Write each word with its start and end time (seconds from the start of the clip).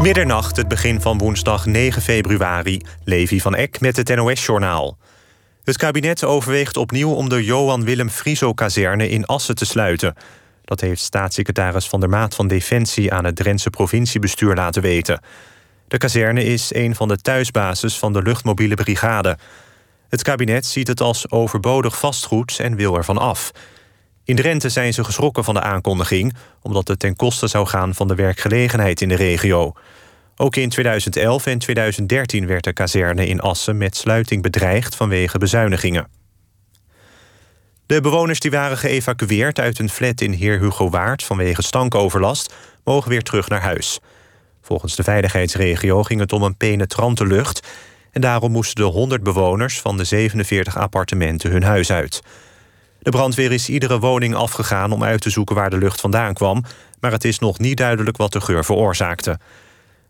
Middernacht, 0.00 0.56
het 0.56 0.68
begin 0.68 1.00
van 1.00 1.18
woensdag 1.18 1.66
9 1.66 2.02
februari. 2.02 2.80
Levi 3.04 3.40
van 3.40 3.54
Eck 3.54 3.80
met 3.80 3.96
het 3.96 4.14
NOS-journaal. 4.14 4.98
Het 5.64 5.76
kabinet 5.76 6.24
overweegt 6.24 6.76
opnieuw 6.76 7.12
om 7.12 7.28
de 7.28 7.44
Johan 7.44 7.84
Willem 7.84 8.08
Frieso-kazerne 8.08 9.08
in 9.08 9.26
Assen 9.26 9.54
te 9.54 9.64
sluiten. 9.64 10.14
Dat 10.64 10.80
heeft 10.80 11.00
staatssecretaris 11.02 11.88
Van 11.88 12.00
der 12.00 12.08
Maat 12.08 12.34
van 12.34 12.48
Defensie... 12.48 13.12
aan 13.12 13.24
het 13.24 13.36
Drentse 13.36 13.70
provinciebestuur 13.70 14.54
laten 14.54 14.82
weten. 14.82 15.20
De 15.88 15.98
kazerne 15.98 16.44
is 16.44 16.74
een 16.74 16.94
van 16.94 17.08
de 17.08 17.16
thuisbases 17.16 17.98
van 17.98 18.12
de 18.12 18.22
luchtmobiele 18.22 18.74
brigade. 18.74 19.38
Het 20.08 20.22
kabinet 20.22 20.66
ziet 20.66 20.88
het 20.88 21.00
als 21.00 21.30
overbodig 21.30 21.98
vastgoed 21.98 22.58
en 22.58 22.76
wil 22.76 22.96
ervan 22.96 23.18
af... 23.18 23.52
In 24.30 24.36
Drenthe 24.36 24.68
zijn 24.68 24.92
ze 24.92 25.04
geschrokken 25.04 25.44
van 25.44 25.54
de 25.54 25.60
aankondiging... 25.60 26.34
omdat 26.62 26.88
het 26.88 26.98
ten 26.98 27.16
koste 27.16 27.46
zou 27.46 27.66
gaan 27.66 27.94
van 27.94 28.08
de 28.08 28.14
werkgelegenheid 28.14 29.00
in 29.00 29.08
de 29.08 29.14
regio. 29.14 29.72
Ook 30.36 30.56
in 30.56 30.68
2011 30.68 31.46
en 31.46 31.58
2013 31.58 32.46
werd 32.46 32.64
de 32.64 32.72
kazerne 32.72 33.26
in 33.26 33.40
Assen 33.40 33.76
met 33.76 33.96
sluiting 33.96 34.42
bedreigd 34.42 34.96
vanwege 34.96 35.38
bezuinigingen. 35.38 36.08
De 37.86 38.00
bewoners 38.00 38.40
die 38.40 38.50
waren 38.50 38.76
geëvacueerd 38.76 39.58
uit 39.58 39.78
een 39.78 39.90
flat 39.90 40.20
in 40.20 40.32
Heer 40.32 40.58
Hugo 40.58 40.90
Waard 40.90 41.24
vanwege 41.24 41.62
stankoverlast 41.62 42.54
mogen 42.84 43.10
weer 43.10 43.22
terug 43.22 43.48
naar 43.48 43.62
huis. 43.62 44.00
Volgens 44.62 44.96
de 44.96 45.02
veiligheidsregio 45.02 46.02
ging 46.02 46.20
het 46.20 46.32
om 46.32 46.42
een 46.42 46.56
penetrante 46.56 47.26
lucht 47.26 47.66
en 48.10 48.20
daarom 48.20 48.52
moesten 48.52 48.84
de 48.84 48.90
100 48.90 49.22
bewoners 49.22 49.80
van 49.80 49.96
de 49.96 50.04
47 50.04 50.76
appartementen 50.76 51.50
hun 51.50 51.62
huis 51.62 51.92
uit. 51.92 52.22
De 53.02 53.10
brandweer 53.10 53.52
is 53.52 53.68
iedere 53.68 53.98
woning 53.98 54.34
afgegaan 54.34 54.92
om 54.92 55.04
uit 55.04 55.20
te 55.20 55.30
zoeken 55.30 55.54
waar 55.54 55.70
de 55.70 55.78
lucht 55.78 56.00
vandaan 56.00 56.34
kwam, 56.34 56.64
maar 57.00 57.12
het 57.12 57.24
is 57.24 57.38
nog 57.38 57.58
niet 57.58 57.76
duidelijk 57.76 58.16
wat 58.16 58.32
de 58.32 58.40
geur 58.40 58.64
veroorzaakte. 58.64 59.38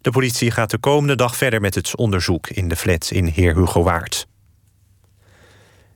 De 0.00 0.10
politie 0.10 0.50
gaat 0.50 0.70
de 0.70 0.78
komende 0.78 1.16
dag 1.16 1.36
verder 1.36 1.60
met 1.60 1.74
het 1.74 1.96
onderzoek 1.96 2.48
in 2.48 2.68
de 2.68 2.76
flat 2.76 3.10
in 3.10 3.26
Heer 3.26 3.56
Hugo 3.56 3.82
Waard. 3.82 4.26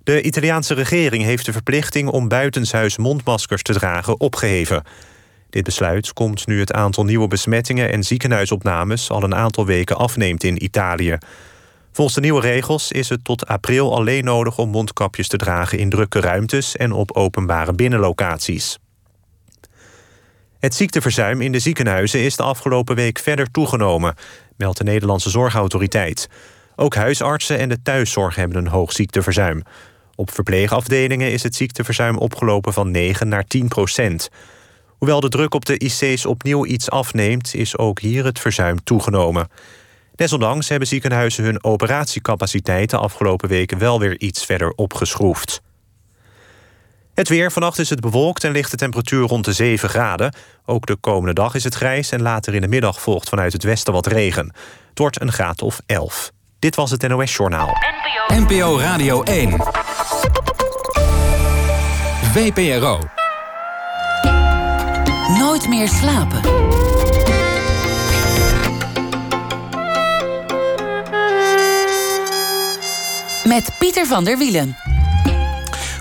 De 0.03 0.23
Italiaanse 0.23 0.75
regering 0.75 1.23
heeft 1.23 1.45
de 1.45 1.53
verplichting 1.53 2.09
om 2.09 2.28
buitenshuis 2.28 2.97
mondmaskers 2.97 3.62
te 3.62 3.73
dragen 3.73 4.20
opgeheven. 4.20 4.83
Dit 5.51 5.64
besluit 5.64 6.12
komt 6.12 6.47
nu 6.47 6.61
het 6.61 6.73
aantal 6.73 7.05
nieuwe 7.05 7.29
besmettingen 7.29 7.92
en 7.92 8.03
ziekenhuisopnames 8.03 9.11
al 9.11 9.23
een 9.23 9.34
aantal 9.34 9.67
weken 9.67 9.97
afneemt 9.97 10.45
in 10.45 10.64
Italië. 10.64 11.19
Volgens 11.95 12.17
de 12.17 12.23
nieuwe 12.23 12.41
regels 12.41 12.92
is 12.92 13.09
het 13.09 13.25
tot 13.25 13.47
april 13.47 13.95
alleen 13.95 14.25
nodig 14.25 14.59
om 14.59 14.69
mondkapjes 14.69 15.28
te 15.28 15.37
dragen 15.37 15.78
in 15.78 15.91
drukke 15.91 16.20
ruimtes 16.20 16.77
en 16.77 16.92
op 16.92 17.12
openbare 17.12 17.73
binnenlocaties. 17.73 18.78
Het 20.59 20.75
ziekteverzuim 20.75 21.41
in 21.41 21.53
de 21.53 21.59
ziekenhuizen 21.59 22.20
is 22.20 22.36
de 22.36 22.42
afgelopen 22.42 22.97
week 22.97 23.19
verder 23.19 23.51
toegenomen, 23.51 24.14
meldt 24.56 24.78
de 24.78 24.84
Nederlandse 24.84 25.31
Zorgautoriteit. 25.31 26.28
Ook 26.77 26.95
huisartsen 26.95 27.59
en 27.59 27.69
de 27.69 27.83
thuiszorg 27.83 28.34
hebben 28.34 28.58
een 28.58 28.69
hoog 28.69 28.92
ziekteverzuim. 28.92 29.62
Op 30.14 30.31
verpleegafdelingen 30.31 31.33
is 31.33 31.42
het 31.42 31.55
ziekteverzuim 31.55 32.19
opgelopen 32.19 32.73
van 32.73 32.91
9 32.91 33.29
naar 33.29 33.45
10 33.45 33.69
procent. 33.69 34.29
Hoewel 34.98 35.20
de 35.20 35.29
druk 35.29 35.55
op 35.55 35.64
de 35.64 35.79
IC's 35.79 36.27
opnieuw 36.27 36.67
iets 36.67 36.91
afneemt, 36.91 37.55
is 37.55 37.79
ook 37.79 38.01
hier 38.01 38.25
het 38.25 38.39
verzuim 38.39 38.84
toegenomen. 38.84 39.48
Desondanks 40.15 40.69
hebben 40.69 40.89
ziekenhuizen 40.89 41.45
hun 41.45 41.65
operatiecapaciteit 41.65 42.91
de 42.91 42.97
afgelopen 42.97 43.48
weken 43.48 43.79
wel 43.79 43.98
weer 44.01 44.20
iets 44.20 44.45
verder 44.45 44.70
opgeschroefd. 44.70 45.62
Het 47.15 47.29
weer. 47.29 47.53
Vannacht 47.53 47.79
is 47.79 47.91
het 47.91 48.01
bewolkt 48.01 48.45
en 48.45 48.53
ligt 48.53 48.70
de 48.70 48.77
temperatuur 48.77 49.27
rond 49.27 49.45
de 49.45 49.53
7 49.53 49.89
graden. 49.89 50.35
Ook 50.65 50.87
de 50.87 50.97
komende 50.97 51.35
dag 51.35 51.55
is 51.55 51.65
het 51.65 51.75
grijs 51.75 52.11
en 52.11 52.23
later 52.23 52.55
in 52.55 52.61
de 52.61 52.69
middag 52.69 53.01
volgt 53.01 53.29
vanuit 53.29 53.53
het 53.53 53.62
westen 53.62 53.92
wat 53.92 54.07
regen. 54.07 54.53
Het 54.89 54.98
wordt 54.98 55.20
een 55.20 55.33
graad 55.33 55.62
of 55.62 55.81
11. 55.87 56.31
Dit 56.59 56.77
was 56.77 56.91
het 56.91 57.09
NOS 57.09 57.37
Journaal. 57.37 57.73
NPO 58.29 58.79
Radio 58.79 59.23
1. 59.23 59.57
VPRO. 62.33 62.98
Nooit 65.39 65.69
meer 65.69 65.89
slapen. 65.89 66.83
Met 73.45 73.71
Pieter 73.79 74.07
van 74.07 74.25
der 74.25 74.39
Wielen. 74.39 74.77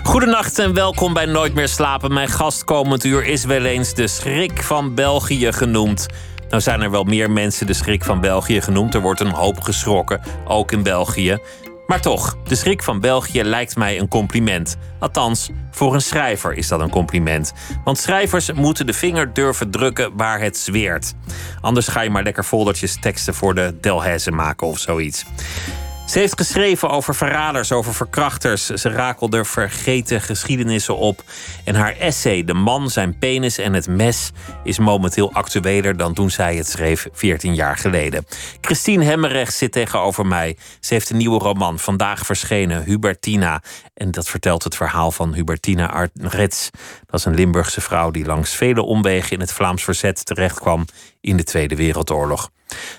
Goedenacht 0.02 0.58
en 0.58 0.74
welkom 0.74 1.12
bij 1.12 1.26
Nooit 1.26 1.54
meer 1.54 1.68
slapen. 1.68 2.12
Mijn 2.12 2.28
gast 2.28 2.64
komend 2.64 3.04
uur 3.04 3.24
is 3.24 3.44
wel 3.44 3.64
eens 3.64 3.94
de 3.94 4.06
schrik 4.06 4.62
van 4.62 4.94
België 4.94 5.52
genoemd. 5.52 6.06
Nou 6.48 6.62
zijn 6.62 6.80
er 6.80 6.90
wel 6.90 7.04
meer 7.04 7.30
mensen 7.30 7.66
de 7.66 7.72
schrik 7.72 8.04
van 8.04 8.20
België 8.20 8.60
genoemd. 8.60 8.94
Er 8.94 9.00
wordt 9.00 9.20
een 9.20 9.30
hoop 9.30 9.60
geschrokken, 9.60 10.20
ook 10.44 10.72
in 10.72 10.82
België. 10.82 11.38
Maar 11.86 12.00
toch, 12.00 12.36
de 12.44 12.54
schrik 12.54 12.82
van 12.82 13.00
België 13.00 13.42
lijkt 13.42 13.76
mij 13.76 13.98
een 13.98 14.08
compliment. 14.08 14.76
Althans, 14.98 15.50
voor 15.70 15.94
een 15.94 16.02
schrijver 16.02 16.52
is 16.52 16.68
dat 16.68 16.80
een 16.80 16.90
compliment. 16.90 17.52
Want 17.84 17.98
schrijvers 17.98 18.52
moeten 18.52 18.86
de 18.86 18.92
vinger 18.92 19.32
durven 19.32 19.70
drukken 19.70 20.16
waar 20.16 20.40
het 20.40 20.58
zweert. 20.58 21.14
Anders 21.60 21.88
ga 21.88 22.00
je 22.00 22.10
maar 22.10 22.22
lekker 22.22 22.44
foldertjes 22.44 23.00
teksten 23.00 23.34
voor 23.34 23.54
de 23.54 23.76
Delhaize 23.80 24.30
maken 24.30 24.66
of 24.66 24.78
zoiets. 24.78 25.24
Ze 26.06 26.18
heeft 26.18 26.36
geschreven 26.36 26.90
over 26.90 27.14
verraders, 27.14 27.72
over 27.72 27.94
verkrachters. 27.94 28.66
Ze 28.66 28.88
rakelde 28.88 29.44
vergeten 29.44 30.20
geschiedenissen 30.20 30.96
op. 30.96 31.22
En 31.64 31.74
haar 31.74 31.96
essay 31.96 32.44
De 32.44 32.54
man, 32.54 32.90
zijn 32.90 33.18
penis 33.18 33.58
en 33.58 33.72
het 33.72 33.88
mes 33.88 34.30
is 34.64 34.78
momenteel 34.78 35.32
actueler 35.32 35.96
dan 35.96 36.14
toen 36.14 36.30
zij 36.30 36.56
het 36.56 36.68
schreef 36.68 37.08
14 37.12 37.54
jaar 37.54 37.76
geleden. 37.76 38.26
Christine 38.60 39.04
Hemmerrecht 39.04 39.54
zit 39.54 39.72
tegenover 39.72 40.26
mij. 40.26 40.56
Ze 40.80 40.94
heeft 40.94 41.10
een 41.10 41.16
nieuwe 41.16 41.38
roman, 41.38 41.78
vandaag 41.78 42.26
verschenen, 42.26 42.82
Hubertina. 42.82 43.62
En 43.94 44.10
dat 44.10 44.28
vertelt 44.28 44.64
het 44.64 44.76
verhaal 44.76 45.10
van 45.10 45.34
Hubertina 45.34 45.90
Artrets. 45.90 46.70
Dat 47.06 47.20
is 47.20 47.24
een 47.26 47.34
Limburgse 47.34 47.80
vrouw 47.80 48.10
die 48.10 48.24
langs 48.24 48.54
vele 48.54 48.82
omwegen 48.82 49.30
in 49.30 49.40
het 49.40 49.52
Vlaams 49.52 49.84
verzet 49.84 50.26
terechtkwam 50.26 50.84
in 51.20 51.36
de 51.36 51.44
Tweede 51.44 51.76
Wereldoorlog. 51.76 52.50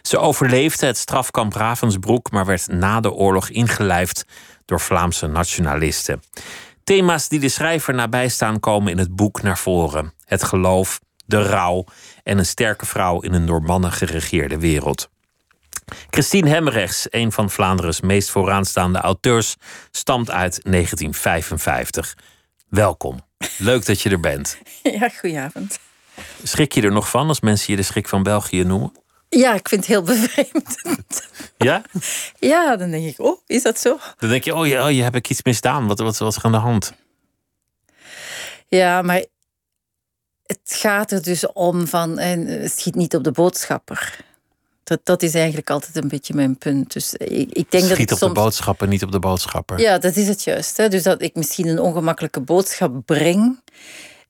Ze 0.02 0.18
overleefde 0.18 0.86
het 0.86 0.98
strafkamp 0.98 1.54
Ravensbrück, 1.54 2.32
maar 2.32 2.46
werd 2.46 2.68
na 2.68 3.00
de 3.00 3.12
oorlog 3.12 3.50
ingelijfd 3.50 4.26
door 4.66 4.80
Vlaamse 4.80 5.28
nationalisten. 5.28 6.22
Thema's 6.84 7.28
die 7.28 7.40
de 7.40 7.50
schrijver 7.50 7.94
nabij 7.94 8.28
staan 8.28 8.60
komen 8.60 8.92
in 8.92 8.98
het 8.98 9.16
boek 9.16 9.42
naar 9.42 9.58
voren: 9.58 10.14
het 10.26 10.44
geloof, 10.44 11.00
de 11.26 11.42
rouw 11.42 11.86
en 12.24 12.38
een 12.38 12.46
sterke 12.46 12.86
vrouw 12.86 13.20
in 13.20 13.34
een 13.34 13.46
door 13.46 13.62
mannen 13.62 13.92
geregeerde 13.92 14.60
wereld. 14.60 15.10
Christine 16.10 16.50
Hemrechts, 16.50 17.08
een 17.10 17.32
van 17.32 17.50
Vlaanderen's 17.50 18.02
meest 18.02 18.30
vooraanstaande 18.30 19.00
auteurs, 19.00 19.56
stamt 19.92 20.32
uit 20.32 20.60
1955. 20.64 22.18
Welkom. 22.70 23.20
Leuk 23.58 23.86
dat 23.86 24.02
je 24.02 24.10
er 24.10 24.20
bent. 24.20 24.58
Ja, 25.00 25.10
goedenavond. 25.10 25.80
Schrik 26.44 26.74
je 26.74 26.82
er 26.82 26.92
nog 26.92 27.10
van 27.10 27.28
als 27.28 27.40
mensen 27.40 27.72
je 27.72 27.78
de 27.78 27.86
schrik 27.86 28.08
van 28.08 28.24
België 28.24 28.64
noemen? 28.64 28.92
Ja, 29.40 29.54
ik 29.54 29.70
vind 29.70 29.82
het 29.82 29.90
heel 29.90 30.02
bevreemdend. 30.14 31.28
Ja? 31.58 31.82
Ja, 32.40 32.76
dan 32.76 32.92
denk 32.92 33.06
ik, 33.06 33.20
oh, 33.20 33.40
is 33.46 33.64
dat 33.64 33.80
zo? 33.80 33.98
Dan 34.18 34.30
denk 34.30 34.44
je, 34.44 34.56
oh, 34.56 34.68
je, 34.68 34.84
oh, 34.84 34.92
je 34.92 35.04
hebt 35.04 35.16
ik 35.16 35.30
iets 35.30 35.44
misdaan. 35.44 35.88
Wat, 35.88 36.00
wat, 36.00 36.18
wat 36.18 36.32
is 36.32 36.38
er 36.38 36.44
aan 36.44 36.52
de 36.52 36.58
hand? 36.58 36.94
Ja, 38.68 39.02
maar 39.02 39.26
het 40.46 40.60
gaat 40.64 41.12
er 41.12 41.22
dus 41.22 41.52
om 41.52 41.88
van, 41.88 42.20
en 42.20 42.70
schiet 42.70 42.96
niet 42.96 43.16
op 43.16 43.24
de 43.24 43.32
boodschapper. 43.32 44.18
Dat, 44.84 45.00
dat 45.04 45.24
is 45.24 45.34
eigenlijk 45.34 45.70
altijd 45.70 45.96
een 45.96 46.08
beetje 46.08 46.34
mijn 46.34 46.58
punt. 46.58 46.94
Dus 46.94 47.14
ik, 47.14 47.52
ik 47.52 47.72
denk 47.72 47.84
Schiet 47.84 48.10
dat 48.10 48.12
op 48.12 48.24
soms... 48.24 48.34
de 48.34 48.40
boodschapper, 48.40 48.88
niet 48.88 49.04
op 49.04 49.12
de 49.12 49.20
boodschapper. 49.20 49.80
Ja, 49.80 49.98
dat 49.98 50.16
is 50.16 50.28
het 50.28 50.44
juist. 50.44 50.78
Hè? 50.78 50.90
Dus 50.90 51.04
dat 51.04 51.22
ik 51.22 51.36
misschien 51.36 51.68
een 51.68 51.80
ongemakkelijke 51.80 52.40
boodschap 52.40 53.06
breng. 53.06 53.60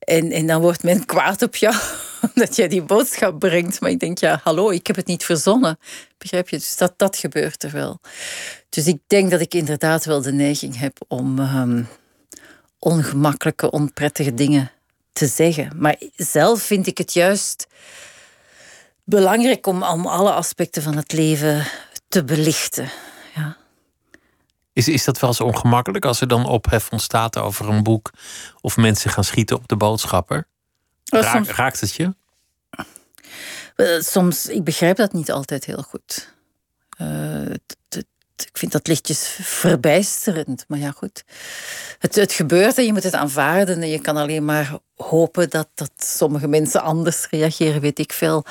En, 0.06 0.32
en 0.32 0.46
dan 0.46 0.60
wordt 0.60 0.82
men 0.82 1.04
kwaad 1.04 1.42
op 1.42 1.56
jou 1.56 1.74
omdat 2.34 2.56
jij 2.56 2.68
die 2.68 2.82
boodschap 2.82 3.38
brengt. 3.38 3.80
Maar 3.80 3.90
ik 3.90 4.00
denk, 4.00 4.18
ja, 4.18 4.40
hallo, 4.42 4.70
ik 4.70 4.86
heb 4.86 4.96
het 4.96 5.06
niet 5.06 5.24
verzonnen. 5.24 5.78
Begrijp 6.18 6.48
je? 6.48 6.56
Dus 6.56 6.76
dat, 6.76 6.94
dat 6.96 7.16
gebeurt 7.16 7.62
er 7.62 7.70
wel. 7.70 8.00
Dus 8.68 8.86
ik 8.86 8.98
denk 9.06 9.30
dat 9.30 9.40
ik 9.40 9.54
inderdaad 9.54 10.04
wel 10.04 10.22
de 10.22 10.32
neiging 10.32 10.78
heb 10.78 10.98
om 11.08 11.38
ehm, 11.38 11.82
ongemakkelijke, 12.78 13.70
onprettige 13.70 14.34
dingen 14.34 14.70
te 15.12 15.26
zeggen. 15.26 15.72
Maar 15.76 15.96
zelf 16.16 16.62
vind 16.62 16.86
ik 16.86 16.98
het 16.98 17.12
juist 17.12 17.66
belangrijk 19.04 19.66
om, 19.66 19.82
om 19.82 20.06
alle 20.06 20.32
aspecten 20.32 20.82
van 20.82 20.96
het 20.96 21.12
leven 21.12 21.66
te 22.08 22.24
belichten. 22.24 22.90
Is, 24.76 24.88
is 24.88 25.04
dat 25.04 25.18
wel 25.20 25.30
eens 25.30 25.40
ongemakkelijk 25.40 26.04
als 26.04 26.20
er 26.20 26.28
dan 26.28 26.46
ophef 26.46 26.90
ontstaat 26.90 27.36
over 27.38 27.68
een 27.68 27.82
boek 27.82 28.10
of 28.60 28.76
mensen 28.76 29.10
gaan 29.10 29.24
schieten 29.24 29.56
op 29.56 29.68
de 29.68 29.76
boodschapper? 29.76 30.46
Raak- 31.04 31.34
soms- 31.34 31.48
raakt 31.48 31.80
het 31.80 31.94
je? 31.94 32.14
Eh, 33.76 34.00
Soms, 34.00 34.46
ik 34.46 34.64
begrijp 34.64 34.96
dat 34.96 35.12
niet 35.12 35.30
altijd 35.30 35.64
heel 35.64 35.82
goed. 35.82 36.34
Eh, 36.98 37.50
ik 38.36 38.58
vind 38.58 38.72
dat 38.72 38.86
lichtjes 38.86 39.38
verbijsterend. 39.40 40.64
Maar 40.68 40.78
ja, 40.78 40.90
goed. 40.90 41.24
Het, 41.98 42.14
het 42.14 42.32
gebeurt 42.32 42.78
en 42.78 42.84
je 42.84 42.92
moet 42.92 43.02
het 43.02 43.14
aanvaarden. 43.14 43.82
En 43.82 43.88
je 43.88 44.00
kan 44.00 44.16
alleen 44.16 44.44
maar 44.44 44.78
hopen 44.94 45.50
dat, 45.50 45.68
dat 45.74 45.90
sommige 45.96 46.48
mensen 46.48 46.82
anders 46.82 47.26
reageren, 47.30 47.80
weet 47.80 47.98
ik 47.98 48.12
veel. 48.12 48.44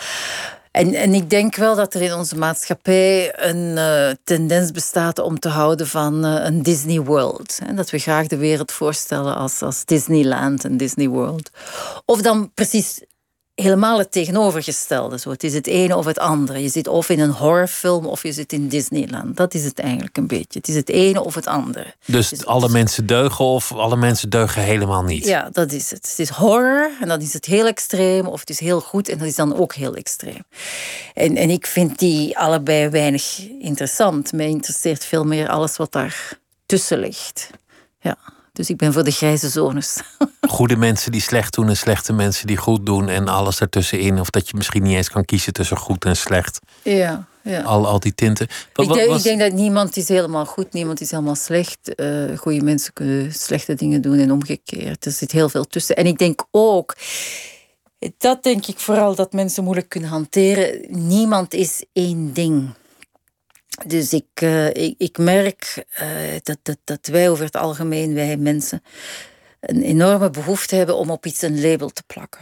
En, 0.75 0.93
en 0.93 1.13
ik 1.13 1.29
denk 1.29 1.55
wel 1.55 1.75
dat 1.75 1.93
er 1.93 2.01
in 2.01 2.13
onze 2.13 2.37
maatschappij 2.37 3.33
een 3.35 3.77
uh, 3.77 4.09
tendens 4.23 4.71
bestaat 4.71 5.19
om 5.19 5.39
te 5.39 5.49
houden 5.49 5.87
van 5.87 6.25
uh, 6.25 6.45
een 6.45 6.63
Disney 6.63 7.01
World. 7.01 7.59
Hè? 7.65 7.73
Dat 7.73 7.89
we 7.89 7.99
graag 7.99 8.27
de 8.27 8.37
wereld 8.37 8.71
voorstellen 8.71 9.35
als, 9.35 9.61
als 9.61 9.85
Disneyland 9.85 10.65
en 10.65 10.77
Disney 10.77 11.07
World. 11.07 11.49
Of 12.05 12.21
dan 12.21 12.51
precies 12.53 13.01
helemaal 13.55 13.97
het 13.97 14.11
tegenovergestelde. 14.11 15.19
Zo. 15.19 15.29
Het 15.29 15.43
is 15.43 15.53
het 15.53 15.67
ene 15.67 15.95
of 15.95 16.05
het 16.05 16.19
andere. 16.19 16.61
Je 16.61 16.69
zit 16.69 16.87
of 16.87 17.09
in 17.09 17.19
een 17.19 17.31
horrorfilm 17.31 18.05
of 18.05 18.23
je 18.23 18.31
zit 18.31 18.53
in 18.53 18.67
Disneyland. 18.67 19.37
Dat 19.37 19.53
is 19.53 19.63
het 19.63 19.79
eigenlijk 19.79 20.17
een 20.17 20.27
beetje. 20.27 20.59
Het 20.59 20.67
is 20.67 20.75
het 20.75 20.89
ene 20.89 21.23
of 21.23 21.35
het 21.35 21.47
andere. 21.47 21.93
Dus, 22.05 22.29
dus 22.29 22.45
alle 22.45 22.69
mensen 22.69 23.05
deugen 23.05 23.45
of 23.45 23.71
alle 23.71 23.95
mensen 23.95 24.29
deugen 24.29 24.61
helemaal 24.61 25.03
niet? 25.03 25.25
Ja, 25.25 25.49
dat 25.51 25.71
is 25.71 25.91
het. 25.91 26.09
Het 26.09 26.19
is 26.19 26.29
horror 26.29 26.91
en 27.01 27.07
dan 27.07 27.21
is 27.21 27.33
het 27.33 27.45
heel 27.45 27.65
extreem. 27.65 28.27
Of 28.27 28.39
het 28.39 28.49
is 28.49 28.59
heel 28.59 28.81
goed 28.81 29.09
en 29.09 29.17
dat 29.17 29.27
is 29.27 29.35
dan 29.35 29.55
ook 29.55 29.73
heel 29.73 29.95
extreem. 29.95 30.43
En, 31.13 31.35
en 31.35 31.49
ik 31.49 31.65
vind 31.65 31.99
die 31.99 32.37
allebei 32.37 32.89
weinig 32.89 33.49
interessant. 33.59 34.33
Mij 34.33 34.47
interesseert 34.47 35.05
veel 35.05 35.23
meer 35.23 35.49
alles 35.49 35.77
wat 35.77 35.91
daar 35.91 36.39
tussen 36.65 36.99
ligt. 36.99 37.49
Ja. 37.99 38.17
Dus 38.53 38.69
ik 38.69 38.77
ben 38.77 38.93
voor 38.93 39.03
de 39.03 39.11
grijze 39.11 39.49
zones. 39.49 39.99
Goede 40.47 40.75
mensen 40.75 41.11
die 41.11 41.21
slecht 41.21 41.53
doen 41.53 41.69
en 41.69 41.77
slechte 41.77 42.13
mensen 42.13 42.47
die 42.47 42.57
goed 42.57 42.85
doen 42.85 43.09
en 43.09 43.27
alles 43.27 43.59
ertussenin. 43.59 44.19
Of 44.19 44.29
dat 44.29 44.49
je 44.49 44.57
misschien 44.57 44.83
niet 44.83 44.95
eens 44.95 45.09
kan 45.09 45.25
kiezen 45.25 45.53
tussen 45.53 45.77
goed 45.77 46.05
en 46.05 46.15
slecht. 46.15 46.59
Ja, 46.81 47.27
ja. 47.41 47.61
Al, 47.61 47.87
al 47.87 47.99
die 47.99 48.15
tinten. 48.15 48.47
ik, 48.75 48.93
denk, 48.93 49.11
ik, 49.11 49.23
denk, 49.23 49.39
dat 49.39 49.51
niemand 49.51 49.97
is 49.97 50.07
helemaal 50.07 50.45
goed, 50.45 50.73
niemand 50.73 51.01
is 51.01 51.11
helemaal 51.11 51.35
slecht. 51.35 51.93
Uh, 51.95 52.37
goede 52.37 52.61
mensen 52.61 52.93
kunnen 52.93 53.33
slechte 53.33 53.73
dingen 53.73 54.01
doen 54.01 54.19
en 54.19 54.31
omgekeerd. 54.31 55.05
Er 55.05 55.11
zit 55.11 55.31
heel 55.31 55.49
veel 55.49 55.65
tussen. 55.65 55.95
En 55.95 56.05
ik 56.05 56.17
denk 56.17 56.45
ook, 56.51 56.95
dat 58.17 58.43
denk 58.43 58.65
ik 58.65 58.79
vooral 58.79 59.15
dat 59.15 59.33
mensen 59.33 59.63
moeilijk 59.63 59.89
kunnen 59.89 60.09
hanteren. 60.09 60.85
Niemand 60.89 61.53
is 61.53 61.83
één 61.93 62.33
ding. 62.33 62.73
Dus 63.85 64.13
ik, 64.13 64.41
uh, 64.43 64.67
ik, 64.67 64.95
ik, 64.97 65.17
merk 65.17 65.85
uh, 66.01 66.07
dat, 66.43 66.57
dat, 66.61 66.77
dat 66.83 67.07
wij 67.07 67.29
over 67.29 67.45
het 67.45 67.55
algemeen, 67.55 68.13
wij 68.13 68.37
mensen, 68.37 68.83
een 69.65 69.81
enorme 69.81 70.29
behoefte 70.29 70.75
hebben 70.75 70.97
om 70.97 71.09
op 71.09 71.25
iets 71.25 71.41
een 71.41 71.61
label 71.61 71.89
te 71.89 72.03
plakken. 72.07 72.41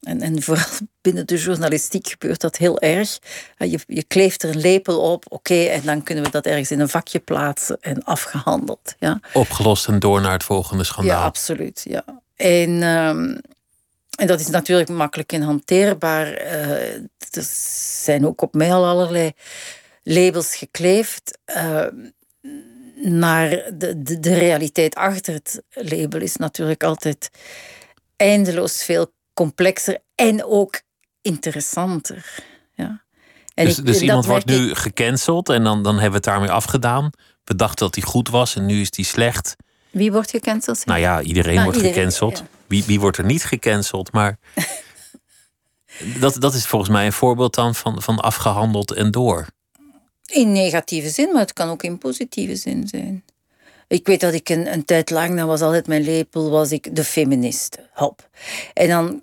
En, 0.00 0.20
en 0.20 0.42
vooral 0.42 0.64
binnen 1.02 1.26
de 1.26 1.36
journalistiek 1.36 2.08
gebeurt 2.08 2.40
dat 2.40 2.56
heel 2.56 2.80
erg. 2.80 3.18
Je, 3.58 3.78
je 3.86 4.02
kleeft 4.02 4.42
er 4.42 4.50
een 4.50 4.60
lepel 4.60 5.00
op, 5.12 5.24
oké, 5.28 5.64
en 5.64 5.82
dan 5.84 6.02
kunnen 6.02 6.24
we 6.24 6.30
dat 6.30 6.46
ergens 6.46 6.70
in 6.70 6.80
een 6.80 6.88
vakje 6.88 7.18
plaatsen 7.18 7.78
en 7.80 8.04
afgehandeld. 8.04 8.94
Ja. 8.98 9.20
Opgelost 9.32 9.88
en 9.88 9.98
door 9.98 10.20
naar 10.20 10.32
het 10.32 10.44
volgende 10.44 10.84
schandaal. 10.84 11.18
Ja, 11.18 11.24
absoluut. 11.24 11.82
Ja. 11.84 12.04
En, 12.36 12.82
um, 12.82 13.40
en 14.18 14.26
dat 14.26 14.40
is 14.40 14.48
natuurlijk 14.48 14.88
makkelijk 14.88 15.32
en 15.32 15.42
hanteerbaar. 15.42 16.26
Uh, 16.42 16.94
er 17.30 17.46
zijn 18.02 18.26
ook 18.26 18.42
op 18.42 18.54
mij 18.54 18.72
al 18.72 18.86
allerlei 18.86 19.32
labels 20.02 20.56
gekleefd. 20.56 21.38
Uh, 21.56 21.86
naar 23.02 23.48
de, 23.50 24.02
de, 24.02 24.20
de, 24.20 24.34
realiteit 24.34 24.94
achter 24.94 25.34
het 25.34 25.62
label 25.70 26.20
is 26.20 26.36
natuurlijk 26.36 26.82
altijd 26.82 27.30
eindeloos 28.16 28.82
veel 28.82 29.12
complexer 29.34 29.98
en 30.14 30.44
ook 30.44 30.80
interessanter. 31.22 32.42
Ja. 32.74 33.04
En 33.54 33.64
dus, 33.64 33.76
dus 33.76 34.00
iemand 34.00 34.26
wordt 34.26 34.46
nu 34.46 34.74
gecanceld 34.74 35.48
en 35.48 35.64
dan, 35.64 35.82
dan 35.82 35.92
hebben 35.92 36.10
we 36.10 36.16
het 36.16 36.24
daarmee 36.24 36.50
afgedaan. 36.50 37.10
We 37.44 37.56
dachten 37.56 37.86
dat 37.86 37.94
hij 37.94 38.04
goed 38.04 38.28
was 38.28 38.56
en 38.56 38.66
nu 38.66 38.80
is 38.80 38.88
hij 38.96 39.04
slecht. 39.04 39.56
Wie 39.90 40.12
wordt 40.12 40.30
gecanceld? 40.30 40.86
Nou 40.86 41.00
ja, 41.00 41.22
iedereen 41.22 41.54
nou, 41.54 41.64
wordt 41.64 41.86
gecanceld. 41.86 42.42
Wie, 42.66 42.84
wie 42.84 43.00
wordt 43.00 43.18
er 43.18 43.24
niet 43.24 43.44
gecanceld? 43.44 44.12
Maar 44.12 44.38
dat, 46.20 46.36
dat 46.40 46.54
is 46.54 46.66
volgens 46.66 46.90
mij 46.90 47.06
een 47.06 47.12
voorbeeld 47.12 47.54
dan 47.54 47.74
van, 47.74 48.02
van 48.02 48.20
afgehandeld 48.20 48.92
en 48.92 49.10
door. 49.10 49.46
In 50.26 50.52
negatieve 50.52 51.08
zin, 51.08 51.32
maar 51.32 51.40
het 51.40 51.52
kan 51.52 51.68
ook 51.68 51.82
in 51.82 51.98
positieve 51.98 52.56
zin 52.56 52.88
zijn. 52.88 53.24
Ik 53.88 54.06
weet 54.06 54.20
dat 54.20 54.32
ik 54.32 54.48
een, 54.48 54.72
een 54.72 54.84
tijd 54.84 55.10
lang, 55.10 55.36
dat 55.36 55.46
was 55.46 55.60
altijd 55.60 55.86
mijn 55.86 56.02
lepel, 56.02 56.50
was 56.50 56.72
ik 56.72 56.96
de 56.96 57.04
feminist. 57.04 57.78
Hop. 57.92 58.28
En 58.74 58.88
dan 58.88 59.20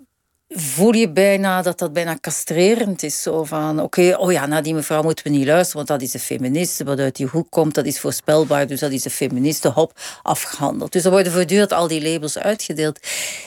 voel 0.48 0.94
je 0.94 1.10
bijna 1.10 1.62
dat 1.62 1.78
dat 1.78 1.92
bijna 1.92 2.18
castrerend 2.20 3.02
is. 3.02 3.22
Zo 3.22 3.44
van, 3.44 3.80
oké, 3.80 4.16
oh 4.18 4.32
ja, 4.32 4.46
naar 4.46 4.62
die 4.62 4.74
mevrouw 4.74 5.02
moeten 5.02 5.24
we 5.24 5.30
niet 5.30 5.46
luisteren, 5.46 5.76
want 5.76 5.88
dat 5.88 6.08
is 6.08 6.14
een 6.14 6.20
feministe. 6.20 6.84
Wat 6.84 6.98
uit 6.98 7.16
die 7.16 7.26
hoek 7.26 7.50
komt, 7.50 7.74
dat 7.74 7.86
is 7.86 8.00
voorspelbaar, 8.00 8.66
dus 8.66 8.80
dat 8.80 8.92
is 8.92 9.04
een 9.04 9.10
feministe. 9.10 9.68
Hop, 9.68 10.00
afgehandeld. 10.22 10.92
Dus 10.92 11.04
er 11.04 11.10
worden 11.10 11.32
voortdurend 11.32 11.72
al 11.72 11.88
die 11.88 12.02
labels 12.02 12.38
uitgedeeld. 12.38 12.98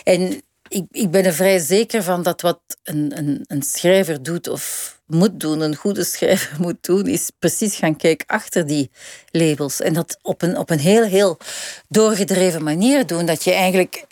En 0.04 0.42
ik, 0.68 0.86
ik 0.92 1.12
ben 1.12 1.26
er 1.26 1.34
vrij 1.34 1.60
zeker 1.60 2.04
van 2.04 2.24
dat 2.24 2.42
wat 2.42 2.60
een, 2.84 3.18
een, 3.18 3.44
een 3.48 3.62
schrijver 3.62 4.24
doet 4.24 4.48
of 4.48 4.96
moet 5.08 5.40
doen, 5.40 5.60
een 5.60 5.76
goede 5.76 6.04
schrijver 6.04 6.62
moet 6.66 6.78
doen, 6.82 7.08
is 7.08 7.32
precies 7.40 7.76
gaan 7.76 7.96
kijken 7.96 8.28
achter 8.28 8.68
die 8.68 8.92
labels. 9.32 9.82
En 9.82 9.94
dat 9.94 10.20
op 10.22 10.42
een, 10.42 10.58
op 10.58 10.70
een 10.70 10.80
heel, 10.80 11.04
heel 11.04 11.38
doorgedreven 11.88 12.64
manier 12.64 13.08
doen. 13.08 13.26
Dat 13.26 13.44
je 13.44 13.54
eigenlijk 13.54 14.06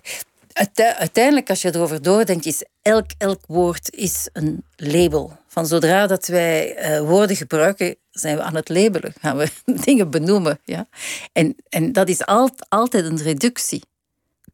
uiteindelijk, 0.97 1.49
als 1.49 1.61
je 1.61 1.75
erover 1.75 2.01
doordenkt, 2.01 2.45
is 2.45 2.63
elk, 2.81 3.05
elk 3.17 3.41
woord 3.47 3.95
is 3.95 4.29
een 4.33 4.63
label. 4.75 5.37
Van 5.47 5.65
zodra 5.65 6.07
dat 6.07 6.27
wij 6.27 6.89
uh, 6.91 7.07
woorden 7.07 7.35
gebruiken, 7.35 7.95
zijn 8.11 8.37
we 8.37 8.41
aan 8.41 8.55
het 8.55 8.69
labelen, 8.69 9.13
gaan 9.21 9.37
we 9.37 9.49
dingen 9.85 10.09
benoemen. 10.09 10.59
Ja? 10.63 10.87
En, 11.33 11.55
en 11.69 11.91
dat 11.91 12.09
is 12.09 12.25
alt, 12.25 12.65
altijd 12.69 13.05
een 13.05 13.21
reductie. 13.21 13.83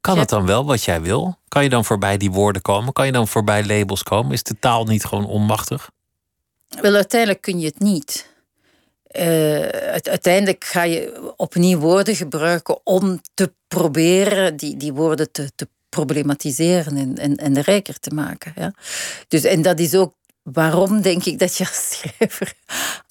Kan 0.01 0.17
het 0.17 0.29
dan 0.29 0.45
wel 0.45 0.65
wat 0.65 0.83
jij 0.83 1.01
wil? 1.01 1.37
Kan 1.47 1.63
je 1.63 1.69
dan 1.69 1.85
voorbij 1.85 2.17
die 2.17 2.31
woorden 2.31 2.61
komen? 2.61 2.93
Kan 2.93 3.05
je 3.05 3.11
dan 3.11 3.27
voorbij 3.27 3.65
labels 3.65 4.03
komen? 4.03 4.31
Is 4.31 4.43
de 4.43 4.59
taal 4.59 4.85
niet 4.85 5.05
gewoon 5.05 5.25
onmachtig? 5.25 5.89
Wel, 6.79 6.95
uiteindelijk 6.95 7.41
kun 7.41 7.59
je 7.59 7.65
het 7.65 7.79
niet. 7.79 8.29
Uh, 9.19 9.67
uiteindelijk 10.03 10.63
ga 10.63 10.83
je 10.83 11.33
opnieuw 11.35 11.79
woorden 11.79 12.15
gebruiken 12.15 12.79
om 12.83 13.21
te 13.33 13.53
proberen 13.67 14.55
die, 14.55 14.77
die 14.77 14.93
woorden 14.93 15.31
te, 15.31 15.51
te 15.55 15.67
problematiseren 15.89 16.97
en, 16.97 17.17
en, 17.17 17.35
en 17.35 17.61
rijker 17.61 17.99
te 17.99 18.09
maken. 18.13 18.53
Ja? 18.55 18.73
Dus, 19.27 19.43
en 19.43 19.61
dat 19.61 19.79
is 19.79 19.95
ook 19.95 20.13
waarom, 20.43 21.01
denk 21.01 21.25
ik, 21.25 21.39
dat 21.39 21.57
je 21.57 21.65
als 21.67 21.89
schrijver 21.89 22.53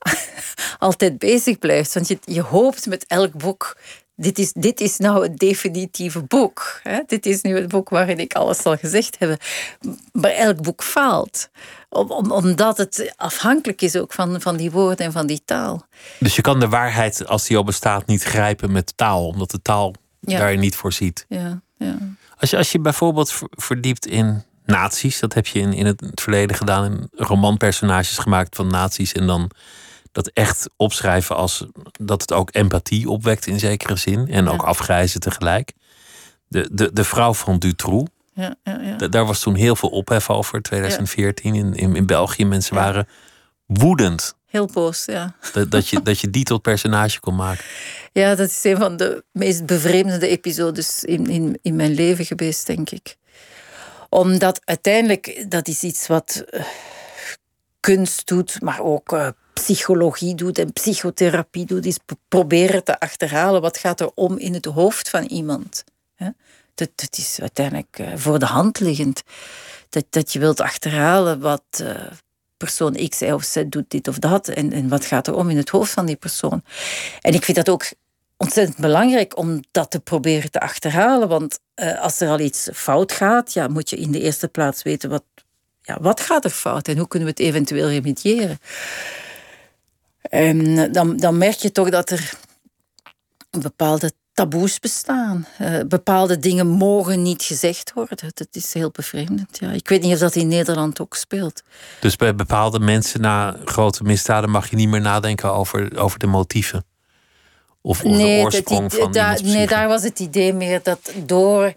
altijd 0.79 1.19
bezig 1.19 1.59
blijft. 1.59 1.95
Want 1.95 2.09
je, 2.09 2.19
je 2.25 2.43
hoopt 2.43 2.87
met 2.87 3.05
elk 3.07 3.37
boek 3.37 3.77
dit 4.21 4.39
is, 4.39 4.53
dit 4.53 4.81
is 4.81 4.97
nou 4.97 5.23
het 5.23 5.39
definitieve 5.39 6.23
boek. 6.23 6.81
Hè? 6.83 7.01
Dit 7.07 7.27
is 7.27 7.41
nu 7.43 7.55
het 7.55 7.69
boek 7.69 7.89
waarin 7.89 8.19
ik 8.19 8.35
alles 8.35 8.59
zal 8.59 8.77
gezegd 8.77 9.19
hebben. 9.19 9.39
Maar 10.13 10.31
elk 10.31 10.63
boek 10.63 10.83
faalt. 10.83 11.51
Om, 11.91 12.11
om, 12.11 12.31
omdat 12.31 12.77
het 12.77 13.13
afhankelijk 13.17 13.83
is 13.83 13.97
ook 13.97 14.13
van, 14.13 14.41
van 14.41 14.57
die 14.57 14.71
woorden 14.71 15.07
en 15.07 15.13
van 15.13 15.27
die 15.27 15.43
taal. 15.45 15.87
Dus 16.19 16.37
je 16.37 16.43
kan 16.43 16.61
de 16.61 16.69
waarheid, 16.69 17.27
als 17.27 17.47
die 17.47 17.57
al 17.57 17.65
bestaat, 17.65 18.07
niet 18.07 18.23
grijpen 18.23 18.73
met 18.73 18.97
taal. 18.97 19.27
Omdat 19.27 19.51
de 19.51 19.63
taal 19.63 19.95
ja. 20.21 20.39
daar 20.39 20.57
niet 20.57 20.77
voor 20.77 20.93
ziet. 20.93 21.25
Ja, 21.29 21.63
ja. 21.77 21.99
Als, 22.37 22.51
je, 22.51 22.57
als 22.57 22.73
je 22.73 22.81
bijvoorbeeld 22.81 23.41
verdiept 23.51 24.07
in 24.07 24.45
nazi's. 24.65 25.21
Dat 25.21 25.35
heb 25.35 25.47
je 25.47 25.59
in, 25.59 25.73
in 25.73 25.87
het 25.87 26.03
verleden 26.15 26.57
gedaan. 26.57 26.85
In 26.85 27.09
romanpersonages 27.13 28.19
gemaakt 28.19 28.57
van 28.57 28.67
nazi's. 28.67 29.13
En 29.13 29.27
dan 29.27 29.51
dat 30.13 30.29
echt 30.29 30.71
opschrijven 30.77 31.37
als 31.37 31.67
dat 32.01 32.21
het 32.21 32.33
ook 32.33 32.49
empathie 32.53 33.09
opwekt 33.09 33.47
in 33.47 33.59
zekere 33.59 33.97
zin. 33.97 34.29
En 34.29 34.49
ook 34.49 34.63
afgrijzen 34.63 35.21
tegelijk. 35.21 35.73
De, 36.49 36.69
de, 36.73 36.91
de 36.93 37.05
vrouw 37.05 37.35
van 37.35 37.59
Dutroux. 37.59 38.11
Ja, 38.33 38.57
ja. 38.65 39.09
Daar 39.09 39.27
was 39.27 39.41
toen 39.41 39.55
heel 39.55 39.77
veel 39.77 39.89
ophef 39.89 40.31
over, 40.31 40.63
2014 40.63 41.55
in, 41.55 41.75
in, 41.75 41.97
in 41.97 42.07
België. 42.07 42.45
Mensen 42.45 42.75
waren 42.75 43.09
woedend. 43.67 44.35
Heel 44.47 44.67
boos, 44.67 45.05
ja. 45.05 45.35
Dat, 45.53 45.71
dat, 45.71 45.89
je, 45.89 46.03
dat 46.03 46.21
je 46.21 46.31
die 46.31 46.45
tot 46.45 46.63
personage 46.63 47.21
kon 47.21 47.35
maken. 47.35 47.65
Ja, 48.13 48.35
dat 48.35 48.49
is 48.49 48.65
een 48.65 48.77
van 48.77 48.97
de 48.97 49.25
meest 49.33 49.67
bevreemdende 49.67 50.29
episodes 50.29 51.05
in, 51.05 51.27
in, 51.27 51.59
in 51.63 51.77
mijn 51.77 51.95
leven 51.95 52.25
geweest, 52.25 52.67
denk 52.67 52.91
ik. 52.91 53.17
Omdat 54.09 54.61
uiteindelijk, 54.65 55.45
dat 55.49 55.69
is 55.69 55.83
iets 55.83 56.07
wat 56.07 56.45
uh, 56.51 56.61
kunst 57.81 58.27
doet, 58.27 58.61
maar 58.63 58.81
ook 58.81 59.13
uh, 59.13 59.29
psychologie 59.53 60.35
doet 60.35 60.59
en 60.59 60.73
psychotherapie 60.73 61.67
doet, 61.67 61.87
is 61.87 61.99
proberen 62.29 62.85
te 62.85 63.01
achterhalen 63.01 63.61
wat 63.61 63.79
gaat 63.79 64.01
er 64.01 64.11
om 64.15 64.39
in 64.39 64.55
het 64.55 64.65
hoofd 64.65 65.09
van 65.09 65.25
iemand. 65.25 65.85
Dat 66.95 67.19
is 67.19 67.41
uiteindelijk 67.41 67.99
eh, 67.99 68.07
voor 68.15 68.39
de 68.39 68.47
hand 68.47 68.81
liggend. 68.81 69.23
Dat, 69.89 70.05
dat 70.11 70.33
je 70.33 70.39
wilt 70.39 70.61
achterhalen 70.61 71.41
wat 71.41 71.63
uh, 71.81 71.91
persoon 72.57 73.09
X 73.09 73.23
of 73.23 73.45
Z 73.45 73.63
doet 73.67 73.91
dit 73.91 74.09
of 74.09 74.19
dat 74.19 74.49
en, 74.49 74.73
en 74.73 74.89
wat 74.89 75.05
gaat 75.05 75.27
er 75.27 75.35
om 75.35 75.51
in 75.51 75.57
het 75.57 75.69
hoofd 75.69 75.93
van 75.93 76.07
die 76.07 76.17
persoon. 76.17 76.63
En 77.21 77.35
ik 77.35 77.45
vind 77.45 77.57
dat 77.57 77.69
ook 77.69 77.93
ontzettend 78.37 78.79
belangrijk 78.79 79.37
om 79.37 79.61
dat 79.71 79.91
te 79.91 80.01
proberen 80.01 80.51
te 80.51 80.61
achterhalen. 80.61 81.29
Want 81.29 81.59
uh, 81.75 82.01
als 82.01 82.21
er 82.21 82.29
al 82.29 82.41
iets 82.41 82.69
fout 82.73 83.13
gaat, 83.13 83.53
ja, 83.53 83.69
moet 83.69 83.91
je 83.91 83.97
in 83.97 84.11
de 84.11 84.21
eerste 84.21 84.49
plaats 84.49 84.83
weten 84.83 85.11
wat, 85.11 85.25
ja, 85.83 85.99
wat 86.01 86.21
gaat 86.21 86.45
er 86.45 86.51
fout 86.51 86.89
en 86.89 86.99
hoe 86.99 87.09
kunnen 87.09 87.29
we 87.29 87.35
het 87.37 87.49
eventueel 87.49 87.89
remediëren. 87.89 88.59
En 90.23 90.93
dan, 90.93 91.17
dan 91.17 91.39
merk 91.39 91.57
je 91.57 91.73
toch 91.73 91.91
dat 91.91 92.11
er 92.11 92.33
een 93.51 93.61
bepaalde 93.61 94.13
taboes 94.33 94.79
bestaan. 94.79 95.47
Uh, 95.61 95.81
bepaalde 95.89 96.39
dingen 96.39 96.67
mogen 96.67 97.23
niet 97.23 97.43
gezegd 97.43 97.93
worden. 97.93 98.31
Dat 98.35 98.49
is 98.51 98.75
heel 98.75 98.91
bevreemdend. 98.91 99.59
Ja. 99.59 99.71
Ik 99.71 99.89
weet 99.89 100.03
niet 100.03 100.13
of 100.13 100.19
dat 100.19 100.35
in 100.35 100.49
Nederland 100.49 101.01
ook 101.01 101.15
speelt. 101.15 101.63
Dus 102.01 102.17
bij 102.17 102.35
bepaalde 102.35 102.79
mensen 102.79 103.21
na 103.21 103.57
grote 103.65 104.03
misdaden 104.03 104.51
mag 104.51 104.71
je 104.71 104.77
niet 104.77 104.89
meer 104.89 105.01
nadenken 105.01 105.53
over, 105.53 105.99
over 105.99 106.19
de 106.19 106.27
motieven? 106.27 106.85
Of, 107.83 108.05
of 108.05 108.17
nee, 108.17 108.37
de 108.37 108.45
oorsprong 108.45 108.93
van 108.93 109.13
da, 109.13 109.37
Nee, 109.43 109.67
daar 109.67 109.89
was 109.89 110.03
het 110.03 110.19
idee 110.19 110.53
meer 110.53 110.81
dat 110.83 111.13
door 111.25 111.75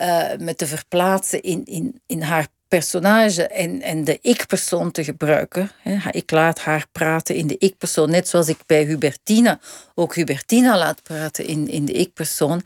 uh, 0.00 0.22
me 0.38 0.54
te 0.54 0.66
verplaatsen 0.66 1.42
in, 1.42 1.64
in, 1.64 2.00
in 2.06 2.22
haar 2.22 2.46
personage 2.70 3.46
en, 3.46 3.82
en 3.82 4.04
de 4.04 4.18
ik-persoon 4.20 4.90
te 4.90 5.04
gebruiken. 5.04 5.70
Ik 6.10 6.30
laat 6.30 6.58
haar 6.58 6.86
praten 6.92 7.34
in 7.34 7.46
de 7.46 7.58
ik-persoon, 7.58 8.10
net 8.10 8.28
zoals 8.28 8.48
ik 8.48 8.58
bij 8.66 8.84
Hubertina 8.84 9.60
ook 9.94 10.14
Hubertina 10.14 10.78
laat 10.78 11.02
praten 11.02 11.46
in, 11.46 11.68
in 11.68 11.84
de 11.84 11.92
ik-persoon. 11.92 12.62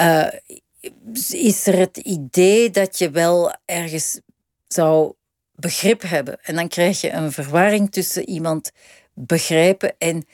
Uh, 0.00 0.26
is 1.30 1.66
er 1.66 1.78
het 1.78 1.96
idee 1.96 2.70
dat 2.70 2.98
je 2.98 3.10
wel 3.10 3.54
ergens 3.64 4.20
zou 4.68 5.12
begrip 5.54 6.02
hebben. 6.02 6.38
En 6.42 6.54
dan 6.54 6.68
krijg 6.68 7.00
je 7.00 7.10
een 7.10 7.32
verwarring 7.32 7.92
tussen 7.92 8.28
iemand 8.28 8.70
begrijpen 9.14 9.94
en 9.98 10.26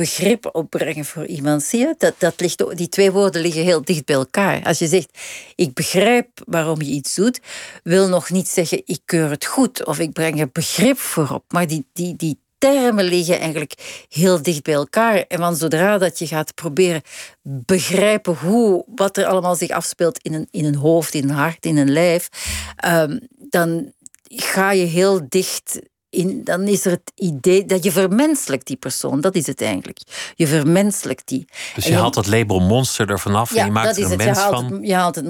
begrip 0.00 0.48
opbrengen 0.52 1.04
voor 1.04 1.26
iemand. 1.26 1.62
Zie 1.62 1.78
je? 1.78 1.94
Dat, 1.98 2.14
dat 2.18 2.40
ligt, 2.40 2.76
die 2.76 2.88
twee 2.88 3.10
woorden 3.10 3.42
liggen 3.42 3.62
heel 3.62 3.84
dicht 3.84 4.04
bij 4.04 4.16
elkaar. 4.16 4.62
Als 4.64 4.78
je 4.78 4.86
zegt, 4.86 5.18
ik 5.54 5.74
begrijp 5.74 6.28
waarom 6.46 6.82
je 6.82 6.90
iets 6.90 7.14
doet, 7.14 7.40
wil 7.82 8.08
nog 8.08 8.30
niet 8.30 8.48
zeggen, 8.48 8.82
ik 8.84 9.00
keur 9.04 9.30
het 9.30 9.44
goed 9.44 9.86
of 9.86 9.98
ik 9.98 10.12
breng 10.12 10.40
er 10.40 10.50
begrip 10.52 10.98
voor 10.98 11.30
op. 11.30 11.44
Maar 11.48 11.66
die, 11.66 11.84
die, 11.92 12.16
die 12.16 12.38
termen 12.58 13.04
liggen 13.04 13.38
eigenlijk 13.38 14.04
heel 14.08 14.42
dicht 14.42 14.62
bij 14.62 14.74
elkaar. 14.74 15.24
En 15.28 15.38
van 15.38 15.56
zodra 15.56 15.98
dat 15.98 16.18
je 16.18 16.26
gaat 16.26 16.54
proberen 16.54 17.02
begrijpen 17.42 18.34
hoe, 18.34 18.84
wat 18.94 19.16
er 19.16 19.26
allemaal 19.26 19.56
zich 19.56 19.70
afspeelt 19.70 20.18
in 20.18 20.34
een, 20.34 20.48
in 20.50 20.64
een 20.64 20.74
hoofd, 20.74 21.14
in 21.14 21.28
een 21.28 21.34
hart, 21.34 21.66
in 21.66 21.76
een 21.76 21.92
lijf, 21.92 22.28
um, 22.86 23.20
dan 23.38 23.92
ga 24.28 24.72
je 24.72 24.84
heel 24.84 25.20
dicht 25.28 25.80
in, 26.10 26.44
dan 26.44 26.62
is 26.62 26.84
er 26.84 26.90
het 26.90 27.12
idee 27.14 27.64
dat 27.64 27.84
je 27.84 27.92
vermenselijkt 27.92 28.66
die 28.66 28.76
persoon. 28.76 29.20
Dat 29.20 29.34
is 29.34 29.46
het 29.46 29.62
eigenlijk. 29.62 29.98
Je 30.34 30.46
vermenselijkt 30.46 31.28
die. 31.28 31.46
Dus 31.74 31.86
je, 31.86 31.94
haalt 31.94 32.14
dat 32.14 32.26
label 32.26 32.60
monster 32.60 33.10
ervan 33.10 33.34
af 33.34 33.54
en 33.54 33.64
je 33.64 33.70
maakt 33.70 33.96
er 33.96 34.10
een 34.10 34.16
mens 34.16 34.38
je 34.38 34.48
van? 34.50 34.72
Het, 34.72 34.86
je 34.86 34.94
haalt 34.94 35.14
het 35.14 35.28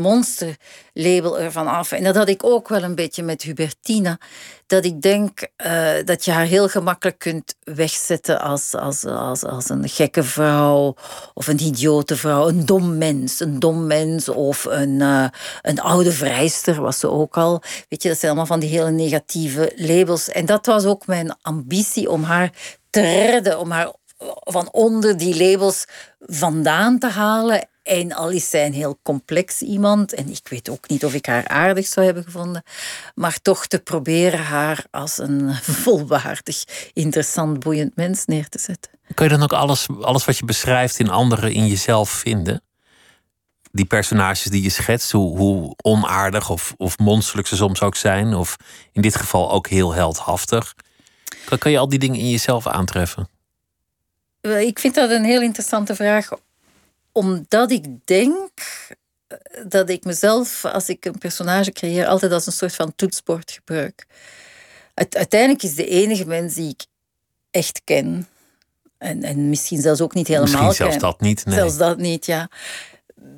monsterlabel 1.01 1.41
ervan 1.41 1.67
af. 1.67 1.93
En 1.93 2.05
dat 2.05 2.17
had 2.17 2.29
ik 2.29 2.45
ook 2.45 2.69
wel 2.69 2.83
een 2.83 2.95
beetje 2.95 3.23
met 3.23 3.43
Hubertina. 3.43 4.19
Dat 4.67 4.85
ik 4.85 5.03
denk 5.03 5.49
uh, 5.67 5.91
dat 6.05 6.25
je 6.25 6.31
haar 6.31 6.45
heel 6.45 6.69
gemakkelijk 6.69 7.19
kunt 7.19 7.55
wegzetten 7.65 8.41
als, 8.41 8.75
als, 8.75 9.05
als, 9.05 9.45
als 9.45 9.69
een 9.69 9.89
gekke 9.89 10.23
vrouw 10.23 10.95
of 11.35 11.47
een 11.47 11.61
idiote 11.61 12.17
vrouw. 12.17 12.49
Een 12.49 12.67
dom 12.67 12.99
mens. 12.99 13.41
Een 13.41 13.59
dom 13.59 13.87
mens 13.87 14.29
of 14.29 14.65
een, 14.65 15.01
uh, 15.01 15.27
een 15.63 15.81
oude 15.81 16.13
vrijster 16.13 16.81
was 16.81 16.99
ze 16.99 17.11
ook 17.11 17.37
al. 17.37 17.63
Weet 17.89 18.03
je, 18.03 18.09
dat 18.09 18.19
zijn 18.19 18.31
allemaal 18.31 18.47
van 18.47 18.61
die 18.61 18.71
hele 18.71 18.91
negatieve 18.91 19.73
labels. 19.77 20.29
En 20.29 20.47
dat 20.47 20.67
was 20.67 20.85
ook 20.85 21.07
mijn 21.07 21.37
ambitie 21.43 22.11
om 22.11 22.23
haar 22.23 22.51
te 22.91 23.01
redden, 23.01 23.59
om 23.59 23.71
haar 23.71 23.93
van 24.29 24.69
onder 24.73 25.17
die 25.17 25.37
labels 25.37 25.85
vandaan 26.19 26.99
te 26.99 27.09
halen. 27.09 27.69
En 27.83 28.13
al 28.13 28.31
is 28.31 28.51
zij 28.51 28.67
een 28.67 28.73
heel 28.73 28.99
complex 29.03 29.61
iemand, 29.61 30.15
en 30.15 30.29
ik 30.29 30.49
weet 30.49 30.69
ook 30.69 30.89
niet 30.89 31.05
of 31.05 31.15
ik 31.15 31.27
haar 31.27 31.49
aardig 31.49 31.87
zou 31.87 32.07
hebben 32.07 32.25
gevonden, 32.25 32.63
maar 33.15 33.39
toch 33.43 33.67
te 33.67 33.79
proberen 33.79 34.39
haar 34.39 34.85
als 34.91 35.19
een 35.19 35.55
volwaardig, 35.85 36.65
interessant, 36.93 37.59
boeiend 37.59 37.97
mens 37.97 38.25
neer 38.25 38.49
te 38.49 38.59
zetten. 38.59 38.91
Kun 39.15 39.25
je 39.25 39.31
dan 39.31 39.43
ook 39.43 39.53
alles, 39.53 39.87
alles 40.01 40.25
wat 40.25 40.39
je 40.39 40.45
beschrijft 40.45 40.99
in 40.99 41.11
anderen 41.11 41.53
in 41.53 41.67
jezelf 41.67 42.11
vinden? 42.11 42.63
Die 43.73 43.85
personages 43.85 44.43
die 44.43 44.63
je 44.63 44.71
schetst, 44.71 45.11
hoe, 45.11 45.37
hoe 45.37 45.75
onaardig 45.83 46.51
of, 46.51 46.75
of 46.77 46.99
monsterlijk 46.99 47.49
ze 47.49 47.57
soms 47.57 47.83
ook 47.83 47.97
zijn, 47.97 48.35
of 48.35 48.57
in 48.93 49.03
dit 49.03 49.17
geval 49.17 49.51
ook 49.51 49.69
heel 49.69 49.93
heldhaftig. 49.93 50.75
Kan, 51.45 51.59
kan 51.59 51.71
je 51.71 51.79
al 51.79 51.89
die 51.89 51.99
dingen 51.99 52.19
in 52.21 52.31
jezelf 52.31 52.67
aantreffen? 52.67 53.29
Ik 54.41 54.79
vind 54.79 54.95
dat 54.95 55.11
een 55.11 55.25
heel 55.25 55.43
interessante 55.43 55.95
vraag, 55.95 56.29
omdat 57.13 57.71
ik 57.71 58.07
denk 58.07 58.49
eh, 59.27 59.39
dat 59.67 59.89
ik 59.89 60.05
mezelf, 60.05 60.65
als 60.65 60.89
ik 60.89 61.05
een 61.05 61.19
personage 61.19 61.73
creëer, 61.73 62.07
altijd 62.07 62.33
als 62.33 62.47
een 62.47 62.53
soort 62.53 62.75
van 62.75 62.93
toetsport 62.97 63.51
gebruik. 63.51 64.07
Uiteindelijk 64.95 65.63
is 65.63 65.75
de 65.75 65.87
enige 65.87 66.27
mens 66.27 66.55
die 66.55 66.69
ik 66.69 66.87
echt 67.51 67.81
ken, 67.85 68.29
en, 69.01 69.23
en 69.23 69.49
misschien 69.49 69.81
zelfs 69.81 70.01
ook 70.01 70.15
niet 70.15 70.27
helemaal 70.27 70.53
misschien 70.53 70.73
zelfs 70.73 70.99
dat 70.99 71.21
niet. 71.21 71.45
Nee. 71.45 71.55
Zelfs 71.55 71.77
dat 71.77 71.99
niet, 71.99 72.27
ja. 72.27 72.51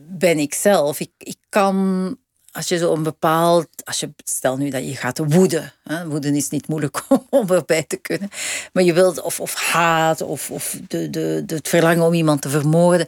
Ben 0.09 0.39
ik 0.39 0.55
zelf. 0.55 1.01
Ik, 1.01 1.11
ik 1.19 1.37
kan 1.49 2.17
als 2.53 2.69
je 2.69 2.79
zo 2.79 2.93
een 2.93 3.03
bepaald, 3.03 3.69
als 3.85 4.01
je 4.01 4.11
stel 4.25 4.57
nu 4.57 4.71
dat 4.71 4.87
je 4.87 4.97
gaat 4.97 5.19
woeden, 5.19 5.73
hè, 5.85 6.07
woeden 6.07 6.35
is 6.35 6.49
niet 6.49 6.69
moeilijk 6.69 7.03
om 7.31 7.51
erbij 7.51 7.83
te 7.83 7.97
kunnen, 7.97 8.31
maar 8.73 8.83
je 8.83 8.93
wilt 8.93 9.23
of, 9.23 9.41
of 9.41 9.55
haat 9.55 10.21
of, 10.21 10.51
of 10.51 10.77
de, 10.89 11.11
de, 11.11 11.45
het 11.47 11.69
verlangen 11.69 12.07
om 12.07 12.13
iemand 12.13 12.43
te 12.43 12.49
vermoorden, 12.49 13.07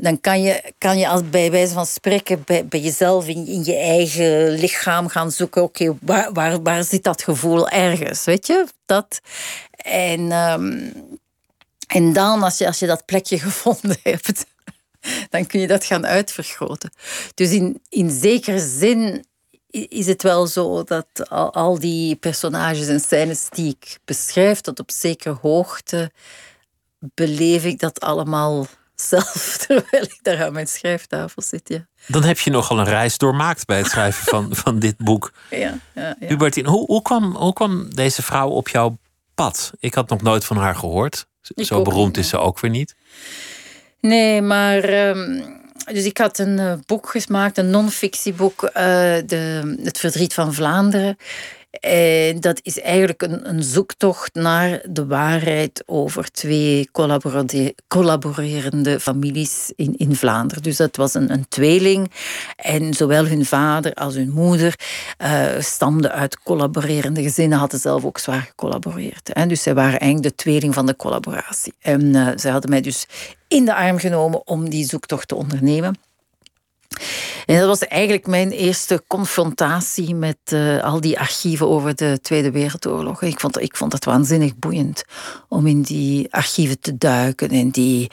dan 0.00 0.20
kan 0.20 0.42
je, 0.42 0.72
kan 0.78 0.98
je 0.98 1.08
als 1.08 1.30
bij 1.30 1.50
wijze 1.50 1.72
van 1.72 1.86
spreken 1.86 2.42
bij, 2.44 2.66
bij 2.66 2.80
jezelf 2.80 3.26
in, 3.28 3.64
je 3.64 3.76
eigen 3.76 4.48
lichaam 4.48 5.08
gaan 5.08 5.30
zoeken, 5.30 5.62
oké, 5.62 5.96
waar, 6.00 6.32
waar, 6.32 6.62
waar 6.62 6.84
zit 6.84 7.04
dat 7.04 7.22
gevoel 7.22 7.68
ergens, 7.68 8.24
weet 8.24 8.46
je? 8.46 8.66
Dat. 8.86 9.20
En, 9.76 10.32
um, 10.32 10.92
en 11.86 12.12
dan, 12.12 12.42
als 12.42 12.58
je, 12.58 12.66
als 12.66 12.78
je 12.78 12.86
dat 12.86 13.04
plekje 13.04 13.38
gevonden 13.48 13.96
hebt, 14.02 14.44
dan 15.30 15.46
kun 15.46 15.60
je 15.60 15.66
dat 15.66 15.84
gaan 15.84 16.06
uitvergroten. 16.06 16.90
Dus 17.34 17.50
in, 17.50 17.82
in 17.88 18.10
zekere 18.10 18.58
zin 18.58 19.26
is 19.70 20.06
het 20.06 20.22
wel 20.22 20.46
zo 20.46 20.84
dat 20.84 21.06
al, 21.28 21.52
al 21.52 21.78
die 21.78 22.16
personages 22.16 22.86
en 22.86 23.00
scènes 23.00 23.48
die 23.50 23.76
ik 23.80 23.98
beschrijf, 24.04 24.60
tot 24.60 24.80
op 24.80 24.90
zekere 24.90 25.36
hoogte 25.40 26.10
beleef 26.98 27.64
ik 27.64 27.78
dat 27.78 28.00
allemaal 28.00 28.66
zelf, 28.94 29.56
terwijl 29.66 30.02
ik 30.02 30.18
daar 30.22 30.44
aan 30.44 30.52
mijn 30.52 30.66
schrijftafel 30.66 31.42
zit. 31.42 31.68
Ja. 31.68 31.86
Dan 32.06 32.24
heb 32.24 32.38
je 32.38 32.50
nogal 32.50 32.78
een 32.78 32.84
reis 32.84 33.18
doormaakt 33.18 33.66
bij 33.66 33.78
het 33.78 33.86
schrijven 33.86 34.24
van, 34.24 34.54
van 34.64 34.78
dit 34.78 34.96
boek. 34.96 35.32
Ja, 35.50 35.78
ja, 35.94 36.16
ja. 36.20 36.26
Hubertine, 36.26 36.68
hoe, 36.68 36.86
hoe, 36.86 37.02
kwam, 37.02 37.34
hoe 37.36 37.52
kwam 37.52 37.94
deze 37.94 38.22
vrouw 38.22 38.48
op 38.48 38.68
jouw 38.68 38.98
pad? 39.34 39.72
Ik 39.78 39.94
had 39.94 40.08
nog 40.08 40.22
nooit 40.22 40.44
van 40.44 40.56
haar 40.56 40.74
gehoord. 40.74 41.26
Zo 41.40 41.82
beroemd 41.82 42.16
is 42.16 42.28
ze 42.28 42.38
ook 42.38 42.60
weer 42.60 42.70
niet. 42.70 42.96
Nee, 44.06 44.42
maar. 44.42 45.08
Um, 45.08 45.54
dus 45.92 46.04
ik 46.04 46.18
had 46.18 46.38
een 46.38 46.58
uh, 46.58 46.72
boek 46.86 47.10
gemaakt, 47.10 47.58
een 47.58 47.70
non-fictieboek, 47.70 48.62
uh, 48.62 48.72
de, 49.26 49.74
Het 49.82 49.98
Verdriet 49.98 50.34
van 50.34 50.54
Vlaanderen. 50.54 51.18
En 51.80 52.40
dat 52.40 52.60
is 52.62 52.80
eigenlijk 52.80 53.22
een, 53.22 53.48
een 53.48 53.62
zoektocht 53.62 54.34
naar 54.34 54.80
de 54.90 55.06
waarheid 55.06 55.82
over 55.86 56.30
twee 56.30 56.88
collaborerende 57.88 59.00
families 59.00 59.72
in, 59.76 59.94
in 59.96 60.16
Vlaanderen. 60.16 60.62
Dus 60.62 60.76
dat 60.76 60.96
was 60.96 61.14
een, 61.14 61.32
een 61.32 61.48
tweeling. 61.48 62.10
En 62.56 62.94
zowel 62.94 63.26
hun 63.26 63.44
vader 63.44 63.94
als 63.94 64.14
hun 64.14 64.30
moeder 64.30 64.74
uh, 65.22 65.46
stamden 65.58 66.12
uit 66.12 66.42
collaborerende 66.42 67.22
gezinnen, 67.22 67.58
hadden 67.58 67.80
zelf 67.80 68.04
ook 68.04 68.18
zwaar 68.18 68.42
gecollaboreerd. 68.42 69.30
Hè. 69.32 69.46
Dus 69.46 69.62
zij 69.62 69.74
waren 69.74 70.00
eigenlijk 70.00 70.22
de 70.22 70.42
tweeling 70.42 70.74
van 70.74 70.86
de 70.86 70.96
collaboratie. 70.96 71.74
En 71.80 72.02
uh, 72.02 72.28
zij 72.34 72.50
hadden 72.50 72.70
mij 72.70 72.80
dus 72.80 73.06
in 73.48 73.64
de 73.64 73.74
arm 73.74 73.98
genomen 73.98 74.46
om 74.46 74.70
die 74.70 74.84
zoektocht 74.84 75.28
te 75.28 75.34
ondernemen. 75.34 76.05
En 77.46 77.58
dat 77.58 77.66
was 77.66 77.88
eigenlijk 77.88 78.26
mijn 78.26 78.50
eerste 78.50 79.02
confrontatie 79.06 80.14
met 80.14 80.36
uh, 80.52 80.84
al 80.84 81.00
die 81.00 81.18
archieven 81.18 81.68
over 81.68 81.94
de 81.94 82.18
Tweede 82.22 82.50
Wereldoorlog. 82.50 83.22
Ik 83.22 83.40
vond, 83.40 83.60
ik 83.60 83.76
vond 83.76 83.92
het 83.92 84.04
waanzinnig 84.04 84.56
boeiend 84.56 85.04
om 85.48 85.66
in 85.66 85.82
die 85.82 86.26
archieven 86.30 86.80
te 86.80 86.98
duiken 86.98 87.50
en 87.50 87.70
die 87.70 88.10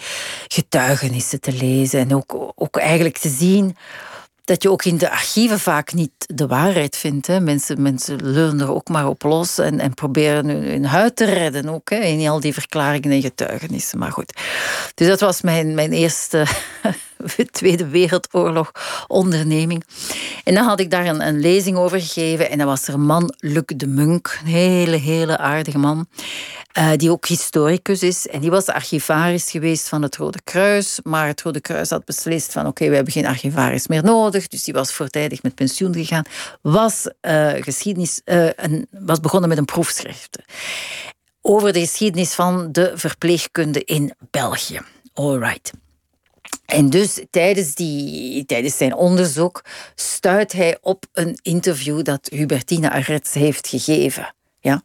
getuigenissen 0.48 1.40
te 1.40 1.52
lezen. 1.52 2.00
En 2.00 2.16
ook, 2.16 2.52
ook 2.56 2.78
eigenlijk 2.78 3.18
te 3.18 3.30
zien 3.30 3.76
dat 4.46 4.64
je 4.64 4.72
ook 4.72 4.86
in 4.86 4.98
de 4.98 5.10
archieven 5.10 5.60
vaak 5.60 5.94
niet 5.94 6.12
de 6.18 6.48
waarheid 6.48 6.98
vindt. 6.98 7.28
Hè. 7.28 7.40
Mensen, 7.40 7.82
mensen 7.82 8.32
leunen 8.32 8.62
er 8.62 8.74
ook 8.74 8.88
maar 8.88 9.08
op 9.08 9.24
los 9.24 9.58
en, 9.58 9.80
en 9.80 9.94
proberen 9.94 10.48
hun, 10.48 10.64
hun 10.64 10.86
huid 10.86 11.16
te 11.16 11.26
redden 11.26 11.70
ook. 11.70 11.90
Hè, 11.90 12.00
in 12.00 12.28
al 12.28 12.40
die 12.40 12.54
verklaringen 12.54 13.12
en 13.12 13.22
getuigenissen. 13.22 14.00
Maar 14.00 14.12
goed. 14.12 14.34
Dus 14.96 15.08
dat 15.08 15.20
was 15.20 15.42
mijn, 15.42 15.74
mijn 15.74 15.92
eerste 15.92 16.46
Tweede 17.52 17.88
Wereldoorlog 17.88 18.72
onderneming. 19.08 19.84
En 20.44 20.54
dan 20.54 20.66
had 20.66 20.80
ik 20.80 20.92
daar 20.92 21.06
een, 21.06 21.28
een 21.28 21.40
lezing 21.40 21.78
over 21.78 22.02
gegeven. 22.02 22.50
En 22.50 22.58
dan 22.58 22.68
was 22.68 22.88
er 22.88 22.94
een 22.94 23.06
man, 23.06 23.34
Luc 23.38 23.64
de 23.66 23.88
Munk. 23.88 24.40
Een 24.42 24.50
hele, 24.52 24.98
hele 24.98 25.38
aardige 25.38 25.78
man. 25.78 26.08
Uh, 26.78 26.92
die 26.96 27.12
ook 27.12 27.28
historicus 27.28 28.04
is. 28.04 28.28
En 28.28 28.40
die 28.40 28.50
was 28.50 28.66
archivaris 28.66 29.52
geweest 29.52 29.90
van 29.90 30.02
het 30.02 30.16
Rode 30.16 30.42
Kruis. 30.44 31.00
Maar 31.04 31.28
het 31.28 31.42
Rode 31.42 31.62
Kruis 31.62 31.90
had 31.90 32.06
beslist 32.06 32.52
van 32.52 32.68
oké, 32.68 32.90
we 32.90 32.96
hebben 32.96 33.14
geen 33.14 33.26
archivaris 33.26 33.88
meer 33.88 34.04
nodig. 34.04 34.48
Dus 34.48 34.64
die 34.64 34.74
was 34.74 34.94
voortijdig 34.94 35.44
met 35.44 35.56
pensioen 35.56 35.94
gegaan. 35.94 36.24
Was, 36.62 37.10
uh, 37.22 37.52
geschiedenis, 37.52 38.22
uh, 38.26 38.50
een, 38.56 38.88
was 38.92 39.20
begonnen 39.20 39.50
met 39.50 39.58
een 39.58 39.66
proefschrift. 39.66 40.38
Over 41.42 41.74
de 41.74 41.80
geschiedenis 41.80 42.34
van 42.34 42.72
de 42.72 42.92
verpleegkunde 42.96 43.84
in 43.84 44.14
België. 44.32 44.82
All 45.14 45.38
right. 45.38 45.72
En 46.66 46.90
dus 46.90 47.20
tijdens, 47.30 47.76
die, 47.76 48.46
tijdens 48.46 48.78
zijn 48.78 48.96
onderzoek 48.96 49.64
stuit 49.96 50.52
hij 50.52 50.78
op 50.82 51.06
een 51.12 51.40
interview 51.42 52.04
dat 52.04 52.28
Hubertine 52.32 52.90
Arets 52.90 53.34
heeft 53.34 53.68
gegeven. 53.68 54.36
Ja? 54.60 54.82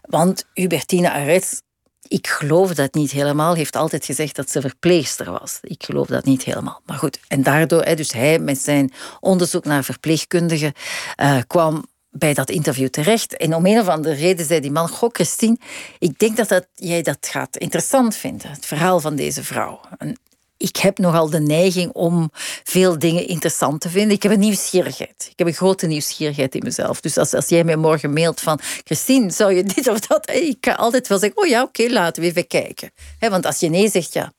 Want 0.00 0.44
Hubertine 0.54 1.10
Arets, 1.10 1.62
ik 2.08 2.26
geloof 2.26 2.74
dat 2.74 2.94
niet 2.94 3.10
helemaal, 3.10 3.54
heeft 3.54 3.76
altijd 3.76 4.04
gezegd 4.04 4.36
dat 4.36 4.50
ze 4.50 4.60
verpleegster 4.60 5.30
was. 5.30 5.58
Ik 5.62 5.82
geloof 5.84 6.06
dat 6.06 6.24
niet 6.24 6.42
helemaal. 6.42 6.80
Maar 6.84 6.98
goed, 6.98 7.18
en 7.28 7.42
daardoor, 7.42 7.94
dus 7.94 8.12
hij 8.12 8.38
met 8.38 8.58
zijn 8.58 8.92
onderzoek 9.20 9.64
naar 9.64 9.84
verpleegkundigen 9.84 10.72
uh, 11.20 11.38
kwam 11.46 11.84
bij 12.10 12.34
dat 12.34 12.50
interview 12.50 12.88
terecht. 12.88 13.36
En 13.36 13.54
om 13.54 13.66
een 13.66 13.78
of 13.78 13.88
andere 13.88 14.14
reden 14.14 14.46
zei 14.46 14.60
die 14.60 14.70
man: 14.70 14.88
Goh, 14.88 15.10
Christine, 15.12 15.56
ik 15.98 16.18
denk 16.18 16.36
dat, 16.36 16.48
dat 16.48 16.66
jij 16.74 17.02
dat 17.02 17.18
gaat 17.30 17.56
interessant 17.56 18.16
vinden, 18.16 18.50
het 18.50 18.66
verhaal 18.66 19.00
van 19.00 19.16
deze 19.16 19.44
vrouw. 19.44 19.80
En 19.98 20.16
ik 20.60 20.76
heb 20.76 20.98
nogal 20.98 21.30
de 21.30 21.40
neiging 21.40 21.92
om 21.92 22.30
veel 22.64 22.98
dingen 22.98 23.26
interessant 23.26 23.80
te 23.80 23.88
vinden. 23.88 24.16
Ik 24.16 24.22
heb 24.22 24.32
een 24.32 24.38
nieuwsgierigheid. 24.38 25.28
Ik 25.30 25.38
heb 25.38 25.46
een 25.46 25.54
grote 25.54 25.86
nieuwsgierigheid 25.86 26.54
in 26.54 26.62
mezelf. 26.64 27.00
Dus 27.00 27.16
als, 27.16 27.34
als 27.34 27.48
jij 27.48 27.64
mij 27.64 27.76
morgen 27.76 28.12
mailt 28.12 28.40
van... 28.40 28.60
Christine, 28.84 29.30
zou 29.30 29.54
je 29.54 29.62
dit 29.62 29.88
of 29.88 30.00
dat... 30.00 30.30
Ik 30.30 30.60
kan 30.60 30.76
altijd 30.76 31.08
wel 31.08 31.18
zeggen, 31.18 31.42
oh 31.42 31.48
ja, 31.48 31.62
oké, 31.62 31.86
laten 31.88 32.22
we 32.22 32.28
even 32.28 32.46
kijken. 32.46 32.90
want 33.18 33.46
als 33.46 33.60
je 33.60 33.68
nee 33.68 33.88
zegt, 33.88 34.12
ja... 34.12 34.32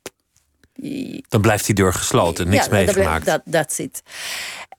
Dan 1.30 1.42
blijft 1.42 1.66
die 1.66 1.76
deur 1.76 1.94
gesloten, 1.94 2.50
niks 2.50 2.66
ja, 2.66 2.72
meegemaakt. 2.72 3.26
Dat, 3.26 3.42
dat 3.46 3.74
zit. 3.74 4.02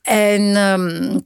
En... 0.02 0.56
Ehm, 0.56 1.18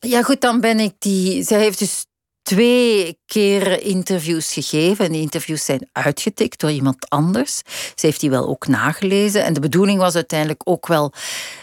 ja, 0.00 0.22
goed, 0.22 0.40
dan 0.40 0.60
ben 0.60 0.80
ik 0.80 0.94
die. 0.98 1.42
Zij 1.42 1.60
heeft 1.60 1.78
dus 1.78 2.06
twee 2.46 3.18
keer 3.26 3.82
interviews 3.82 4.52
gegeven. 4.52 5.04
En 5.04 5.12
die 5.12 5.20
interviews 5.20 5.64
zijn 5.64 5.88
uitgetikt 5.92 6.60
door 6.60 6.70
iemand 6.70 7.08
anders. 7.08 7.62
Ze 7.94 8.06
heeft 8.06 8.20
die 8.20 8.30
wel 8.30 8.46
ook 8.46 8.66
nagelezen. 8.66 9.44
En 9.44 9.52
de 9.52 9.60
bedoeling 9.60 9.98
was 9.98 10.14
uiteindelijk 10.14 10.60
ook 10.64 10.86
wel 10.86 11.12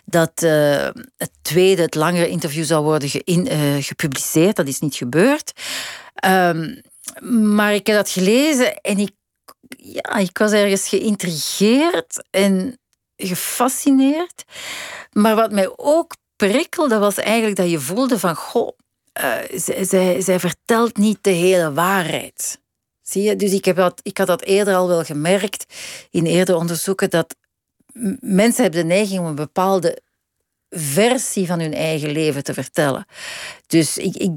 dat 0.06 0.32
uh, 0.44 0.90
het 1.18 1.32
tweede, 1.42 1.82
het 1.82 1.96
langere 1.96 2.28
interview 2.28 2.64
zou 2.64 2.84
worden 2.84 3.10
ge 3.10 3.22
uh, 3.26 3.84
gepubliceerd. 3.84 4.56
Dat 4.56 4.68
is 4.68 4.80
niet 4.80 4.96
gebeurd. 4.96 5.52
Um, 6.26 6.82
maar 7.52 7.74
ik 7.74 7.88
heb 7.88 7.96
dat 7.96 8.10
gelezen 8.10 8.82
en 8.82 8.98
ik, 8.98 9.12
ja, 9.78 10.16
ik 10.16 10.38
was 10.38 10.52
ergens 10.52 10.88
geïntrigeerd 10.88 12.24
en 12.30 12.80
gefascineerd. 13.16 14.44
Maar 15.12 15.36
wat 15.36 15.52
mij 15.52 15.74
ook 15.76 16.16
prikkelde 16.36 16.98
was 16.98 17.18
eigenlijk 17.18 17.56
dat 17.56 17.70
je 17.70 17.80
voelde 17.80 18.20
van, 18.20 18.36
goh, 18.36 18.78
uh, 19.22 19.60
zij, 20.20 20.40
vertelt 20.40 20.98
niet 20.98 21.18
de 21.22 21.30
hele 21.30 21.74
waarheid. 21.74 22.62
Zie 23.02 23.24
je? 23.24 23.36
Dus 23.36 23.52
ik, 23.52 23.66
heb 23.66 23.76
dat, 23.76 24.00
ik 24.04 24.18
had 24.18 24.28
dat 24.28 24.44
eerder 24.44 24.76
al 24.76 24.88
wel 24.88 25.04
gemerkt 25.04 25.74
in 26.10 26.26
eerdere 26.26 26.58
onderzoeken, 26.58 27.10
dat 27.10 27.36
mensen 28.20 28.64
hebben 28.64 28.82
de 28.82 28.88
neiging 28.88 29.20
om 29.20 29.26
een 29.26 29.36
bepaalde 29.36 30.02
versie 30.70 31.48
van 31.48 31.60
hun 31.60 31.74
eigen 31.74 32.12
leven 32.12 32.44
te 32.44 32.54
vertellen. 32.54 33.06
Dus 33.68 33.98
ik, 33.98 34.16
ik, 34.16 34.32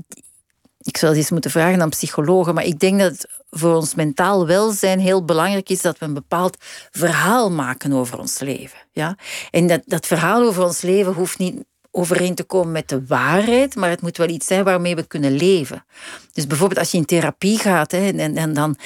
ik 0.79 0.97
zou 0.97 1.15
eens 1.15 1.31
moeten 1.31 1.51
vragen 1.51 1.83
aan 1.83 1.89
psychologen, 1.89 2.55
maar 2.55 2.65
ik 2.65 2.79
denk 2.79 3.01
dat 3.01 3.13
het 3.13 3.29
voor 3.51 3.75
ons 3.75 3.95
mentaal 3.95 4.47
welzijn 4.47 5.01
heel 5.01 5.25
belangrijk 5.25 5.69
is 5.69 5.83
dat 5.83 5.99
we 5.99 6.05
een 6.05 6.15
bepaald 6.15 6.57
verhaal 6.91 7.51
maken 7.51 7.93
over 7.93 8.19
ons 8.19 8.39
leven. 8.39 8.79
Ja? 8.93 9.17
En 9.51 9.67
dat, 9.67 9.83
dat 9.87 10.07
verhaal 10.07 10.43
over 10.43 10.65
ons 10.65 10.81
leven 10.81 11.13
hoeft 11.13 11.39
niet 11.39 11.65
overeen 11.97 12.35
te 12.35 12.45
komen 12.45 12.73
met 12.73 12.89
de 12.89 13.07
waarheid, 13.07 13.75
maar 13.75 13.91
het 13.91 14.03
moet 14.03 14.17
wel 14.17 14.29
iets 14.29 14.47
zijn 14.47 14.65
waarmee 14.65 14.97
we 14.97 15.07
kunnen 15.07 15.37
leven. 15.37 15.85
Dus 16.33 16.47
bijvoorbeeld 16.47 16.81
als 16.81 16.91
je 16.91 16.97
in 16.97 17.05
therapie 17.05 17.59
gaat 17.59 17.91
hè, 17.91 18.11
en, 18.11 18.37
en 18.37 18.53
dan 18.53 18.77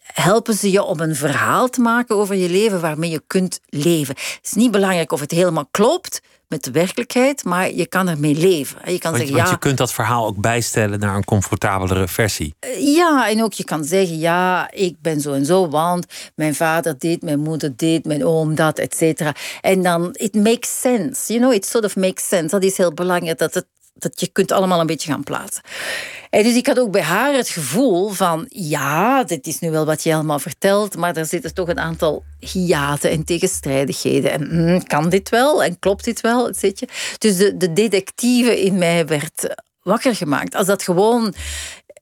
helpen 0.00 0.54
ze 0.54 0.70
je 0.70 0.82
om 0.82 1.00
een 1.00 1.16
verhaal 1.16 1.68
te 1.68 1.80
maken 1.80 2.16
over 2.16 2.34
je 2.34 2.48
leven 2.48 2.80
waarmee 2.80 3.10
je 3.10 3.22
kunt 3.26 3.60
leven. 3.68 4.14
Het 4.14 4.40
is 4.42 4.52
niet 4.52 4.70
belangrijk 4.70 5.12
of 5.12 5.20
het 5.20 5.30
helemaal 5.30 5.68
klopt, 5.70 6.20
met 6.48 6.64
de 6.64 6.70
werkelijkheid, 6.70 7.44
maar 7.44 7.72
je 7.72 7.86
kan 7.86 8.08
ermee 8.08 8.34
leven. 8.34 8.92
Je 8.92 8.98
kan 8.98 9.10
want, 9.10 9.16
zeggen, 9.16 9.36
want 9.36 9.48
je 9.48 9.58
kunt 9.58 9.78
dat 9.78 9.92
verhaal 9.92 10.26
ook 10.26 10.36
bijstellen 10.36 10.98
naar 10.98 11.16
een 11.16 11.24
comfortabelere 11.24 12.08
versie. 12.08 12.54
Eh, 12.58 12.94
ja, 12.94 13.28
en 13.30 13.42
ook 13.42 13.52
je 13.52 13.64
kan 13.64 13.84
zeggen, 13.84 14.18
ja, 14.18 14.70
ik 14.70 14.96
ben 15.00 15.20
zo 15.20 15.32
en 15.32 15.44
zo, 15.44 15.68
want 15.68 16.06
mijn 16.34 16.54
vader 16.54 16.98
dit, 16.98 17.22
mijn 17.22 17.40
moeder 17.40 17.76
dit, 17.76 18.04
mijn 18.04 18.24
oom 18.24 18.54
dat, 18.54 18.78
et 18.78 18.96
cetera. 18.96 19.34
En 19.60 19.82
dan, 19.82 20.08
it 20.12 20.34
makes 20.34 20.80
sense, 20.80 21.32
you 21.32 21.38
know, 21.38 21.52
it 21.52 21.66
sort 21.66 21.84
of 21.84 21.96
makes 21.96 22.28
sense. 22.28 22.48
Dat 22.48 22.64
is 22.64 22.76
heel 22.76 22.92
belangrijk, 22.92 23.38
dat 23.38 23.54
het 23.54 23.66
dat 23.98 24.20
je 24.20 24.26
kunt 24.26 24.52
allemaal 24.52 24.80
een 24.80 24.86
beetje 24.86 25.10
gaan 25.10 25.22
plaatsen. 25.22 25.62
En 26.30 26.42
dus 26.42 26.54
ik 26.54 26.66
had 26.66 26.78
ook 26.78 26.90
bij 26.90 27.02
haar 27.02 27.34
het 27.34 27.48
gevoel 27.48 28.08
van, 28.08 28.46
ja, 28.48 29.24
dit 29.24 29.46
is 29.46 29.58
nu 29.58 29.70
wel 29.70 29.84
wat 29.84 30.02
je 30.02 30.14
allemaal 30.14 30.38
vertelt, 30.38 30.96
maar 30.96 31.16
er 31.16 31.26
zitten 31.26 31.54
toch 31.54 31.68
een 31.68 31.80
aantal 31.80 32.24
hiaten 32.38 33.10
en 33.10 33.24
tegenstrijdigheden. 33.24 34.30
En 34.30 34.48
mm, 34.50 34.86
kan 34.86 35.08
dit 35.08 35.28
wel? 35.28 35.64
En 35.64 35.78
klopt 35.78 36.04
dit 36.04 36.20
wel? 36.20 36.48
Je? 36.60 36.88
Dus 37.18 37.36
de, 37.36 37.56
de 37.56 37.72
detectieve 37.72 38.60
in 38.62 38.78
mij 38.78 39.06
werd 39.06 39.54
wakker 39.82 40.16
gemaakt. 40.16 40.54
Als 40.54 40.66
dat 40.66 40.82
gewoon 40.82 41.34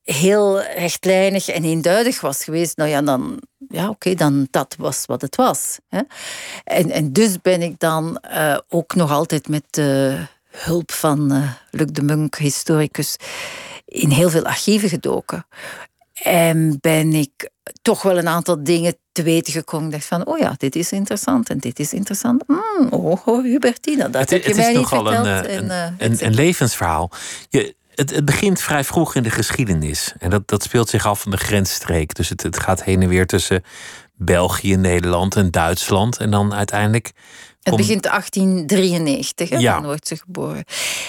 heel 0.03 0.61
rechtlijnig 0.61 1.49
en 1.49 1.65
eenduidig 1.65 2.21
was 2.21 2.45
geweest, 2.45 2.77
nou 2.77 2.91
ja, 2.91 3.03
dan, 3.03 3.43
ja, 3.69 3.89
oké, 3.89 4.15
dan 4.15 4.47
dat 4.51 4.75
was 4.79 5.07
wat 5.07 5.21
het 5.21 5.37
was. 5.37 5.79
Hè? 5.89 6.01
En, 6.65 6.91
en 6.91 7.13
dus 7.13 7.41
ben 7.41 7.63
ik 7.63 7.79
dan 7.79 8.23
uh, 8.31 8.59
ook 8.69 8.95
nog 8.95 9.11
altijd 9.11 9.49
met 9.49 9.81
hulp 10.57 10.93
van 10.93 11.33
uh, 11.33 11.51
Luc 11.71 11.87
de 11.91 12.03
Munk, 12.03 12.37
historicus, 12.37 13.17
in 13.85 14.11
heel 14.11 14.31
veel 14.31 14.45
archieven 14.45 14.89
gedoken. 14.89 15.47
En 16.23 16.79
ben 16.81 17.13
ik 17.13 17.51
toch 17.83 18.03
wel 18.03 18.19
een 18.19 18.29
aantal 18.29 18.65
dingen 18.65 18.97
te 19.13 19.23
weten 19.23 19.53
gekomen. 19.53 19.87
Ik 19.87 19.93
dacht 19.93 20.05
van, 20.05 20.27
oh 20.27 20.39
ja, 20.39 20.55
dit 20.57 20.77
is 20.77 20.93
interessant 20.93 21.51
en 21.51 21.59
dit 21.59 21.79
is 21.79 21.93
interessant. 21.93 22.45
Mm, 22.47 22.89
oh, 22.91 23.27
oh, 23.27 23.43
Hubertina, 23.43 24.09
dat 24.09 24.21
het, 24.21 24.31
heb 24.31 24.43
je 24.43 24.49
het 24.49 24.57
mij 24.57 24.73
niet 24.73 24.89
verteld. 24.89 25.27
Een, 25.27 25.45
eh, 25.45 25.55
een, 25.57 25.71
en, 25.71 25.97
een, 25.99 26.27
een, 26.27 26.35
levensverhaal. 26.35 27.11
Je, 27.49 27.75
het, 27.95 28.11
het, 28.11 28.25
begint 28.25 28.61
vrij 28.61 28.85
vroeg 28.85 29.15
in 29.15 29.23
de 29.23 29.31
geschiedenis. 29.31 30.13
En 30.19 30.31
dat, 30.31 30.49
dat 30.49 30.63
speelt 30.63 30.89
zich 30.89 31.07
af 31.07 31.21
van 31.21 31.31
de 31.31 31.37
grensstreek. 31.37 32.15
Dus 32.15 32.29
het, 32.29 32.43
het 32.43 32.59
gaat 32.59 32.85
heen 32.85 33.03
en 33.03 33.09
weer 33.09 33.27
tussen 33.27 33.65
België, 34.15 34.77
Nederland 34.77 35.37
en 35.37 35.51
Duitsland. 35.51 36.17
En 36.17 36.31
dan 36.31 36.55
uiteindelijk 36.55 37.13
het 37.65 37.77
begint 37.77 38.03
1893, 38.03 39.49
hè, 39.49 39.57
ja. 39.57 39.75
dan 39.75 39.85
wordt 39.85 40.09
ze 40.09 40.17
geboren. 40.17 40.65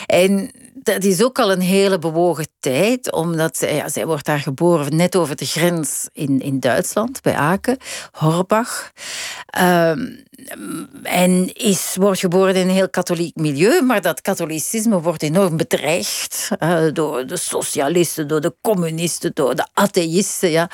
En 0.06 0.52
dat 0.74 1.04
is 1.04 1.24
ook 1.24 1.40
al 1.40 1.52
een 1.52 1.62
hele 1.62 2.00
bewogen 2.00 2.48
tijd, 2.60 3.12
omdat 3.12 3.58
zij, 3.58 3.76
ja, 3.76 3.90
zij 3.90 4.06
wordt 4.06 4.26
daar 4.26 4.40
geboren 4.40 4.96
net 4.96 5.16
over 5.16 5.36
de 5.36 5.46
grens 5.46 6.08
in, 6.14 6.42
in 6.42 6.60
Duitsland, 6.60 7.22
bij 7.22 7.36
Aken, 7.36 7.78
Horbach. 8.12 8.92
Ehm, 9.46 10.08
en 11.04 11.54
is, 11.54 11.96
wordt 12.00 12.20
geboren 12.20 12.56
in 12.56 12.68
een 12.68 12.74
heel 12.74 12.90
katholiek 12.90 13.36
milieu, 13.36 13.82
maar 13.82 14.02
dat 14.02 14.22
katholicisme 14.22 15.02
wordt 15.02 15.24
enorm 15.24 15.58
bedreigd 15.58 16.50
uh, 16.60 16.84
door 16.94 17.28
de 17.28 17.38
socialisten, 17.38 18.28
door 18.28 18.42
de 18.42 18.56
communisten, 18.62 19.32
door 19.34 19.56
de 19.56 19.68
atheïsten. 19.74 20.50
Ja. 20.50 20.70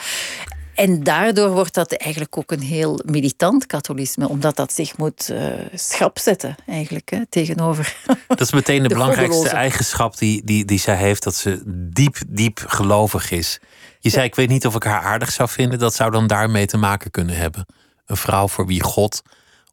En 0.76 1.04
daardoor 1.04 1.50
wordt 1.50 1.74
dat 1.74 1.92
eigenlijk 1.92 2.38
ook 2.38 2.52
een 2.52 2.62
heel 2.62 3.00
militant 3.06 3.66
katholisme, 3.66 4.28
omdat 4.28 4.56
dat 4.56 4.74
zich 4.74 4.98
moet 4.98 5.30
uh, 5.32 5.54
schrap 5.74 6.20
zetten, 6.20 6.56
eigenlijk, 6.68 7.10
hè, 7.10 7.26
tegenover. 7.30 7.96
Dat 8.28 8.42
is 8.42 8.52
meteen 8.52 8.82
de, 8.82 8.88
de 8.88 8.94
belangrijkste 8.94 9.50
eigenschap 9.50 10.18
die, 10.18 10.44
die, 10.46 10.66
die 10.66 10.80
zij 10.80 10.96
heeft, 10.96 11.24
dat 11.24 11.36
ze 11.36 11.62
diep, 11.90 12.18
diep 12.28 12.64
gelovig 12.68 13.32
is. 13.32 13.60
Je 14.00 14.10
zei, 14.10 14.26
ik 14.26 14.36
weet 14.36 14.50
niet 14.50 14.66
of 14.66 14.76
ik 14.76 14.84
haar 14.84 15.02
aardig 15.02 15.32
zou 15.32 15.50
vinden, 15.50 15.80
dat 15.80 15.94
zou 15.94 16.12
dan 16.12 16.28
daarmee 16.28 16.66
te 16.66 16.78
maken 16.78 17.12
kunnen 17.12 17.36
hebben. 17.36 17.66
Een 18.06 18.18
vrouw 18.18 18.48
voor 18.48 18.66
wie 18.66 18.84
God 18.84 19.22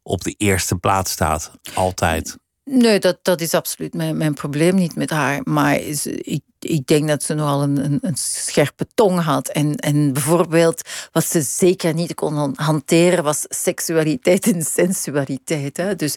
op 0.03 0.23
de 0.23 0.35
eerste 0.37 0.75
plaats 0.75 1.11
staat, 1.11 1.51
altijd. 1.73 2.37
Nee, 2.63 2.99
dat, 2.99 3.19
dat 3.21 3.41
is 3.41 3.53
absoluut 3.53 3.93
mijn, 3.93 4.17
mijn 4.17 4.33
probleem 4.33 4.75
niet 4.75 4.95
met 4.95 5.09
haar. 5.09 5.41
Maar 5.43 5.79
is, 5.79 6.05
ik, 6.05 6.41
ik 6.59 6.87
denk 6.87 7.07
dat 7.07 7.23
ze 7.23 7.33
nogal 7.33 7.63
een, 7.63 7.83
een, 7.83 7.97
een, 8.01 8.17
scherpe 8.17 8.87
tong 8.93 9.19
had. 9.19 9.47
En, 9.47 9.75
en 9.75 10.13
bijvoorbeeld, 10.13 10.81
wat 11.11 11.25
ze 11.25 11.41
zeker 11.41 11.93
niet 11.93 12.13
kon 12.13 12.53
hanteren, 12.55 13.23
was 13.23 13.45
seksualiteit 13.49 14.53
en 14.53 14.61
sensualiteit. 14.61 15.77
Hè? 15.77 15.95
Dus 15.95 16.15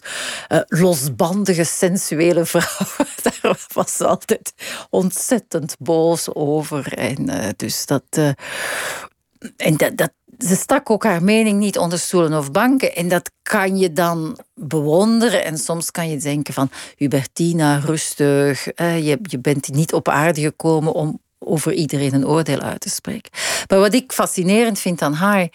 uh, 0.49 0.59
losbandige, 0.67 1.63
sensuele 1.63 2.45
vrouwen, 2.53 3.07
daar 3.21 3.65
was 3.73 3.97
ze 3.97 4.07
altijd 4.07 4.53
ontzettend 4.89 5.75
boos 5.79 6.33
over. 6.33 6.93
En 6.93 7.29
uh, 7.29 7.47
dus 7.55 7.85
dat. 7.85 8.03
Uh, 8.17 8.31
en 9.57 9.77
dat, 9.77 10.11
ze 10.37 10.55
stak 10.55 10.89
ook 10.89 11.03
haar 11.03 11.23
mening 11.23 11.59
niet 11.59 11.77
onder 11.77 11.99
stoelen 11.99 12.37
of 12.37 12.51
banken. 12.51 12.95
En 12.95 13.07
dat 13.07 13.31
kan 13.43 13.77
je 13.77 13.93
dan 13.93 14.39
bewonderen. 14.53 15.43
En 15.45 15.57
soms 15.57 15.91
kan 15.91 16.09
je 16.09 16.17
denken 16.17 16.53
van, 16.53 16.69
Hubertina, 16.95 17.77
rustig. 17.77 18.63
je, 18.75 19.19
je 19.21 19.39
bent 19.39 19.71
niet 19.73 19.93
op 19.93 20.09
aarde 20.09 20.41
gekomen 20.41 20.93
om 20.93 21.19
over 21.45 21.73
iedereen 21.73 22.13
een 22.13 22.27
oordeel 22.27 22.59
uit 22.59 22.79
te 22.79 22.89
spreken. 22.89 23.31
Maar 23.67 23.79
wat 23.79 23.93
ik 23.93 24.11
fascinerend 24.11 24.79
vind 24.79 25.01
aan 25.01 25.13
haar, 25.13 25.49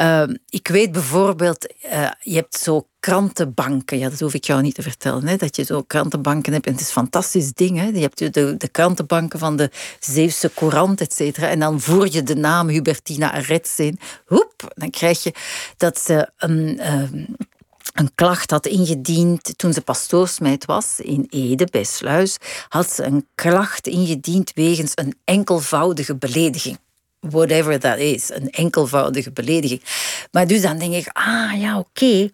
uh, 0.00 0.22
ik 0.48 0.68
weet 0.68 0.92
bijvoorbeeld, 0.92 1.74
uh, 1.92 2.10
je 2.20 2.34
hebt 2.34 2.58
zo 2.58 2.88
krantenbanken, 3.00 3.98
ja, 3.98 4.08
dat 4.08 4.20
hoef 4.20 4.34
ik 4.34 4.44
jou 4.44 4.62
niet 4.62 4.74
te 4.74 4.82
vertellen, 4.82 5.26
hè, 5.26 5.36
dat 5.36 5.56
je 5.56 5.64
zo 5.64 5.82
krantenbanken 5.82 6.52
hebt. 6.52 6.66
En 6.66 6.72
het 6.72 6.80
is 6.80 6.86
een 6.86 6.92
fantastisch 6.92 7.52
ding. 7.52 7.78
Hè. 7.78 7.86
Je 7.86 8.00
hebt 8.00 8.18
de, 8.34 8.56
de 8.56 8.68
krantenbanken 8.68 9.38
van 9.38 9.56
de 9.56 9.70
Zeeuwse 10.00 10.50
Courant, 10.54 11.00
et 11.00 11.14
cetera. 11.14 11.48
En 11.48 11.58
dan 11.58 11.80
voer 11.80 12.08
je 12.12 12.22
de 12.22 12.36
naam 12.36 12.68
Hubertina 12.68 13.32
Arets 13.32 13.78
in. 13.78 13.98
Hoep, 14.24 14.72
dan 14.74 14.90
krijg 14.90 15.22
je 15.22 15.34
dat 15.76 15.98
ze 15.98 16.30
een... 16.36 16.80
Uh, 16.80 17.26
een 17.94 18.14
klacht 18.14 18.50
had 18.50 18.66
ingediend 18.66 19.58
toen 19.58 19.72
ze 19.72 19.80
pastoorsmeid 19.80 20.64
was 20.64 21.00
in 21.00 21.26
Ede 21.28 21.66
bij 21.70 21.84
Sluis, 21.84 22.36
had 22.68 22.92
ze 22.92 23.04
een 23.04 23.26
klacht 23.34 23.86
ingediend 23.86 24.52
wegens 24.54 24.92
een 24.94 25.14
enkelvoudige 25.24 26.16
belediging. 26.16 26.78
Whatever 27.20 27.80
that 27.80 27.98
is, 27.98 28.30
een 28.30 28.50
enkelvoudige 28.50 29.32
belediging. 29.32 29.82
Maar 30.30 30.46
dus 30.46 30.62
dan 30.62 30.78
denk 30.78 30.94
ik, 30.94 31.08
ah 31.12 31.60
ja, 31.60 31.78
oké. 31.78 32.30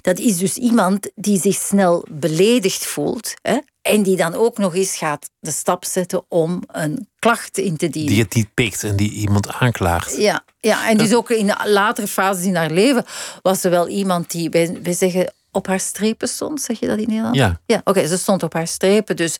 Dat 0.00 0.18
is 0.18 0.36
dus 0.36 0.56
iemand 0.56 1.10
die 1.14 1.40
zich 1.40 1.54
snel 1.54 2.04
beledigd 2.10 2.86
voelt. 2.86 3.34
Hè? 3.42 3.58
En 3.82 4.02
die 4.02 4.16
dan 4.16 4.34
ook 4.34 4.58
nog 4.58 4.74
eens 4.74 4.96
gaat 4.96 5.30
de 5.40 5.50
stap 5.50 5.84
zetten 5.84 6.24
om 6.28 6.62
een 6.66 7.08
klacht 7.24 7.58
in 7.58 7.76
te 7.76 7.88
dienen. 7.88 8.12
Die 8.12 8.22
het 8.22 8.34
niet 8.34 8.54
pikt 8.54 8.84
en 8.84 8.96
die 8.96 9.12
iemand 9.12 9.48
aanklaagt. 9.48 10.16
Ja, 10.16 10.44
ja 10.60 10.88
en 10.88 10.96
dus 10.96 11.14
ook 11.14 11.30
in 11.30 11.46
de 11.46 11.56
latere 11.64 12.06
fases 12.06 12.44
in 12.44 12.56
haar 12.56 12.70
leven 12.70 13.04
was 13.42 13.64
er 13.64 13.70
wel 13.70 13.88
iemand 13.88 14.30
die, 14.30 14.50
wij, 14.50 14.78
wij 14.82 14.92
zeggen 14.92 15.32
op 15.50 15.66
haar 15.66 15.80
strepen 15.80 16.28
stond, 16.28 16.62
zeg 16.62 16.80
je 16.80 16.86
dat 16.86 16.98
in 16.98 17.08
Nederland? 17.08 17.34
Ja. 17.34 17.60
Ja, 17.66 17.80
oké, 17.84 18.06
ze 18.06 18.18
stond 18.18 18.42
op 18.42 18.52
haar 18.52 18.66
strepen. 18.66 19.16
Dus, 19.16 19.36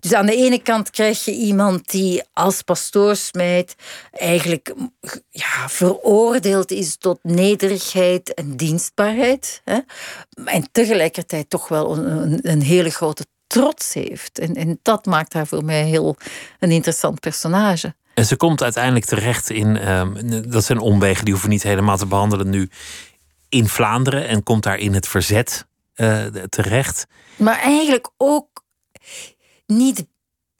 dus 0.00 0.14
aan 0.14 0.26
de 0.26 0.36
ene 0.36 0.62
kant 0.62 0.90
krijg 0.90 1.24
je 1.24 1.32
iemand 1.32 1.90
die 1.90 2.22
als 2.32 2.62
pastoorsmeid 2.62 3.74
eigenlijk 4.12 4.74
ja, 5.30 5.68
veroordeeld 5.68 6.70
is 6.70 6.96
tot 6.96 7.18
nederigheid 7.22 8.34
en 8.34 8.56
dienstbaarheid. 8.56 9.60
Hè? 9.64 9.78
En 10.44 10.68
tegelijkertijd 10.72 11.50
toch 11.50 11.68
wel 11.68 11.96
een, 11.96 12.38
een 12.42 12.62
hele 12.62 12.90
grote 12.90 13.26
trots 13.60 13.94
heeft. 13.94 14.38
En, 14.38 14.54
en 14.54 14.78
dat 14.82 15.06
maakt 15.06 15.32
haar 15.32 15.46
voor 15.46 15.64
mij 15.64 15.84
heel 15.84 16.16
een 16.58 16.70
interessant 16.70 17.20
personage. 17.20 17.94
En 18.14 18.26
ze 18.26 18.36
komt 18.36 18.62
uiteindelijk 18.62 19.04
terecht 19.04 19.50
in, 19.50 19.88
um, 19.88 20.50
dat 20.50 20.64
zijn 20.64 20.78
omwegen, 20.78 21.24
die 21.24 21.32
hoeven 21.32 21.48
we 21.48 21.54
niet 21.54 21.64
helemaal 21.64 21.96
te 21.96 22.06
behandelen 22.06 22.50
nu, 22.50 22.70
in 23.48 23.68
Vlaanderen 23.68 24.28
en 24.28 24.42
komt 24.42 24.62
daar 24.62 24.78
in 24.78 24.94
het 24.94 25.08
verzet 25.08 25.66
uh, 25.96 26.24
terecht. 26.26 27.06
Maar 27.36 27.58
eigenlijk 27.58 28.10
ook 28.16 28.64
niet 29.66 30.06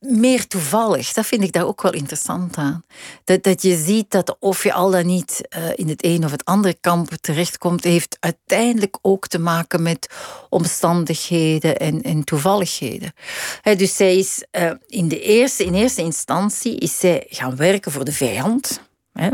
meer 0.08 0.46
toevallig. 0.46 1.12
Dat 1.12 1.26
vind 1.26 1.42
ik 1.42 1.52
daar 1.52 1.66
ook 1.66 1.82
wel 1.82 1.92
interessant 1.92 2.56
aan. 2.56 2.84
Dat, 3.24 3.42
dat 3.42 3.62
je 3.62 3.76
ziet 3.76 4.10
dat 4.10 4.36
of 4.38 4.62
je 4.62 4.72
al 4.72 4.90
dan 4.90 5.06
niet 5.06 5.40
uh, 5.56 5.64
in 5.74 5.88
het 5.88 6.04
een 6.04 6.24
of 6.24 6.30
het 6.30 6.44
andere 6.44 6.76
kamp 6.80 7.10
terechtkomt, 7.20 7.84
heeft 7.84 8.16
uiteindelijk 8.20 8.98
ook 9.02 9.26
te 9.26 9.38
maken 9.38 9.82
met 9.82 10.10
omstandigheden 10.48 11.76
en, 11.76 12.02
en 12.02 12.24
toevalligheden. 12.24 13.12
He, 13.60 13.76
dus 13.76 13.96
zij 13.96 14.16
is 14.16 14.44
uh, 14.58 14.70
in, 14.86 15.08
de 15.08 15.20
eerste, 15.20 15.64
in 15.64 15.74
eerste 15.74 16.02
instantie 16.02 16.78
is 16.78 16.98
zij 16.98 17.26
gaan 17.28 17.56
werken 17.56 17.92
voor 17.92 18.04
de 18.04 18.12
vijand. 18.12 18.80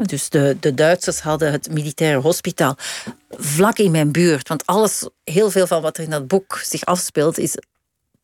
dus 0.02 0.28
de, 0.28 0.56
de 0.60 0.74
Duitsers 0.74 1.20
hadden 1.20 1.52
het 1.52 1.72
militaire 1.72 2.20
hospitaal 2.20 2.76
vlak 3.30 3.78
in 3.78 3.90
mijn 3.90 4.12
buurt. 4.12 4.48
Want 4.48 4.66
alles, 4.66 5.08
heel 5.24 5.50
veel 5.50 5.66
van 5.66 5.82
wat 5.82 5.96
er 5.96 6.04
in 6.04 6.10
dat 6.10 6.26
boek 6.26 6.60
zich 6.64 6.84
afspeelt, 6.84 7.38
is 7.38 7.56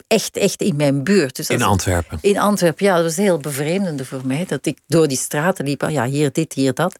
echt, 0.09 0.37
echt 0.37 0.63
in 0.63 0.77
mijn 0.77 1.05
buurt. 1.05 1.37
Dus 1.37 1.49
in 1.49 1.63
Antwerpen? 1.63 2.19
In 2.21 2.39
Antwerpen, 2.39 2.87
ja. 2.87 2.95
Dat 2.95 3.05
was 3.05 3.17
heel 3.17 3.39
bevreemdende 3.39 4.05
voor 4.05 4.21
mij. 4.25 4.45
Dat 4.49 4.67
ik 4.67 4.79
door 4.87 5.09
die 5.09 5.17
straten 5.17 5.65
liep. 5.65 5.83
Ah, 5.83 5.91
ja, 5.91 6.07
hier 6.07 6.33
dit, 6.33 6.53
hier 6.53 6.75
dat. 6.75 6.97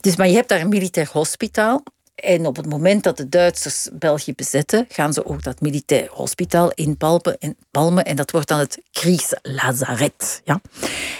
Dus, 0.00 0.16
maar 0.16 0.28
je 0.28 0.34
hebt 0.34 0.48
daar 0.48 0.60
een 0.60 0.68
militair 0.68 1.08
hospitaal. 1.12 1.82
En 2.14 2.46
op 2.46 2.56
het 2.56 2.66
moment 2.66 3.02
dat 3.02 3.16
de 3.16 3.28
Duitsers 3.28 3.88
België 3.92 4.34
bezetten, 4.34 4.86
gaan 4.88 5.12
ze 5.12 5.26
ook 5.26 5.42
dat 5.42 5.60
militair 5.60 6.08
hospitaal 6.10 6.70
inpalmen. 6.74 7.38
En, 7.38 7.56
palmen, 7.70 8.04
en 8.04 8.16
dat 8.16 8.30
wordt 8.30 8.48
dan 8.48 8.58
het 8.58 8.78
Kriegslazaret. 8.90 10.42
Ja? 10.44 10.60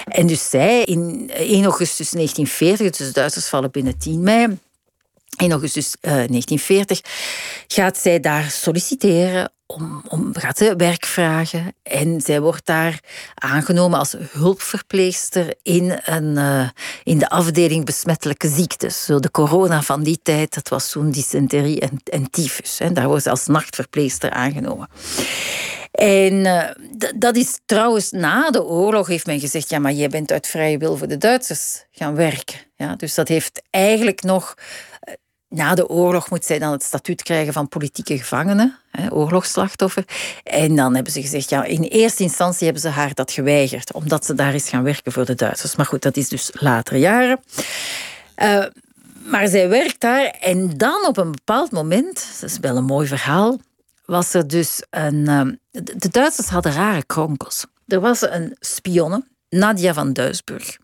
En 0.05 0.27
dus 0.27 0.51
zij, 0.51 0.83
in 0.83 1.31
1 1.35 1.65
augustus 1.65 2.11
1940, 2.11 2.97
dus 2.97 3.07
de 3.07 3.13
Duitsers 3.13 3.49
vallen 3.49 3.71
binnen 3.71 3.99
10 3.99 4.23
mei, 4.23 4.59
in 5.37 5.51
augustus 5.51 5.97
uh, 6.01 6.13
1940 6.13 7.01
gaat 7.67 7.99
zij 7.99 8.21
daar 8.21 8.51
solliciteren 8.51 9.53
om, 9.67 10.03
om, 10.09 10.31
gaat 10.33 10.59
ze 10.59 10.77
werk 10.77 11.07
vragen. 11.07 11.75
En 11.83 12.21
zij 12.21 12.41
wordt 12.41 12.67
daar 12.67 13.01
aangenomen 13.35 13.99
als 13.99 14.17
hulpverpleegster 14.31 15.55
in, 15.63 16.01
een, 16.05 16.37
uh, 16.37 16.69
in 17.03 17.19
de 17.19 17.29
afdeling 17.29 17.85
besmettelijke 17.85 18.49
ziektes. 18.49 19.05
Zo 19.05 19.21
de 19.21 19.31
corona 19.31 19.83
van 19.83 20.03
die 20.03 20.19
tijd, 20.23 20.55
dat 20.55 20.69
was 20.69 20.91
toen 20.91 21.11
dysenterie 21.11 21.81
en, 21.81 22.01
en 22.05 22.31
tyfus. 22.31 22.79
Hè. 22.79 22.93
Daar 22.93 23.09
wordt 23.09 23.23
ze 23.23 23.31
als 23.31 23.47
nachtverpleegster 23.47 24.31
aangenomen. 24.31 24.89
En 25.93 26.33
uh, 26.33 26.65
dat 27.17 27.37
is 27.37 27.59
trouwens 27.67 28.11
na 28.11 28.51
de 28.51 28.65
oorlog 28.65 29.07
heeft 29.07 29.27
men 29.27 29.41
gezegd: 29.41 29.71
ja, 29.71 29.79
maar 29.79 29.93
jij 29.93 30.09
bent 30.09 30.33
uit 30.33 30.47
vrije 30.47 30.79
wil 30.79 30.97
voor 30.97 31.09
de 31.09 31.19
Duitsers 31.19 31.85
gaan 31.91 32.15
werken. 32.15 32.59
Ja, 32.77 32.97
dus 32.97 33.15
dat 33.15 33.29
heeft 33.29 33.63
eigenlijk 33.71 34.23
nog 34.23 34.55
na 35.53 35.75
de 35.75 35.89
oorlog 35.89 36.31
moet 36.31 36.45
zij 36.45 36.59
dan 36.59 36.73
het 36.73 36.83
statuut 36.83 37.23
krijgen 37.23 37.53
van 37.53 37.69
politieke 37.69 38.19
gevangenen, 38.19 38.79
hè, 38.91 39.13
oorlogsslachtoffer. 39.13 40.05
En 40.45 40.77
dan 40.77 40.95
hebben 40.95 41.13
ze 41.13 41.21
gezegd, 41.21 41.49
ja, 41.49 41.65
in 41.65 41.83
eerste 41.83 42.23
instantie 42.23 42.65
hebben 42.65 42.83
ze 42.83 42.89
haar 42.89 43.15
dat 43.15 43.33
geweigerd, 43.33 43.93
omdat 43.93 44.25
ze 44.25 44.35
daar 44.35 44.55
is 44.55 44.69
gaan 44.69 44.83
werken 44.83 45.13
voor 45.13 45.25
de 45.25 45.35
Duitsers. 45.35 45.77
Maar 45.77 45.87
goed, 45.87 46.03
dat 46.03 46.17
is 46.17 46.29
dus 46.29 46.51
latere 46.53 46.99
jaren. 46.99 47.41
Uh, 48.43 48.65
maar 49.25 49.49
zij 49.49 49.69
werkt 49.69 50.01
daar 50.01 50.25
en 50.41 50.77
dan 50.77 51.07
op 51.07 51.17
een 51.17 51.31
bepaald 51.31 51.71
moment, 51.71 52.27
dat 52.41 52.51
is 52.51 52.59
wel 52.59 52.77
een 52.77 52.85
mooi 52.85 53.07
verhaal, 53.07 53.59
was 54.05 54.35
er 54.35 54.49
dus 54.49 54.83
een. 54.91 55.17
Uh, 55.17 55.41
de 55.97 56.09
Duitsers 56.09 56.49
hadden 56.49 56.73
rare 56.73 57.05
kronkels. 57.05 57.67
Er 57.87 58.01
was 58.01 58.23
een 58.23 58.57
spionne, 58.61 59.25
Nadia 59.49 59.95
van 59.95 60.13
Duisburg. 60.13 60.79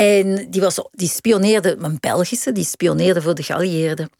En 0.00 0.50
die, 0.50 0.60
was, 0.60 0.82
die 0.92 1.08
spioneerde, 1.08 1.76
een 1.80 1.96
Belgische, 2.00 2.52
die 2.52 2.64
spioneerde 2.64 3.22
voor 3.22 3.34
de 3.34 3.42
geallieerden. 3.42 4.10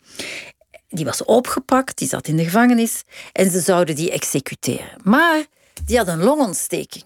Die 0.89 1.05
was 1.05 1.25
opgepakt, 1.25 1.99
die 1.99 2.09
zat 2.09 2.29
in 2.29 2.37
de 2.37 2.45
gevangenis 2.45 3.03
en 3.33 3.51
ze 3.51 3.61
zouden 3.61 3.95
die 3.95 4.11
executeren. 4.11 4.91
Maar 5.03 5.45
die 5.85 5.97
had 5.97 6.09
een 6.09 6.23
longontsteking. 6.23 7.05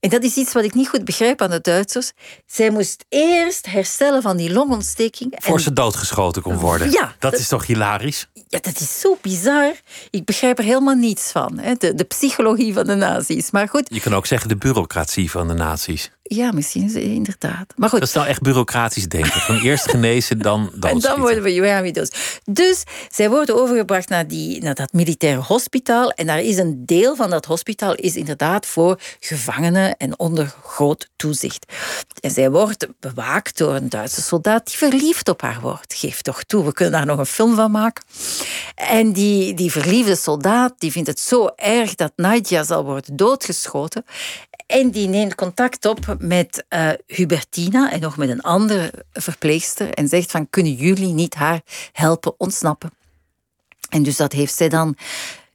En 0.00 0.10
dat 0.10 0.22
is 0.22 0.36
iets 0.36 0.52
wat 0.52 0.64
ik 0.64 0.74
niet 0.74 0.88
goed 0.88 1.04
begrijp 1.04 1.42
aan 1.42 1.50
de 1.50 1.60
Duitsers. 1.60 2.12
Zij 2.46 2.70
moest 2.70 3.04
eerst 3.08 3.66
herstellen 3.66 4.22
van 4.22 4.36
die 4.36 4.52
longontsteking. 4.52 5.34
Voor 5.38 5.56
en... 5.56 5.62
ze 5.62 5.72
doodgeschoten 5.72 6.42
kon 6.42 6.56
worden. 6.56 6.90
Ja, 6.90 7.14
dat, 7.18 7.30
dat, 7.30 7.40
is 7.40 7.48
toch 7.48 7.66
hilarisch? 7.66 8.26
Ja, 8.48 8.58
dat 8.60 8.80
is 8.80 9.00
zo 9.00 9.18
bizar. 9.22 9.72
Ik 10.10 10.24
begrijp 10.24 10.58
er 10.58 10.64
helemaal 10.64 10.94
niets 10.94 11.30
van. 11.30 11.58
Hè. 11.58 11.74
De, 11.74 11.94
de 11.94 12.04
psychologie 12.04 12.72
van 12.72 12.86
de 12.86 12.94
nazi's. 12.94 13.50
Maar 13.50 13.68
goed. 13.68 13.86
Je 13.90 14.00
kan 14.00 14.14
ook 14.14 14.26
zeggen 14.26 14.48
de 14.48 14.56
bureaucratie 14.56 15.30
van 15.30 15.48
de 15.48 15.54
nazi's. 15.54 16.10
Ja, 16.28 16.52
misschien 16.52 16.94
inderdaad. 16.94 17.74
Maar 17.76 17.88
goed. 17.88 17.98
Dat 17.98 18.08
is 18.08 18.14
nou 18.14 18.26
echt 18.26 18.42
bureaucratisch 18.42 19.08
denken. 19.08 19.40
Van 19.40 19.58
eerst 19.58 19.90
genezen, 19.90 20.38
dan 20.38 20.70
dan. 20.74 20.90
En 20.90 20.98
dan 20.98 21.20
worden 21.20 21.42
we 21.42 21.60
weer 21.60 21.92
dood. 21.92 22.40
Dus 22.44 22.82
zij 23.10 23.30
worden 23.30 23.60
overgebracht 23.60 24.08
naar, 24.08 24.26
die, 24.26 24.62
naar 24.62 24.74
dat 24.74 24.92
militaire 24.92 25.40
hospitaal. 25.40 26.10
En 26.10 26.26
daar 26.26 26.40
is 26.40 26.56
een 26.56 26.86
deel 26.86 27.16
van 27.16 27.30
dat 27.30 27.44
hospitaal 27.44 27.94
is 27.94 28.16
inderdaad 28.16 28.66
voor 28.66 29.00
gevangenen 29.20 29.96
en 29.96 30.18
onder 30.18 30.54
groot 30.64 31.08
toezicht. 31.16 31.72
En 32.20 32.30
zij 32.30 32.50
wordt 32.50 32.86
bewaakt 33.00 33.58
door 33.58 33.74
een 33.74 33.88
Duitse 33.88 34.22
soldaat 34.22 34.66
die 34.66 34.76
verliefd 34.76 35.28
op 35.28 35.40
haar 35.40 35.60
wordt. 35.60 35.94
Geef 35.94 36.22
toch 36.22 36.42
toe, 36.42 36.64
we 36.64 36.72
kunnen 36.72 36.94
daar 36.94 37.06
nog 37.06 37.18
een 37.18 37.26
film 37.26 37.54
van 37.54 37.70
maken. 37.70 38.04
En 38.74 39.12
die, 39.12 39.54
die 39.54 39.70
verliefde 39.70 40.16
soldaat 40.16 40.74
die 40.78 40.92
vindt 40.92 41.08
het 41.08 41.20
zo 41.20 41.50
erg 41.56 41.94
dat 41.94 42.12
Nadia 42.16 42.64
zal 42.64 42.84
worden 42.84 43.16
doodgeschoten. 43.16 44.04
En 44.68 44.90
die 44.90 45.08
neemt 45.08 45.34
contact 45.34 45.84
op 45.84 46.16
met 46.18 46.64
uh, 46.68 46.90
Hubertina 47.06 47.92
en 47.92 48.00
nog 48.00 48.16
met 48.16 48.28
een 48.28 48.40
andere 48.40 48.92
verpleegster 49.12 49.94
en 49.94 50.08
zegt 50.08 50.30
van 50.30 50.50
kunnen 50.50 50.72
jullie 50.72 51.12
niet 51.12 51.34
haar 51.34 51.60
helpen 51.92 52.34
ontsnappen? 52.36 52.90
En 53.88 54.02
dus 54.02 54.16
dat 54.16 54.32
heeft 54.32 54.54
zij 54.54 54.68
dan 54.68 54.96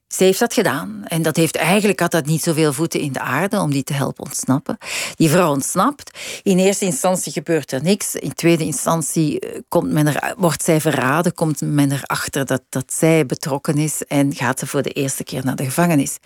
ze 0.08 0.24
heeft 0.24 0.40
dat 0.40 0.54
gedaan. 0.54 1.04
En 1.08 1.22
dat 1.22 1.36
heeft 1.36 1.56
eigenlijk 1.56 2.00
had 2.00 2.12
dat 2.12 2.26
niet 2.26 2.44
zoveel 2.44 2.74
voeten 2.74 3.00
in 3.00 3.12
de 3.12 3.20
aarde 3.20 3.60
om 3.60 3.72
die 3.72 3.84
te 3.84 3.94
helpen 3.94 4.24
ontsnappen. 4.24 4.78
Die 5.16 5.30
vrouw 5.30 5.52
ontsnapt. 5.52 6.20
In 6.44 6.58
eerste 6.58 6.86
instantie 6.86 7.32
gebeurt 7.32 7.72
er 7.72 7.82
niks. 7.84 8.16
In 8.16 8.34
tweede 8.34 8.64
instantie 8.64 9.40
eh, 9.40 9.60
komt 9.68 9.92
men 9.92 10.08
er, 10.08 10.34
wordt 10.38 10.64
zij 10.64 10.82
verraden, 10.82 11.34
komt 11.34 11.62
men 11.62 11.92
erachter 11.92 12.46
dat, 12.46 12.62
dat 12.70 12.94
zij 12.94 13.26
betrokken 13.26 13.78
is 13.78 14.04
en 14.04 14.36
gaat 14.36 14.60
ze 14.60 14.68
voor 14.68 14.82
de 14.82 14.92
eerste 14.92 15.24
keer 15.24 15.46
naar 15.46 15.56
de 15.56 15.66
gevangenis. 15.66 16.18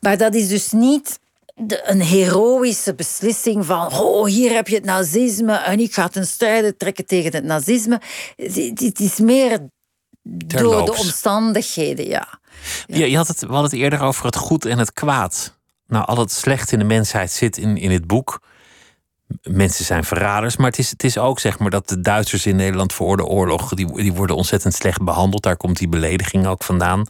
Maar 0.00 0.16
dat 0.16 0.34
is 0.34 0.48
dus 0.48 0.72
niet 0.72 1.18
een 1.64 2.00
heroïsche 2.00 2.94
beslissing 2.94 3.66
van 3.66 3.92
oh, 3.92 4.26
hier 4.26 4.52
heb 4.54 4.68
je 4.68 4.74
het 4.74 4.84
nazisme 4.84 5.54
en 5.54 5.80
ik 5.80 5.94
ga 5.94 6.08
ten 6.08 6.26
strijde 6.26 6.76
trekken 6.76 7.06
tegen 7.06 7.32
het 7.32 7.44
nazisme. 7.44 8.00
Het 8.36 9.00
is 9.00 9.18
meer 9.18 9.58
door 10.22 10.84
de 10.84 10.96
omstandigheden, 10.96 12.06
ja. 12.06 12.38
ja. 12.86 13.04
Je, 13.04 13.16
had 13.16 13.28
het, 13.28 13.40
we 13.40 13.46
hadden 13.46 13.70
het 13.70 13.80
eerder 13.80 14.00
over 14.00 14.24
het 14.24 14.36
goed 14.36 14.64
en 14.64 14.78
het 14.78 14.92
kwaad. 14.92 15.58
Nou, 15.86 16.06
al 16.06 16.18
het 16.18 16.32
slecht 16.32 16.72
in 16.72 16.78
de 16.78 16.84
mensheid 16.84 17.30
zit 17.30 17.56
in, 17.56 17.76
in 17.76 17.90
het 17.90 18.06
boek. 18.06 18.42
Mensen 19.42 19.84
zijn 19.84 20.04
verraders, 20.04 20.56
maar 20.56 20.66
het 20.66 20.78
is, 20.78 20.90
het 20.90 21.04
is 21.04 21.18
ook 21.18 21.40
zeg 21.40 21.58
maar 21.58 21.70
dat 21.70 21.88
de 21.88 22.00
Duitsers 22.00 22.46
in 22.46 22.56
Nederland 22.56 22.92
voor 22.92 23.16
de 23.16 23.24
oorlog, 23.24 23.74
die, 23.74 23.94
die 23.94 24.12
worden 24.12 24.36
ontzettend 24.36 24.74
slecht 24.74 25.02
behandeld. 25.02 25.42
Daar 25.42 25.56
komt 25.56 25.78
die 25.78 25.88
belediging 25.88 26.46
ook 26.46 26.64
vandaan. 26.64 27.06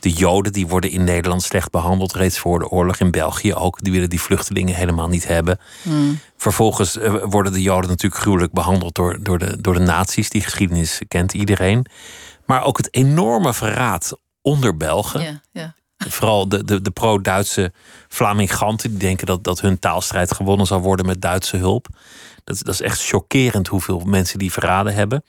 De 0.00 0.10
Joden 0.12 0.52
die 0.52 0.66
worden 0.66 0.90
in 0.90 1.04
Nederland 1.04 1.42
slecht 1.42 1.70
behandeld, 1.70 2.12
reeds 2.12 2.38
voor 2.38 2.58
de 2.58 2.68
oorlog. 2.68 2.96
In 2.98 3.10
België 3.10 3.54
ook. 3.54 3.82
Die 3.82 3.92
willen 3.92 4.10
die 4.10 4.20
vluchtelingen 4.20 4.74
helemaal 4.74 5.08
niet 5.08 5.26
hebben. 5.26 5.58
Hmm. 5.82 6.18
Vervolgens 6.36 6.98
eh, 6.98 7.14
worden 7.24 7.52
de 7.52 7.62
Joden 7.62 7.90
natuurlijk 7.90 8.22
gruwelijk 8.22 8.52
behandeld 8.52 8.94
door, 8.94 9.22
door, 9.22 9.38
de, 9.38 9.60
door 9.60 9.74
de 9.74 9.80
nazi's. 9.80 10.30
Die 10.30 10.42
geschiedenis 10.42 11.00
kent 11.08 11.34
iedereen. 11.34 11.86
Maar 12.46 12.64
ook 12.64 12.76
het 12.76 12.94
enorme 12.94 13.54
verraad 13.54 14.18
onder 14.42 14.76
Belgen. 14.76 15.42
Vooral 16.08 16.48
de, 16.48 16.64
de, 16.64 16.80
de 16.82 16.90
pro-Duitse 16.90 17.72
Flaminganten. 18.08 18.90
Die 18.90 18.98
denken 18.98 19.26
dat, 19.26 19.44
dat 19.44 19.60
hun 19.60 19.78
taalstrijd 19.78 20.34
gewonnen 20.34 20.66
zal 20.66 20.80
worden 20.80 21.06
met 21.06 21.20
Duitse 21.20 21.56
hulp. 21.56 21.86
Dat, 22.44 22.58
dat 22.58 22.74
is 22.74 22.80
echt 22.80 23.06
chockerend 23.06 23.68
hoeveel 23.68 24.00
mensen 24.00 24.38
die 24.38 24.52
verraden 24.52 24.94
hebben. 24.94 25.24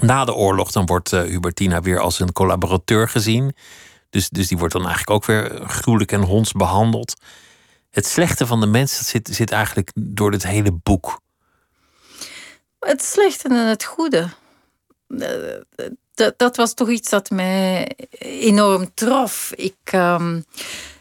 Na 0.00 0.24
de 0.24 0.34
oorlog 0.34 0.72
dan 0.72 0.86
wordt 0.86 1.12
uh, 1.12 1.22
Hubertina 1.22 1.80
weer 1.80 2.00
als 2.00 2.20
een 2.20 2.32
collaborateur 2.32 3.08
gezien. 3.08 3.54
Dus, 4.10 4.28
dus 4.28 4.48
die 4.48 4.58
wordt 4.58 4.72
dan 4.72 4.86
eigenlijk 4.86 5.10
ook 5.10 5.24
weer 5.24 5.62
gruwelijk 5.66 6.12
en 6.12 6.22
honds 6.22 6.52
behandeld. 6.52 7.14
Het 7.90 8.06
slechte 8.06 8.46
van 8.46 8.60
de 8.60 8.66
mens 8.66 8.96
dat 8.96 9.06
zit, 9.06 9.28
zit 9.32 9.50
eigenlijk 9.50 9.90
door 9.94 10.30
dit 10.30 10.46
hele 10.46 10.72
boek. 10.72 11.20
Het 12.78 13.02
slechte 13.02 13.48
en 13.48 13.68
het 13.68 13.84
goede. 13.84 14.28
Eh, 15.08 15.86
dat, 16.14 16.38
dat 16.38 16.56
was 16.56 16.74
toch 16.74 16.88
iets 16.88 17.10
dat 17.10 17.30
mij 17.30 17.96
enorm 18.18 18.94
trof. 18.94 19.52
Ik, 19.54 19.92
um, 19.94 20.44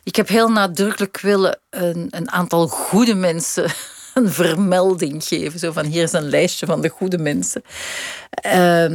ik 0.03 0.15
heb 0.15 0.27
heel 0.27 0.49
nadrukkelijk 0.49 1.19
willen 1.19 1.59
een, 1.69 2.07
een 2.09 2.31
aantal 2.31 2.67
goede 2.67 3.15
mensen 3.15 3.71
een 4.23 4.31
vermelding 4.31 5.23
geven. 5.23 5.59
Zo 5.59 5.71
van 5.71 5.85
hier 5.85 6.03
is 6.03 6.13
een 6.13 6.29
lijstje 6.29 6.65
van 6.65 6.81
de 6.81 6.89
goede 6.89 7.17
mensen. 7.17 7.61
Uh, 8.45 8.87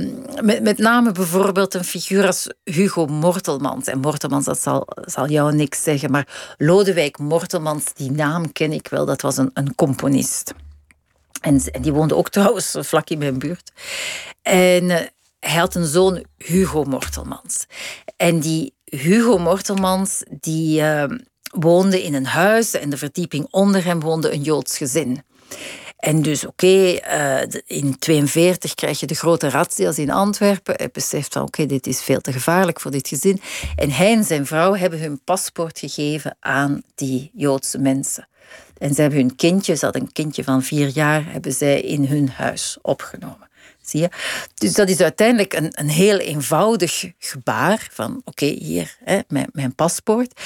met, 0.42 0.62
met 0.62 0.78
name 0.78 1.12
bijvoorbeeld 1.12 1.74
een 1.74 1.84
figuur 1.84 2.26
als 2.26 2.52
Hugo 2.64 3.06
Mortelmans. 3.06 3.86
En 3.86 3.98
Mortelmans, 3.98 4.44
dat 4.44 4.62
zal, 4.62 4.88
zal 5.04 5.28
jou 5.28 5.54
niks 5.54 5.82
zeggen, 5.82 6.10
maar 6.10 6.54
Lodewijk 6.58 7.18
Mortelmans, 7.18 7.84
die 7.94 8.10
naam 8.10 8.52
ken 8.52 8.72
ik 8.72 8.88
wel, 8.88 9.06
dat 9.06 9.20
was 9.20 9.36
een, 9.36 9.50
een 9.54 9.74
componist. 9.74 10.54
En, 11.40 11.60
en 11.72 11.82
die 11.82 11.92
woonde 11.92 12.16
ook 12.16 12.28
trouwens 12.28 12.76
vlak 12.78 13.10
in 13.10 13.18
mijn 13.18 13.38
buurt. 13.38 13.72
En 14.42 14.84
uh, 14.84 14.96
hij 15.40 15.58
had 15.58 15.74
een 15.74 15.86
zoon, 15.86 16.24
Hugo 16.36 16.84
Mortelmans. 16.84 17.66
En 18.16 18.40
die 18.40 18.74
Hugo 18.84 19.38
Mortelmans, 19.38 20.22
die 20.40 20.80
uh, 20.80 21.04
woonde 21.50 22.02
in 22.02 22.14
een 22.14 22.26
huis 22.26 22.74
en 22.74 22.90
de 22.90 22.96
verdieping 22.96 23.46
onder 23.50 23.84
hem 23.84 24.00
woonde 24.00 24.32
een 24.32 24.42
Joods 24.42 24.76
gezin. 24.76 25.22
En 25.96 26.22
dus 26.22 26.46
oké, 26.46 26.66
uh, 26.66 27.60
in 27.66 27.98
42 27.98 28.74
krijg 28.74 29.00
je 29.00 29.06
de 29.06 29.14
grote 29.14 29.48
razzia's 29.48 29.98
in 29.98 30.10
Antwerpen. 30.10 30.74
Hij 30.76 30.90
beseft 30.92 31.32
van 31.32 31.42
oké, 31.42 31.66
dit 31.66 31.86
is 31.86 32.02
veel 32.02 32.20
te 32.20 32.32
gevaarlijk 32.32 32.80
voor 32.80 32.90
dit 32.90 33.08
gezin. 33.08 33.40
En 33.76 33.90
hij 33.90 34.12
en 34.12 34.24
zijn 34.24 34.46
vrouw 34.46 34.74
hebben 34.74 35.00
hun 35.00 35.20
paspoort 35.24 35.78
gegeven 35.78 36.36
aan 36.40 36.82
die 36.94 37.30
Joodse 37.34 37.78
mensen. 37.78 38.28
En 38.80 38.94
ze 38.94 39.00
hebben 39.00 39.18
hun 39.20 39.36
kindje, 39.36 39.74
ze 39.74 39.84
hadden 39.84 40.02
een 40.02 40.12
kindje 40.12 40.44
van 40.44 40.62
vier 40.62 40.88
jaar, 40.88 41.32
hebben 41.32 41.52
zij 41.52 41.80
in 41.80 42.04
hun 42.04 42.28
huis 42.28 42.78
opgenomen. 42.82 43.48
Zie 43.82 44.00
je? 44.00 44.08
Dus 44.54 44.72
dat 44.72 44.88
is 44.88 45.00
uiteindelijk 45.00 45.52
een, 45.52 45.68
een 45.70 45.88
heel 45.88 46.18
eenvoudig 46.18 47.04
gebaar 47.18 47.88
van 47.92 48.20
oké, 48.24 48.46
hier, 48.46 48.96
hè, 49.04 49.18
mijn, 49.28 49.48
mijn 49.52 49.74
paspoort. 49.74 50.40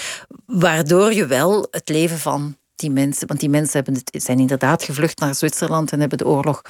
Waardoor 0.46 1.12
je 1.12 1.26
wel 1.26 1.66
het 1.70 1.88
leven 1.88 2.18
van 2.18 2.56
die 2.76 2.90
mensen, 2.90 3.26
want 3.26 3.40
die 3.40 3.48
mensen 3.48 3.84
zijn 4.10 4.38
inderdaad 4.38 4.82
gevlucht 4.82 5.18
naar 5.18 5.34
Zwitserland 5.34 5.92
en 5.92 6.00
hebben 6.00 6.18
de 6.18 6.26
oorlog 6.26 6.62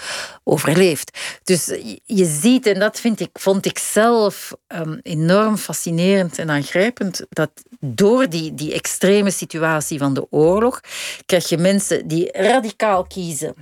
overleefd. 0.44 1.18
Dus 1.44 1.66
je 2.04 2.24
ziet, 2.24 2.66
en 2.66 2.78
dat 2.78 3.00
vind 3.00 3.20
ik, 3.20 3.30
vond 3.32 3.66
ik 3.66 3.78
zelf 3.78 4.52
um, 4.68 5.00
enorm 5.02 5.56
fascinerend 5.56 6.38
en 6.38 6.50
aangrijpend, 6.50 7.26
dat 7.28 7.50
door 7.80 8.28
die, 8.28 8.54
die 8.54 8.72
extreme 8.72 9.30
situatie 9.30 9.98
van 9.98 10.14
de 10.14 10.26
oorlog 10.30 10.80
krijg 11.26 11.48
je 11.48 11.58
mensen 11.58 12.08
die 12.08 12.32
radicaal 12.32 13.04
kiezen 13.06 13.54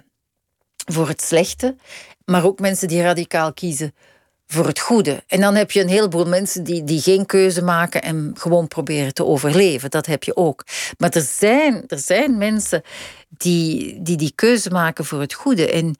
voor 0.93 1.09
het 1.09 1.23
slechte, 1.23 1.77
maar 2.25 2.45
ook 2.45 2.61
mensen 2.61 2.89
die 2.89 3.03
radicaal 3.03 3.53
kiezen 3.53 3.95
voor 4.53 4.67
het 4.67 4.79
goede. 4.79 5.23
En 5.27 5.41
dan 5.41 5.55
heb 5.55 5.71
je 5.71 5.81
een 5.81 5.89
heleboel 5.89 6.25
mensen 6.25 6.65
die, 6.65 6.85
die 6.85 7.01
geen 7.01 7.27
keuze 7.27 7.63
maken 7.63 8.03
en 8.03 8.35
gewoon 8.39 8.69
proberen 8.69 9.15
te 9.15 9.25
overleven. 9.25 9.91
Dat 9.91 10.07
heb 10.07 10.25
je 10.25 10.37
ook. 10.37 10.65
Maar 10.99 11.11
er 11.11 11.21
zijn, 11.21 11.85
er 11.87 11.99
zijn 11.99 12.39
mensen 12.39 12.83
die, 13.29 14.03
die 14.03 14.17
die 14.17 14.33
keuze 14.35 14.71
maken 14.71 15.05
voor 15.05 15.21
het 15.21 15.33
goede. 15.33 15.71
En, 15.71 15.97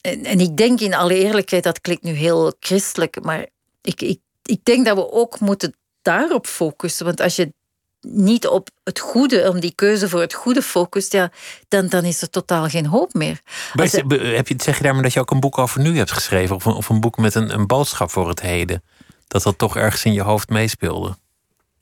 en, 0.00 0.24
en 0.24 0.40
ik 0.40 0.56
denk 0.56 0.80
in 0.80 0.94
alle 0.94 1.14
eerlijkheid, 1.14 1.62
dat 1.62 1.80
klinkt 1.80 2.02
nu 2.02 2.12
heel 2.12 2.54
christelijk, 2.60 3.22
maar 3.22 3.46
ik, 3.82 4.02
ik, 4.02 4.20
ik 4.42 4.64
denk 4.64 4.86
dat 4.86 4.96
we 4.96 5.12
ook 5.12 5.40
moeten 5.40 5.74
daarop 6.02 6.46
focussen. 6.46 7.06
Want 7.06 7.20
als 7.20 7.36
je 7.36 7.52
niet 8.00 8.46
op 8.46 8.68
het 8.84 8.98
goede, 8.98 9.48
om 9.48 9.60
die 9.60 9.72
keuze 9.74 10.08
voor 10.08 10.20
het 10.20 10.34
goede 10.34 10.62
focust, 10.62 11.12
ja, 11.12 11.30
dan, 11.68 11.86
dan 11.86 12.04
is 12.04 12.22
er 12.22 12.30
totaal 12.30 12.68
geen 12.68 12.86
hoop 12.86 13.14
meer. 13.14 13.40
Als, 13.74 13.92
heb 13.92 14.48
je, 14.48 14.54
zeg 14.56 14.76
je 14.76 14.82
daarmee 14.82 15.02
dat 15.02 15.12
je 15.12 15.20
ook 15.20 15.30
een 15.30 15.40
boek 15.40 15.58
over 15.58 15.80
nu 15.80 15.96
hebt 15.96 16.12
geschreven? 16.12 16.56
Of 16.56 16.64
een, 16.64 16.72
of 16.72 16.88
een 16.88 17.00
boek 17.00 17.16
met 17.16 17.34
een, 17.34 17.54
een 17.54 17.66
boodschap 17.66 18.10
voor 18.10 18.28
het 18.28 18.40
heden? 18.40 18.82
Dat 19.28 19.42
dat 19.42 19.58
toch 19.58 19.76
ergens 19.76 20.04
in 20.04 20.12
je 20.12 20.22
hoofd 20.22 20.48
meespeelde? 20.48 21.16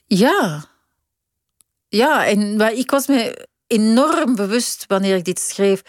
Ja. 0.07 0.65
Ja, 1.89 2.27
en 2.27 2.61
ik 2.61 2.91
was 2.91 3.07
me 3.07 3.49
enorm 3.67 4.35
bewust 4.35 4.85
wanneer 4.87 5.17
ik 5.17 5.25
dit 5.25 5.41
schreef. 5.41 5.83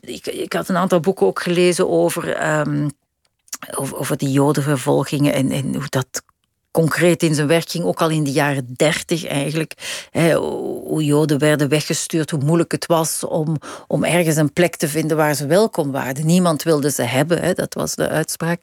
Ik, 0.00 0.26
ik 0.26 0.52
had 0.52 0.68
een 0.68 0.76
aantal 0.76 1.00
boeken 1.00 1.26
ook 1.26 1.42
gelezen 1.42 1.88
over, 1.88 2.58
um, 2.58 2.90
over, 3.76 3.96
over 3.96 4.16
die 4.16 4.30
jodenvervolgingen 4.30 5.32
en, 5.32 5.50
en 5.50 5.74
hoe 5.74 5.88
dat 5.88 6.22
concreet 6.74 7.22
in 7.22 7.34
zijn 7.34 7.46
werk 7.46 7.70
ging, 7.70 7.84
ook 7.84 8.00
al 8.00 8.10
in 8.10 8.24
de 8.24 8.32
jaren 8.32 8.74
dertig 8.76 9.26
eigenlijk. 9.26 9.72
Hè, 10.10 10.34
hoe 10.34 11.04
Joden 11.04 11.38
werden 11.38 11.68
weggestuurd, 11.68 12.30
hoe 12.30 12.44
moeilijk 12.44 12.72
het 12.72 12.86
was 12.86 13.24
om, 13.24 13.56
om 13.86 14.04
ergens 14.04 14.36
een 14.36 14.52
plek 14.52 14.76
te 14.76 14.88
vinden 14.88 15.16
waar 15.16 15.34
ze 15.34 15.46
welkom 15.46 15.92
waren. 15.92 16.26
Niemand 16.26 16.62
wilde 16.62 16.90
ze 16.90 17.02
hebben, 17.02 17.42
hè, 17.42 17.52
dat 17.52 17.74
was 17.74 17.94
de 17.94 18.08
uitspraak. 18.08 18.60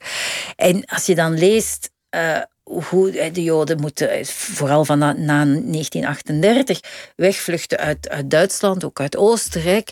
En 0.55 0.85
als 0.85 1.05
je 1.05 1.15
dan 1.15 1.37
leest. 1.37 1.89
Uh, 2.15 2.37
hoe 2.63 3.31
de 3.31 3.43
Joden 3.43 3.79
moeten, 3.79 4.25
vooral 4.25 4.85
van 4.85 4.97
na, 4.97 5.13
na 5.13 5.45
1938, 5.45 6.79
wegvluchten 7.15 7.77
uit, 7.77 8.09
uit 8.09 8.29
Duitsland, 8.29 8.83
ook 8.83 8.99
uit 8.99 9.17
Oostenrijk. 9.17 9.91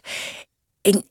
En 0.82 1.04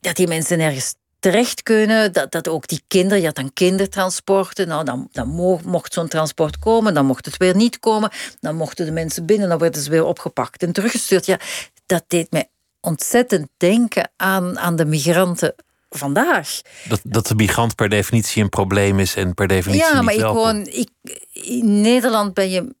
dat 0.00 0.16
die 0.16 0.28
mensen 0.28 0.58
nergens 0.58 0.94
terecht 1.22 1.62
kunnen. 1.62 2.12
Dat, 2.12 2.32
dat 2.32 2.48
ook 2.48 2.66
die 2.66 2.82
kinderen, 2.88 3.20
je 3.20 3.26
had 3.26 3.34
dan 3.34 3.52
kindertransporten. 3.52 4.68
Nou, 4.68 4.84
dan, 4.84 5.08
dan 5.12 5.28
mocht 5.64 5.92
zo'n 5.92 6.08
transport 6.08 6.58
komen, 6.58 6.94
dan 6.94 7.06
mocht 7.06 7.24
het 7.24 7.36
weer 7.36 7.56
niet 7.56 7.78
komen. 7.78 8.10
Dan 8.40 8.56
mochten 8.56 8.84
de 8.84 8.92
mensen 8.92 9.26
binnen, 9.26 9.48
dan 9.48 9.58
werden 9.58 9.82
ze 9.82 9.90
weer 9.90 10.04
opgepakt 10.04 10.62
en 10.62 10.72
teruggestuurd. 10.72 11.26
Ja, 11.26 11.38
dat 11.86 12.04
deed 12.06 12.30
mij 12.30 12.48
ontzettend 12.80 13.48
denken 13.56 14.10
aan, 14.16 14.58
aan 14.58 14.76
de 14.76 14.84
migranten 14.84 15.54
vandaag. 15.90 16.60
Dat, 16.88 17.00
dat 17.02 17.26
de 17.26 17.34
migrant 17.34 17.74
per 17.74 17.88
definitie 17.88 18.42
een 18.42 18.48
probleem 18.48 18.98
is 18.98 19.14
en 19.14 19.34
per 19.34 19.46
definitie 19.46 19.84
ja, 19.84 20.02
maar 20.02 20.14
ik 20.14 20.20
gewoon, 20.20 20.66
ik, 20.66 20.88
in 21.32 21.80
Nederland 21.80 22.34
ben 22.34 22.50
je 22.50 22.58
een 22.60 22.74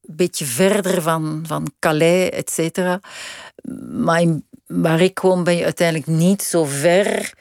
beetje 0.00 0.44
verder 0.44 1.02
van, 1.02 1.44
van 1.46 1.72
Calais, 1.78 2.30
et 2.30 2.50
cetera. 2.50 3.00
Maar 3.90 4.20
in, 4.20 4.46
waar 4.66 5.00
ik 5.00 5.18
woon 5.18 5.44
ben 5.44 5.56
je 5.56 5.64
uiteindelijk 5.64 6.06
niet 6.06 6.42
zo 6.42 6.64
ver 6.64 7.32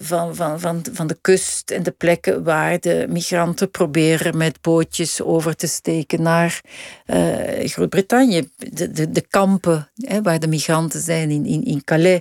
van, 0.00 0.36
van, 0.36 0.60
van, 0.60 0.84
van 0.92 1.06
de 1.06 1.18
kust 1.20 1.70
en 1.70 1.82
de 1.82 1.90
plekken 1.90 2.44
waar 2.44 2.80
de 2.80 3.06
migranten 3.08 3.70
proberen 3.70 4.36
met 4.36 4.60
bootjes 4.60 5.22
over 5.22 5.56
te 5.56 5.66
steken 5.66 6.22
naar 6.22 6.60
uh, 7.06 7.68
Groot-Brittannië. 7.68 8.48
De, 8.56 8.90
de, 8.92 9.10
de 9.10 9.26
kampen 9.28 9.90
hè, 9.94 10.22
waar 10.22 10.38
de 10.38 10.48
migranten 10.48 11.00
zijn 11.00 11.30
in, 11.30 11.46
in, 11.46 11.64
in 11.64 11.84
Calais, 11.84 12.20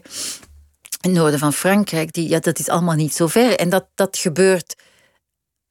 in 1.01 1.09
het 1.09 1.11
noorden 1.11 1.39
van 1.39 1.53
Frankrijk, 1.53 2.13
die, 2.13 2.29
ja, 2.29 2.39
dat 2.39 2.59
is 2.59 2.69
allemaal 2.69 2.95
niet 2.95 3.13
zo 3.13 3.27
ver. 3.27 3.55
En 3.55 3.69
dat, 3.69 3.87
dat 3.95 4.17
gebeurt 4.17 4.75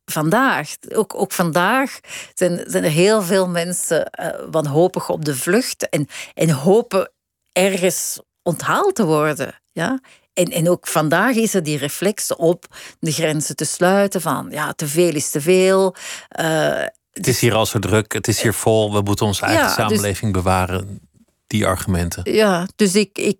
vandaag. 0.05 0.77
Ook, 0.95 1.14
ook 1.14 1.33
vandaag 1.33 2.01
zijn, 2.35 2.64
zijn 2.66 2.85
er 2.85 2.90
heel 2.90 3.23
veel 3.23 3.49
mensen 3.49 4.11
uh, 4.21 4.29
wanhopig 4.51 5.09
op 5.09 5.25
de 5.25 5.37
vlucht 5.37 5.88
en, 5.88 6.09
en 6.35 6.51
hopen 6.51 7.11
ergens 7.53 8.21
onthaald 8.42 8.95
te 8.95 9.05
worden. 9.05 9.61
Ja? 9.73 10.01
En, 10.37 10.44
en 10.44 10.70
ook 10.70 10.87
vandaag 10.87 11.35
is 11.35 11.55
er 11.55 11.62
die 11.62 11.79
reflex 11.79 12.35
op 12.35 12.66
de 13.01 13.12
grenzen 13.12 13.57
te 13.57 13.64
sluiten 13.64 14.20
van 14.20 14.46
ja, 14.51 14.72
te 14.72 14.87
veel 14.87 15.14
is 15.14 15.31
te 15.31 15.40
veel. 15.40 15.94
Uh, 16.40 16.85
het 17.12 17.27
is 17.27 17.40
hier 17.40 17.55
al 17.55 17.66
zo 17.66 17.79
druk, 17.79 18.12
het 18.12 18.29
is 18.29 18.42
hier 18.42 18.55
vol, 18.55 18.92
we 18.92 19.01
moeten 19.01 19.27
onze 19.27 19.42
eigen 19.42 19.62
ja, 19.62 19.66
dus- 19.66 19.77
samenleving 19.77 20.33
dus, 20.33 20.42
bewaren. 20.42 21.01
Die 21.46 21.66
argumenten. 21.66 22.33
Ja, 22.33 22.66
dus 22.77 22.94
ik, 22.94 23.18
ik 23.18 23.38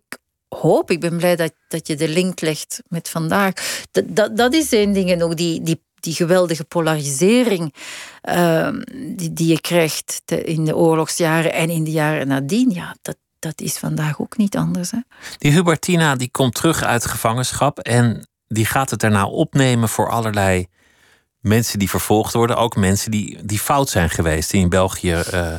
hoop, 0.49 0.91
ik 0.91 1.01
ben 1.01 1.17
blij 1.17 1.37
dat, 1.37 1.53
dat 1.69 1.87
je 1.87 1.97
de 1.97 2.09
link 2.09 2.41
legt 2.41 2.83
met 2.89 3.09
vandaag. 3.09 3.53
Dat, 3.91 4.05
dat, 4.09 4.37
dat 4.37 4.55
is 4.55 4.73
één 4.73 4.93
ding 4.93 5.11
en 5.11 5.23
ook 5.23 5.37
die, 5.37 5.63
die, 5.63 5.83
die 6.01 6.15
geweldige 6.15 6.65
polarisering 6.65 7.75
uh, 8.29 8.69
die, 8.93 9.33
die 9.33 9.49
je 9.49 9.61
krijgt 9.61 10.23
in 10.27 10.65
de 10.65 10.77
oorlogsjaren 10.77 11.53
en 11.53 11.71
in 11.71 11.85
de 11.85 11.91
jaren 11.91 12.29
nadien. 12.29 12.71
Ja, 12.71 12.97
dat, 13.03 13.17
dat 13.39 13.61
is 13.61 13.79
vandaag 13.79 14.21
ook 14.21 14.37
niet 14.37 14.57
anders. 14.57 14.91
Hè? 14.91 14.99
Die 15.39 15.53
Hubertina 15.53 16.17
die 16.17 16.31
komt 16.31 16.55
terug 16.55 16.83
uit 16.83 17.07
gevangenschap 17.07 17.79
en 17.79 18.29
die 18.49 18.67
gaat 18.67 18.91
het 18.91 19.01
daarna 19.01 19.27
opnemen 19.27 19.89
voor 19.89 20.11
allerlei 20.11 20.67
mensen 21.41 21.79
die 21.79 21.91
vervolgd 21.91 22.33
worden. 22.33 22.57
Ook 22.57 22.77
mensen 22.77 23.11
die, 23.11 23.45
die 23.45 23.59
fout 23.59 23.89
zijn 23.89 24.11
geweest, 24.11 24.51
die 24.51 24.61
in 24.61 24.69
België 24.69 25.23
uh, 25.35 25.55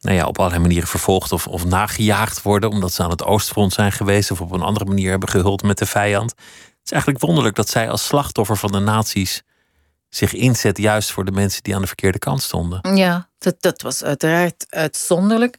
nou 0.00 0.16
ja, 0.16 0.26
op 0.26 0.38
allerlei 0.38 0.62
manieren 0.62 0.88
vervolgd 0.88 1.32
of, 1.32 1.46
of 1.46 1.64
nagejaagd 1.64 2.42
worden. 2.42 2.70
omdat 2.70 2.92
ze 2.92 3.02
aan 3.02 3.10
het 3.10 3.24
Oostfront 3.24 3.72
zijn 3.72 3.92
geweest. 3.92 4.30
of 4.30 4.40
op 4.40 4.52
een 4.52 4.62
andere 4.62 4.84
manier 4.84 5.10
hebben 5.10 5.28
gehuld 5.28 5.62
met 5.62 5.78
de 5.78 5.86
vijand. 5.86 6.30
Het 6.30 6.84
is 6.84 6.92
eigenlijk 6.92 7.22
wonderlijk 7.22 7.56
dat 7.56 7.68
zij 7.68 7.90
als 7.90 8.06
slachtoffer 8.06 8.56
van 8.56 8.72
de 8.72 8.78
nazi's. 8.78 9.42
Zich 10.08 10.32
inzet 10.34 10.78
juist 10.78 11.10
voor 11.10 11.24
de 11.24 11.32
mensen 11.32 11.62
die 11.62 11.74
aan 11.74 11.80
de 11.80 11.86
verkeerde 11.86 12.18
kant 12.18 12.42
stonden. 12.42 12.96
Ja, 12.96 13.28
dat, 13.38 13.56
dat 13.60 13.82
was 13.82 14.04
uiteraard 14.04 14.66
uitzonderlijk. 14.68 15.56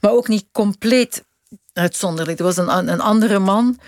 Maar 0.00 0.10
ook 0.10 0.28
niet 0.28 0.46
compleet 0.52 1.24
uitzonderlijk. 1.72 2.38
Er 2.38 2.44
was 2.44 2.56
een, 2.56 2.88
een 2.88 3.00
andere 3.00 3.38
man 3.38 3.78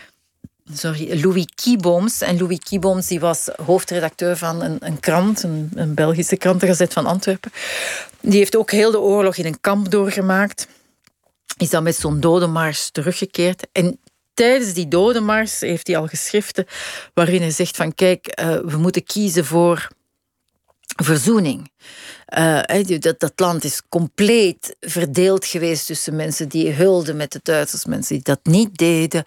sorry, 0.74 1.22
Louis 1.22 1.46
Kieboms. 1.54 2.20
En 2.20 2.38
Louis 2.38 2.58
Kieboms 2.58 3.06
die 3.06 3.20
was 3.20 3.48
hoofdredacteur 3.64 4.36
van 4.36 4.62
een, 4.62 4.76
een 4.80 5.00
krant, 5.00 5.42
een, 5.42 5.70
een 5.74 5.94
Belgische 5.94 6.36
krantengazet 6.36 6.92
van 6.92 7.06
Antwerpen. 7.06 7.52
Die 8.20 8.38
heeft 8.38 8.56
ook 8.56 8.70
heel 8.70 8.90
de 8.90 9.00
oorlog 9.00 9.36
in 9.36 9.46
een 9.46 9.60
kamp 9.60 9.90
doorgemaakt. 9.90 10.68
Is 11.56 11.70
dan 11.70 11.82
met 11.82 11.96
zo'n 11.96 12.20
dodenmars 12.20 12.90
teruggekeerd. 12.90 13.66
En 13.72 13.98
tijdens 14.34 14.72
die 14.72 14.88
dodenmars 14.88 15.60
heeft 15.60 15.86
hij 15.86 15.96
al 15.96 16.06
geschriften 16.06 16.66
waarin 17.14 17.40
hij 17.40 17.50
zegt 17.50 17.76
van 17.76 17.94
kijk, 17.94 18.40
uh, 18.40 18.58
we 18.64 18.76
moeten 18.76 19.04
kiezen 19.04 19.44
voor 19.44 19.88
verzoening. 20.96 21.70
Uh, 22.34 22.98
dat, 22.98 23.20
dat 23.20 23.32
land 23.36 23.64
is 23.64 23.82
compleet 23.88 24.76
verdeeld 24.80 25.46
geweest 25.46 25.86
tussen 25.86 26.16
mensen 26.16 26.48
die 26.48 26.72
hulden 26.72 27.16
met 27.16 27.32
de 27.32 27.40
Duitsers, 27.42 27.84
mensen 27.84 28.14
die 28.14 28.24
dat 28.24 28.40
niet 28.42 28.76
deden. 28.76 29.24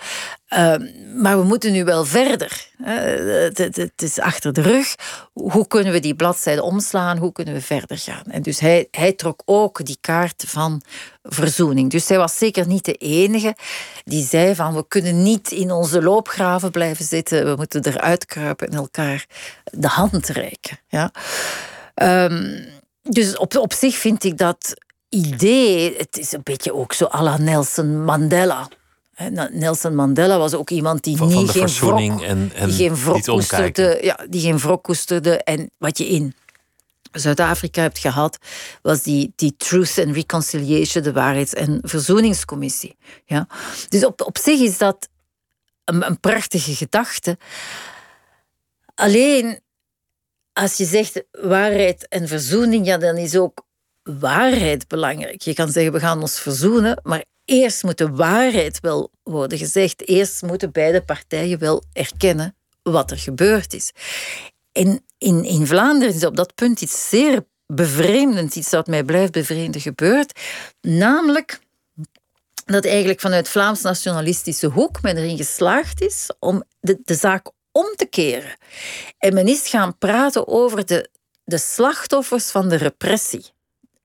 Uh, 0.54 0.76
maar 1.16 1.40
we 1.40 1.44
moeten 1.44 1.72
nu 1.72 1.84
wel 1.84 2.06
verder. 2.06 2.68
Het, 2.84 3.58
het, 3.58 3.76
het, 3.76 4.02
is 4.02 4.20
achter 4.20 4.54
de 4.54 4.62
rug. 4.62 4.96
Hoe 5.34 5.68
kunnen 5.68 5.94
we 5.94 6.00
die 6.00 6.16
bladzijde 6.16 6.64
omslaan? 6.64 7.18
Hoe 7.18 7.32
kunnen 7.32 7.54
we 7.54 7.62
verder 7.62 7.98
gaan? 7.98 8.24
En 8.28 8.42
dus 8.42 8.60
hij, 8.60 8.88
hij 8.92 9.14
trok 9.14 9.42
ook 9.46 9.86
die 9.86 9.98
kaart 10.02 10.44
van 10.48 10.82
verzoening. 11.24 11.90
Dus 11.92 12.08
hij 12.08 12.18
was 12.18 12.38
zeker 12.38 12.68
niet 12.68 12.86
de 12.86 12.94
enige 12.94 13.56
die 14.04 14.26
zei 14.26 14.56
van 14.56 14.76
we 14.76 14.88
kunnen 14.88 15.24
niet 15.24 15.52
in 15.52 15.72
onze 15.72 16.02
loopgraven 16.02 16.72
blijven 16.72 17.06
zitten. 17.06 17.46
We 17.46 17.56
moeten 17.56 17.86
eruit 17.86 18.26
kruipen 18.26 18.68
en 18.68 18.78
elkaar 18.78 19.26
de 19.64 19.88
hand 19.88 20.28
reiken. 20.28 20.80
Ja. 20.88 21.12
Um, 21.96 22.78
dus 23.10 23.38
op, 23.38 23.58
op 23.58 23.74
zich 23.74 23.96
vind 23.96 24.24
ik 24.24 24.38
dat 24.38 24.74
idee, 25.10 25.98
het 25.98 26.18
is 26.18 26.32
een 26.32 26.44
beetje 26.44 26.74
ook 26.74 26.94
zo 26.94 27.08
à 27.14 27.24
la 27.24 27.38
Nelson 27.38 28.04
Mandela. 28.04 28.70
Nelson 29.52 29.96
Mandela 29.96 30.38
was 30.38 30.54
ook 30.54 30.70
iemand 30.70 31.04
die 31.04 31.18
van, 31.18 31.28
niet 31.28 31.50
geen 31.50 31.68
wrok, 31.68 32.22
en, 32.22 32.52
en 32.56 32.68
die 32.68 32.78
geen 32.78 32.96
wrok 32.96 33.24
koesterde, 33.24 34.00
ja, 34.02 34.20
die 34.30 34.42
geen 34.42 34.58
wrok 34.58 34.84
koesterde. 34.84 35.44
En 35.44 35.72
wat 35.78 35.98
je 35.98 36.08
in 36.08 36.36
Zuid-Afrika 37.12 37.82
hebt 37.82 38.00
gehad, 38.00 38.38
was 38.82 39.02
die, 39.02 39.34
die 39.36 39.54
Truth 39.58 39.98
and 39.98 40.16
Reconciliation, 40.16 41.04
de 41.04 41.14
Waarheids- 41.14 41.54
en 41.54 41.80
Verzoeningscommissie. 41.82 42.98
Ja? 43.26 43.48
Dus 43.90 44.06
op, 44.06 44.22
op 44.22 44.38
zich 44.38 44.60
is 44.60 44.78
dat 44.78 45.10
een, 45.86 46.08
een 46.08 46.20
prachtige 46.20 46.76
gedachte. 46.76 47.38
Alleen 48.96 49.60
als 50.60 50.78
je 50.78 50.86
zegt 50.86 51.24
waarheid 51.32 52.08
en 52.08 52.28
verzoening, 52.28 52.86
ja, 52.86 52.98
dan 52.98 53.18
is 53.18 53.36
ook 53.36 53.66
waarheid 54.04 54.88
belangrijk. 54.88 55.42
Je 55.42 55.54
kan 55.54 55.72
zeggen, 55.72 55.94
we 55.94 56.00
gaan 56.00 56.22
ons 56.22 56.40
verzoenen, 56.40 57.00
maar 57.04 57.24
eerst 57.46 57.84
moet 57.84 57.98
de 57.98 58.10
waarheid 58.10 58.80
wel 58.80 59.12
worden 59.24 59.58
gezegd. 59.58 60.08
Eerst 60.08 60.42
moeten 60.42 60.72
beide 60.72 61.02
partijen 61.02 61.60
wel 61.60 61.84
erkennen 61.94 62.56
wat 62.84 63.12
er 63.12 63.18
gebeurd 63.18 63.74
is. 63.74 63.92
En 64.72 65.06
in, 65.18 65.44
in 65.44 65.68
Vlaanderen 65.68 66.16
is 66.16 66.26
op 66.26 66.36
dat 66.36 66.56
punt 66.56 66.82
iets 66.82 67.10
zeer 67.10 67.46
bevreemdend, 67.68 68.56
iets 68.56 68.70
dat 68.70 68.88
mij 68.88 69.04
blijft 69.04 69.32
bevreemden 69.32 69.82
gebeurd. 69.82 70.40
Namelijk 70.82 71.60
dat 72.66 72.86
eigenlijk 72.86 73.20
vanuit 73.20 73.50
Vlaams 73.50 73.82
nationalistische 73.82 74.68
hoek 74.68 75.02
men 75.02 75.18
erin 75.18 75.38
geslaagd 75.38 76.02
is 76.02 76.30
om 76.40 76.64
de, 76.80 77.00
de 77.04 77.16
zaak 77.16 77.52
om 77.80 77.96
te 77.96 78.06
keren. 78.06 78.58
En 79.18 79.34
men 79.34 79.48
is 79.48 79.70
gaan 79.70 79.98
praten 79.98 80.48
over 80.48 80.86
de, 80.86 81.10
de 81.44 81.58
slachtoffers 81.58 82.52
van 82.52 82.70
de 82.70 82.76
repressie. 82.76 83.46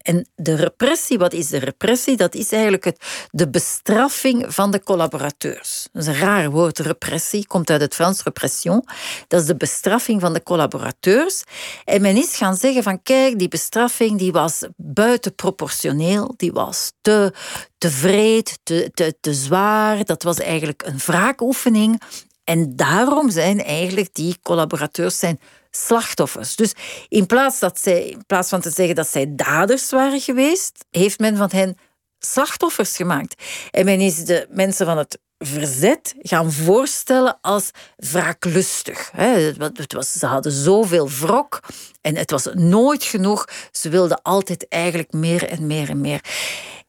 En 0.05 0.29
de 0.35 0.55
repressie, 0.55 1.19
wat 1.19 1.33
is 1.33 1.49
de 1.49 1.59
repressie? 1.59 2.17
Dat 2.17 2.35
is 2.35 2.53
eigenlijk 2.53 2.85
het, 2.85 3.29
de 3.31 3.51
bestraffing 3.51 4.55
van 4.55 4.71
de 4.71 4.83
collaborateurs. 4.83 5.89
Dat 5.93 6.03
is 6.03 6.09
een 6.09 6.19
raar 6.19 6.51
woord, 6.51 6.79
repressie, 6.79 7.47
komt 7.47 7.71
uit 7.71 7.81
het 7.81 7.95
Frans 7.95 8.23
repression. 8.23 8.85
Dat 9.29 9.41
is 9.41 9.47
de 9.47 9.57
bestraffing 9.57 10.21
van 10.21 10.33
de 10.33 10.43
collaborateurs. 10.43 11.43
En 11.85 12.01
men 12.01 12.17
is 12.17 12.37
gaan 12.37 12.57
zeggen 12.57 12.83
van 12.83 13.03
kijk, 13.03 13.39
die 13.39 13.49
bestraffing 13.49 14.19
die 14.19 14.33
was 14.33 14.67
buitenproportioneel, 14.77 16.35
die 16.37 16.53
was 16.53 16.93
te, 17.01 17.33
te 17.79 17.91
vreed, 17.91 18.59
te, 18.63 18.91
te, 18.95 19.15
te 19.21 19.35
zwaar. 19.35 20.05
Dat 20.05 20.23
was 20.23 20.39
eigenlijk 20.39 20.83
een 20.87 20.99
wraakoefening. 20.99 22.01
En 22.44 22.76
daarom 22.76 23.30
zijn 23.30 23.64
eigenlijk 23.64 24.14
die 24.14 24.37
collaborateurs 24.42 25.18
zijn 25.18 25.40
slachtoffers. 25.70 26.57
Dus 26.57 26.72
in 27.09 27.26
plaats, 27.26 27.59
dat 27.59 27.80
zij, 27.80 28.04
in 28.04 28.26
plaats 28.26 28.48
van 28.48 28.61
te 28.61 28.70
zeggen 28.70 28.94
dat 28.94 29.09
zij 29.09 29.35
daders 29.35 29.90
waren 29.90 30.20
geweest, 30.20 30.85
heeft 30.90 31.18
men 31.18 31.37
van 31.37 31.48
hen 31.52 31.76
slachtoffers 32.18 32.96
gemaakt. 32.96 33.42
En 33.70 33.85
men 33.85 34.00
is 34.00 34.24
de 34.24 34.46
mensen 34.50 34.87
van 34.87 34.98
het 34.98 35.18
verzet 35.38 36.14
gaan 36.18 36.52
voorstellen 36.52 37.38
als 37.40 37.70
wraaklustig. 37.96 39.11
Het 39.14 39.92
was, 39.92 40.12
ze 40.12 40.26
hadden 40.26 40.52
zoveel 40.52 41.11
wrok 41.11 41.61
en 42.00 42.16
het 42.16 42.30
was 42.30 42.48
nooit 42.52 43.04
genoeg. 43.04 43.48
Ze 43.72 43.88
wilden 43.88 44.22
altijd 44.22 44.68
eigenlijk 44.68 45.12
meer 45.12 45.48
en 45.48 45.66
meer 45.66 45.88
en 45.88 46.00
meer. 46.00 46.20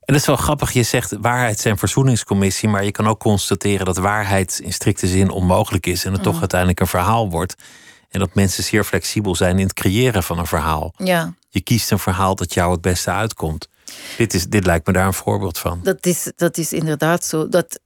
En 0.05 0.13
dat 0.13 0.21
is 0.21 0.25
wel 0.25 0.35
grappig, 0.35 0.71
je 0.71 0.83
zegt 0.83 1.15
waarheids- 1.19 1.65
en 1.65 1.77
verzoeningscommissie, 1.77 2.69
maar 2.69 2.83
je 2.83 2.91
kan 2.91 3.07
ook 3.07 3.19
constateren 3.19 3.85
dat 3.85 3.97
waarheid 3.97 4.59
in 4.63 4.73
strikte 4.73 5.07
zin 5.07 5.29
onmogelijk 5.29 5.85
is 5.85 6.05
en 6.05 6.13
het 6.13 6.23
toch 6.23 6.33
mm. 6.33 6.39
uiteindelijk 6.39 6.79
een 6.79 6.87
verhaal 6.87 7.29
wordt. 7.29 7.55
En 8.09 8.19
dat 8.19 8.35
mensen 8.35 8.63
zeer 8.63 8.83
flexibel 8.83 9.35
zijn 9.35 9.59
in 9.59 9.65
het 9.65 9.73
creëren 9.73 10.23
van 10.23 10.39
een 10.39 10.47
verhaal. 10.47 10.93
Ja. 10.97 11.33
Je 11.49 11.61
kiest 11.61 11.91
een 11.91 11.99
verhaal 11.99 12.35
dat 12.35 12.53
jou 12.53 12.71
het 12.71 12.81
beste 12.81 13.11
uitkomt. 13.11 13.67
Dit, 14.17 14.33
is, 14.33 14.47
dit 14.47 14.65
lijkt 14.65 14.87
me 14.87 14.93
daar 14.93 15.05
een 15.05 15.13
voorbeeld 15.13 15.57
van. 15.57 15.79
Dat 15.83 16.05
is, 16.05 16.31
dat 16.35 16.57
is 16.57 16.73
inderdaad 16.73 17.25
zo. 17.25 17.49
Dat, 17.49 17.79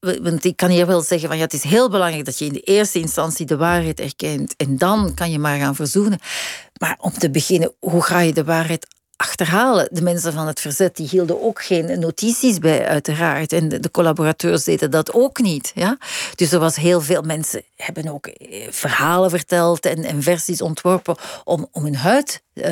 want 0.00 0.44
ik 0.44 0.56
kan 0.56 0.70
hier 0.70 0.86
wel 0.86 1.00
zeggen 1.00 1.28
van 1.28 1.36
ja, 1.36 1.44
het 1.44 1.52
is 1.52 1.62
heel 1.62 1.90
belangrijk 1.90 2.24
dat 2.24 2.38
je 2.38 2.44
in 2.44 2.52
de 2.52 2.60
eerste 2.60 2.98
instantie 2.98 3.46
de 3.46 3.56
waarheid 3.56 4.00
erkent 4.00 4.56
en 4.56 4.78
dan 4.78 5.14
kan 5.14 5.30
je 5.30 5.38
maar 5.38 5.58
gaan 5.58 5.74
verzoenen. 5.74 6.18
Maar 6.78 6.96
om 7.00 7.12
te 7.12 7.30
beginnen, 7.30 7.74
hoe 7.78 8.02
ga 8.02 8.20
je 8.20 8.32
de 8.32 8.44
waarheid 8.44 8.86
achterhalen. 9.20 9.88
De 9.90 10.02
mensen 10.02 10.32
van 10.32 10.46
het 10.46 10.60
verzet 10.60 10.96
die 10.96 11.08
hielden 11.08 11.42
ook 11.42 11.62
geen 11.62 12.00
notities 12.00 12.58
bij, 12.58 12.86
uiteraard. 12.86 13.52
En 13.52 13.68
de, 13.68 13.90
collaborateurs 13.90 14.64
deden 14.64 14.90
dat 14.90 15.12
ook 15.12 15.38
niet. 15.38 15.72
Ja? 15.74 15.98
Dus 16.34 16.52
er 16.52 16.58
was 16.58 16.76
heel 16.76 17.00
veel 17.00 17.22
mensen 17.22 17.62
hebben 17.76 18.08
ook 18.08 18.26
eh, 18.26 18.66
verhalen 18.70 19.30
verteld 19.30 19.86
en, 19.86 20.04
en 20.04 20.22
versies 20.22 20.62
ontworpen 20.62 21.16
om, 21.44 21.68
om 21.72 21.84
hun 21.84 21.96
huid 21.96 22.42
uh, 22.54 22.64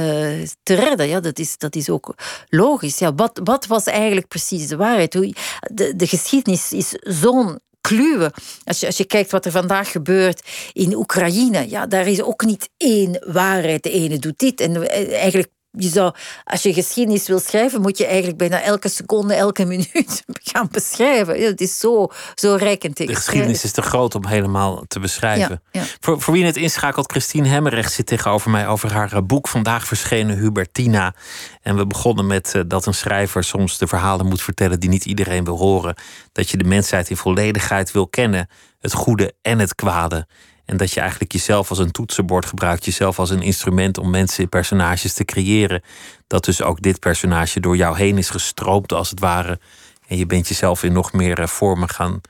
te 0.62 0.74
redden. 0.74 1.08
Ja, 1.08 1.20
dat, 1.20 1.38
is, 1.38 1.58
dat 1.58 1.76
is 1.76 1.90
ook 1.90 2.14
logisch. 2.48 2.98
Ja, 2.98 3.14
wat, 3.14 3.40
wat 3.44 3.66
was 3.66 3.84
eigenlijk 3.84 4.28
precies 4.28 4.68
de 4.68 4.76
waarheid? 4.76 5.14
Hoe, 5.14 5.34
de, 5.72 5.96
de 5.96 6.06
geschiedenis 6.06 6.72
is 6.72 6.92
zo'n 7.00 7.58
kluwen. 7.80 8.32
Als 8.64 8.80
je, 8.80 8.86
als 8.86 8.96
je 8.96 9.04
kijkt 9.04 9.30
wat 9.30 9.44
er 9.44 9.50
vandaag 9.50 9.90
gebeurt 9.90 10.42
in 10.72 10.94
Oekraïne, 10.94 11.68
ja, 11.68 11.86
daar 11.86 12.06
is 12.06 12.22
ook 12.22 12.44
niet 12.44 12.68
één 12.76 13.24
waarheid. 13.26 13.82
De 13.82 13.90
ene 13.90 14.18
doet 14.18 14.38
dit 14.38 14.60
en 14.60 14.90
eh, 14.90 15.20
eigenlijk 15.20 15.48
je 15.70 15.88
zou, 15.88 16.14
als 16.44 16.62
je 16.62 16.72
geschiedenis 16.72 17.28
wil 17.28 17.38
schrijven, 17.38 17.80
moet 17.80 17.98
je 17.98 18.06
eigenlijk 18.06 18.38
bijna 18.38 18.62
elke 18.62 18.88
seconde, 18.88 19.34
elke 19.34 19.64
minuut 19.64 20.24
gaan 20.52 20.68
beschrijven. 20.70 21.44
Het 21.44 21.60
is 21.60 21.78
zo, 21.78 22.08
zo 22.34 22.54
rijk 22.54 22.84
en 22.84 22.90
De 22.94 23.14
geschiedenis 23.14 23.64
is 23.64 23.72
te 23.72 23.82
groot 23.82 24.14
om 24.14 24.26
helemaal 24.26 24.84
te 24.88 25.00
beschrijven. 25.00 25.62
Voor, 26.00 26.20
voor 26.20 26.34
wie 26.34 26.44
het 26.44 26.56
inschakelt, 26.56 27.10
Christine 27.10 27.48
Hemmerrecht 27.48 27.92
zit 27.92 28.06
tegenover 28.06 28.50
mij 28.50 28.66
over 28.66 28.92
haar 28.92 29.12
eh, 29.12 29.22
boek 29.22 29.48
vandaag 29.48 29.86
verschenen 29.86 30.36
Hubertina. 30.38 31.14
En 31.62 31.76
we 31.76 31.86
begonnen 31.86 32.26
met 32.26 32.52
uh, 32.56 32.62
dat 32.66 32.86
een 32.86 32.94
schrijver 32.94 33.44
soms 33.44 33.78
de 33.78 33.86
verhalen 33.86 34.26
moet 34.26 34.42
vertellen 34.42 34.80
die 34.80 34.88
niet 34.88 35.04
iedereen 35.04 35.44
wil 35.44 35.58
horen. 35.58 35.94
Dat 36.32 36.50
je 36.50 36.56
de 36.56 36.64
mensheid 36.64 37.10
in 37.10 37.16
volledigheid 37.16 37.92
wil 37.92 38.08
kennen, 38.08 38.48
het 38.80 38.92
goede 38.92 39.34
en 39.42 39.58
het 39.58 39.74
kwade. 39.74 40.26
En 40.68 40.76
dat 40.76 40.92
je 40.92 41.00
eigenlijk 41.00 41.32
jezelf 41.32 41.70
als 41.70 41.78
een 41.78 41.90
toetsenbord 41.90 42.46
gebruikt, 42.46 42.84
jezelf 42.84 43.18
als 43.18 43.30
een 43.30 43.42
instrument 43.42 43.98
om 43.98 44.10
mensen, 44.10 44.48
personages 44.48 45.12
te 45.12 45.24
creëren. 45.24 45.82
Dat 46.26 46.44
dus 46.44 46.62
ook 46.62 46.82
dit 46.82 47.00
personage 47.00 47.60
door 47.60 47.76
jou 47.76 47.96
heen 47.96 48.18
is 48.18 48.30
gestroomd, 48.30 48.92
als 48.92 49.10
het 49.10 49.20
ware. 49.20 49.60
En 50.06 50.16
je 50.16 50.26
bent 50.26 50.48
jezelf 50.48 50.82
in 50.82 50.92
nog 50.92 51.12
meer 51.12 51.40
eh, 51.40 51.46
vormen 51.46 51.88
gaan 51.88 52.20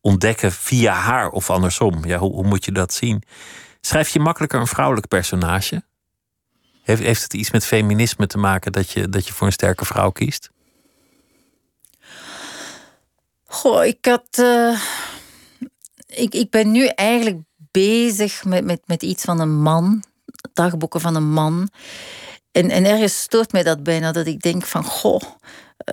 ontdekken 0.00 0.52
via 0.52 0.92
haar 0.92 1.28
of 1.28 1.50
andersom. 1.50 2.04
Ja, 2.04 2.18
hoe, 2.18 2.32
hoe 2.32 2.46
moet 2.46 2.64
je 2.64 2.72
dat 2.72 2.92
zien? 2.92 3.22
Schrijf 3.80 4.08
je 4.08 4.20
makkelijker 4.20 4.60
een 4.60 4.66
vrouwelijk 4.66 5.08
personage? 5.08 5.82
Heeft, 6.82 7.02
heeft 7.02 7.22
het 7.22 7.34
iets 7.34 7.50
met 7.50 7.66
feminisme 7.66 8.26
te 8.26 8.38
maken 8.38 8.72
dat 8.72 8.90
je, 8.90 9.08
dat 9.08 9.26
je 9.26 9.32
voor 9.32 9.46
een 9.46 9.52
sterke 9.52 9.84
vrouw 9.84 10.10
kiest? 10.10 10.50
Goh, 13.44 13.84
ik 13.84 14.04
had. 14.04 14.38
Uh, 14.38 14.80
ik, 16.06 16.34
ik 16.34 16.50
ben 16.50 16.70
nu 16.70 16.86
eigenlijk 16.86 17.36
bezig 17.72 18.44
met, 18.44 18.64
met, 18.64 18.80
met 18.86 19.02
iets 19.02 19.24
van 19.24 19.40
een 19.40 19.62
man, 19.62 20.02
dagboeken 20.52 21.00
van 21.00 21.14
een 21.14 21.32
man. 21.32 21.68
En, 22.52 22.70
en 22.70 22.84
ergens 22.84 23.20
stoort 23.20 23.52
mij 23.52 23.62
dat 23.62 23.82
bijna, 23.82 24.12
dat 24.12 24.26
ik 24.26 24.40
denk 24.40 24.66
van, 24.66 24.84
goh, 24.84 25.22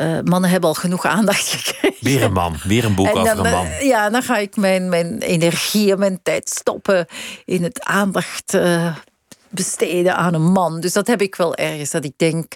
uh, 0.01 0.19
mannen 0.23 0.49
hebben 0.49 0.69
al 0.69 0.75
genoeg 0.75 1.05
aandacht 1.05 1.47
gekregen. 1.55 1.97
Weer 1.99 2.23
een 2.23 2.33
man, 2.33 2.55
weer 2.63 2.85
een 2.85 2.95
boek 2.95 3.07
en 3.07 3.17
over 3.17 3.45
een 3.45 3.51
man. 3.51 3.67
Ja, 3.79 4.09
dan 4.09 4.23
ga 4.23 4.37
ik 4.37 4.55
mijn, 4.55 4.89
mijn 4.89 5.21
energie 5.21 5.91
en 5.91 5.99
mijn 5.99 6.19
tijd 6.23 6.49
stoppen 6.49 7.05
in 7.45 7.63
het 7.63 7.83
aandacht 7.83 8.53
uh, 8.53 8.95
besteden 9.49 10.15
aan 10.15 10.33
een 10.33 10.51
man. 10.51 10.79
Dus 10.79 10.93
dat 10.93 11.07
heb 11.07 11.21
ik 11.21 11.35
wel 11.35 11.55
ergens, 11.55 11.91
dat 11.91 12.05
ik 12.05 12.13
denk, 12.17 12.53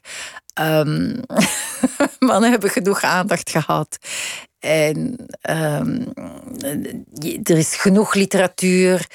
um, 0.61 1.19
mannen 2.19 2.51
hebben 2.51 2.69
genoeg 2.69 3.01
aandacht 3.01 3.49
gehad. 3.49 3.97
En 4.63 5.25
um, 5.49 6.13
er 7.43 7.57
is 7.57 7.75
genoeg 7.75 8.13
literatuur 8.13 9.07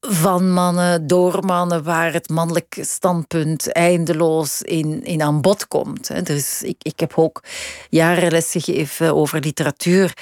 van 0.00 0.52
mannen, 0.52 1.06
door 1.06 1.44
mannen, 1.44 1.82
waar 1.82 2.12
het 2.12 2.28
mannelijk 2.28 2.76
standpunt 2.80 3.72
eindeloos 3.72 4.62
in, 4.62 5.04
in 5.04 5.22
aan 5.22 5.40
bod 5.40 5.68
komt. 5.68 6.26
Dus 6.26 6.62
ik, 6.62 6.76
ik 6.78 7.00
heb 7.00 7.12
ook 7.16 7.42
jaren 7.88 8.30
les 8.30 8.50
gegeven 8.50 9.14
over 9.14 9.40
literatuur. 9.40 10.14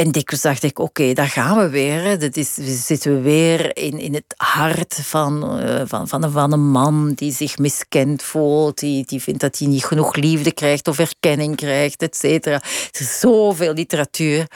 En 0.00 0.10
dikwijls 0.10 0.42
dacht 0.42 0.62
ik, 0.62 0.78
oké, 0.78 1.12
daar 1.12 1.28
gaan 1.28 1.58
we 1.58 1.68
weer. 1.68 2.18
Dat 2.18 2.36
is, 2.36 2.56
we 2.56 2.74
zitten 2.74 3.22
weer 3.22 3.76
in, 3.76 3.98
in 3.98 4.14
het 4.14 4.34
hart 4.36 4.94
van, 5.02 5.60
uh, 5.60 5.82
van, 5.84 6.08
van, 6.08 6.22
een, 6.22 6.30
van 6.30 6.52
een 6.52 6.70
man 6.70 7.12
die 7.12 7.32
zich 7.32 7.58
miskend 7.58 8.22
voelt, 8.22 8.78
die, 8.78 9.04
die 9.06 9.22
vindt 9.22 9.40
dat 9.40 9.58
hij 9.58 9.68
niet 9.68 9.84
genoeg 9.84 10.14
liefde 10.14 10.52
krijgt 10.52 10.88
of 10.88 10.98
erkenning 10.98 11.56
krijgt, 11.56 12.02
et 12.02 12.16
cetera. 12.16 12.54
Er 12.54 13.00
is 13.00 13.18
zoveel 13.18 13.72
literatuur. 13.72 14.46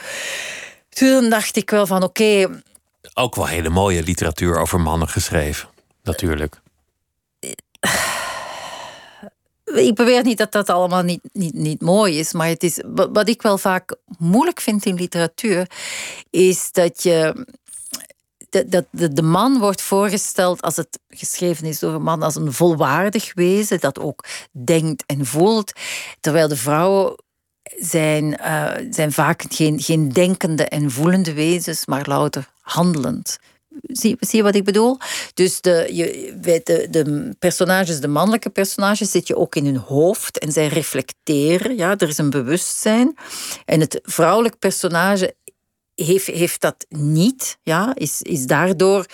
Toen 0.89 1.29
dacht 1.29 1.55
ik 1.55 1.69
wel 1.69 1.87
van, 1.87 2.03
oké... 2.03 2.61
Ook 3.13 3.35
wel 3.35 3.47
hele 3.47 3.69
mooie 3.69 4.03
literatuur 4.03 4.57
over 4.57 4.79
mannen 4.79 5.07
geschreven, 5.07 5.69
natuurlijk 6.03 6.61
ik 9.73 9.95
beweer 9.95 10.23
niet 10.23 10.37
dat 10.37 10.51
dat 10.51 10.69
allemaal 10.69 11.03
niet, 11.03 11.29
niet, 11.33 11.53
niet 11.53 11.81
mooi 11.81 12.19
is, 12.19 12.33
maar 12.33 12.47
het 12.47 12.63
is, 12.63 12.81
wat 12.93 13.29
ik 13.29 13.41
wel 13.41 13.57
vaak 13.57 13.95
moeilijk 14.17 14.61
vind 14.61 14.85
in 14.85 14.95
literatuur, 14.95 15.69
is 16.29 16.71
dat 16.71 17.03
je. 17.03 17.45
Dat 18.49 18.85
de, 18.91 19.21
man 19.21 19.59
wordt 19.59 19.81
voorgesteld 19.81 20.61
als 20.61 20.75
het 20.75 20.99
geschreven 21.09 21.65
is 21.65 21.79
door 21.79 21.93
een 21.93 22.01
man 22.01 22.21
als 22.23 22.35
een 22.35 22.53
volwaardig 22.53 23.33
wezen 23.33 23.79
dat 23.79 23.99
ook 23.99 24.25
denkt 24.51 25.03
en 25.05 25.25
voelt, 25.25 25.71
terwijl 26.19 26.47
de 26.47 26.55
vrouwen 26.55 27.15
zijn, 27.77 28.25
uh, 28.25 28.71
zijn 28.89 29.11
vaak 29.11 29.43
geen, 29.49 29.79
geen 29.79 30.09
denkende 30.09 30.65
en 30.65 30.91
voelende 30.91 31.33
wezens, 31.33 31.85
maar 31.85 32.07
louter 32.07 32.49
handelend 32.61 33.39
Zie, 33.81 34.17
zie 34.19 34.37
je 34.37 34.43
wat 34.43 34.55
ik 34.55 34.63
bedoel? 34.63 34.97
Dus 35.33 35.61
de, 35.61 35.89
je, 35.91 36.33
de, 36.41 36.87
de 36.89 37.35
personages, 37.39 37.99
de 37.99 38.07
mannelijke 38.07 38.49
personages, 38.49 39.11
zit 39.11 39.27
je 39.27 39.37
ook 39.37 39.55
in 39.55 39.65
hun 39.65 39.77
hoofd 39.77 40.39
en 40.39 40.51
zij 40.51 40.67
reflecteren. 40.67 41.75
Ja, 41.75 41.97
er 41.97 42.07
is 42.07 42.17
een 42.17 42.29
bewustzijn. 42.29 43.17
En 43.65 43.79
het 43.79 43.99
vrouwelijk 44.03 44.59
personage 44.59 45.35
heeft, 45.95 46.27
heeft 46.27 46.61
dat 46.61 46.85
niet, 46.89 47.57
ja, 47.63 47.95
is, 47.95 48.21
is 48.21 48.45
daardoor 48.45 49.05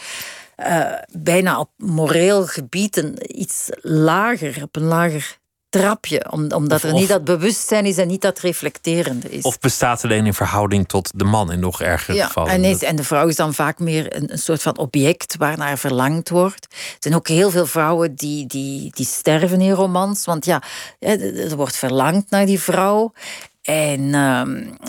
uh, 0.57 0.93
bijna 1.11 1.59
op 1.59 1.69
moreel 1.77 2.45
gebied 2.45 2.97
een, 2.97 3.39
iets 3.39 3.69
lager, 3.81 4.63
op 4.63 4.75
een 4.75 4.83
lager 4.83 5.39
trapje, 5.71 6.31
omdat 6.31 6.83
er 6.83 6.93
niet 6.93 7.07
dat 7.07 7.23
bewustzijn 7.23 7.85
is 7.85 7.97
en 7.97 8.07
niet 8.07 8.21
dat 8.21 8.39
reflecterende 8.39 9.29
is. 9.29 9.43
Of 9.43 9.59
bestaat 9.59 10.03
alleen 10.03 10.25
in 10.25 10.33
verhouding 10.33 10.87
tot 10.87 11.11
de 11.15 11.23
man 11.23 11.51
in 11.51 11.59
nog 11.59 11.81
erger 11.81 12.15
ja, 12.15 12.25
gevallen. 12.25 12.51
En, 12.51 12.79
en 12.79 12.95
de 12.95 13.03
vrouw 13.03 13.27
is 13.27 13.35
dan 13.35 13.53
vaak 13.53 13.79
meer 13.79 14.15
een, 14.15 14.31
een 14.31 14.39
soort 14.39 14.61
van 14.61 14.77
object 14.77 15.35
waarnaar 15.37 15.77
verlangd 15.77 16.29
wordt. 16.29 16.67
Er 16.71 16.97
zijn 16.99 17.15
ook 17.15 17.27
heel 17.27 17.51
veel 17.51 17.65
vrouwen 17.65 18.15
die, 18.15 18.47
die, 18.47 18.91
die 18.93 19.05
sterven 19.05 19.61
in 19.61 19.71
romans, 19.71 20.25
want 20.25 20.45
ja, 20.45 20.61
er 20.99 21.55
wordt 21.55 21.75
verlangd 21.75 22.29
naar 22.29 22.45
die 22.45 22.59
vrouw. 22.59 23.13
En 23.61 24.01
uh, 24.01 24.41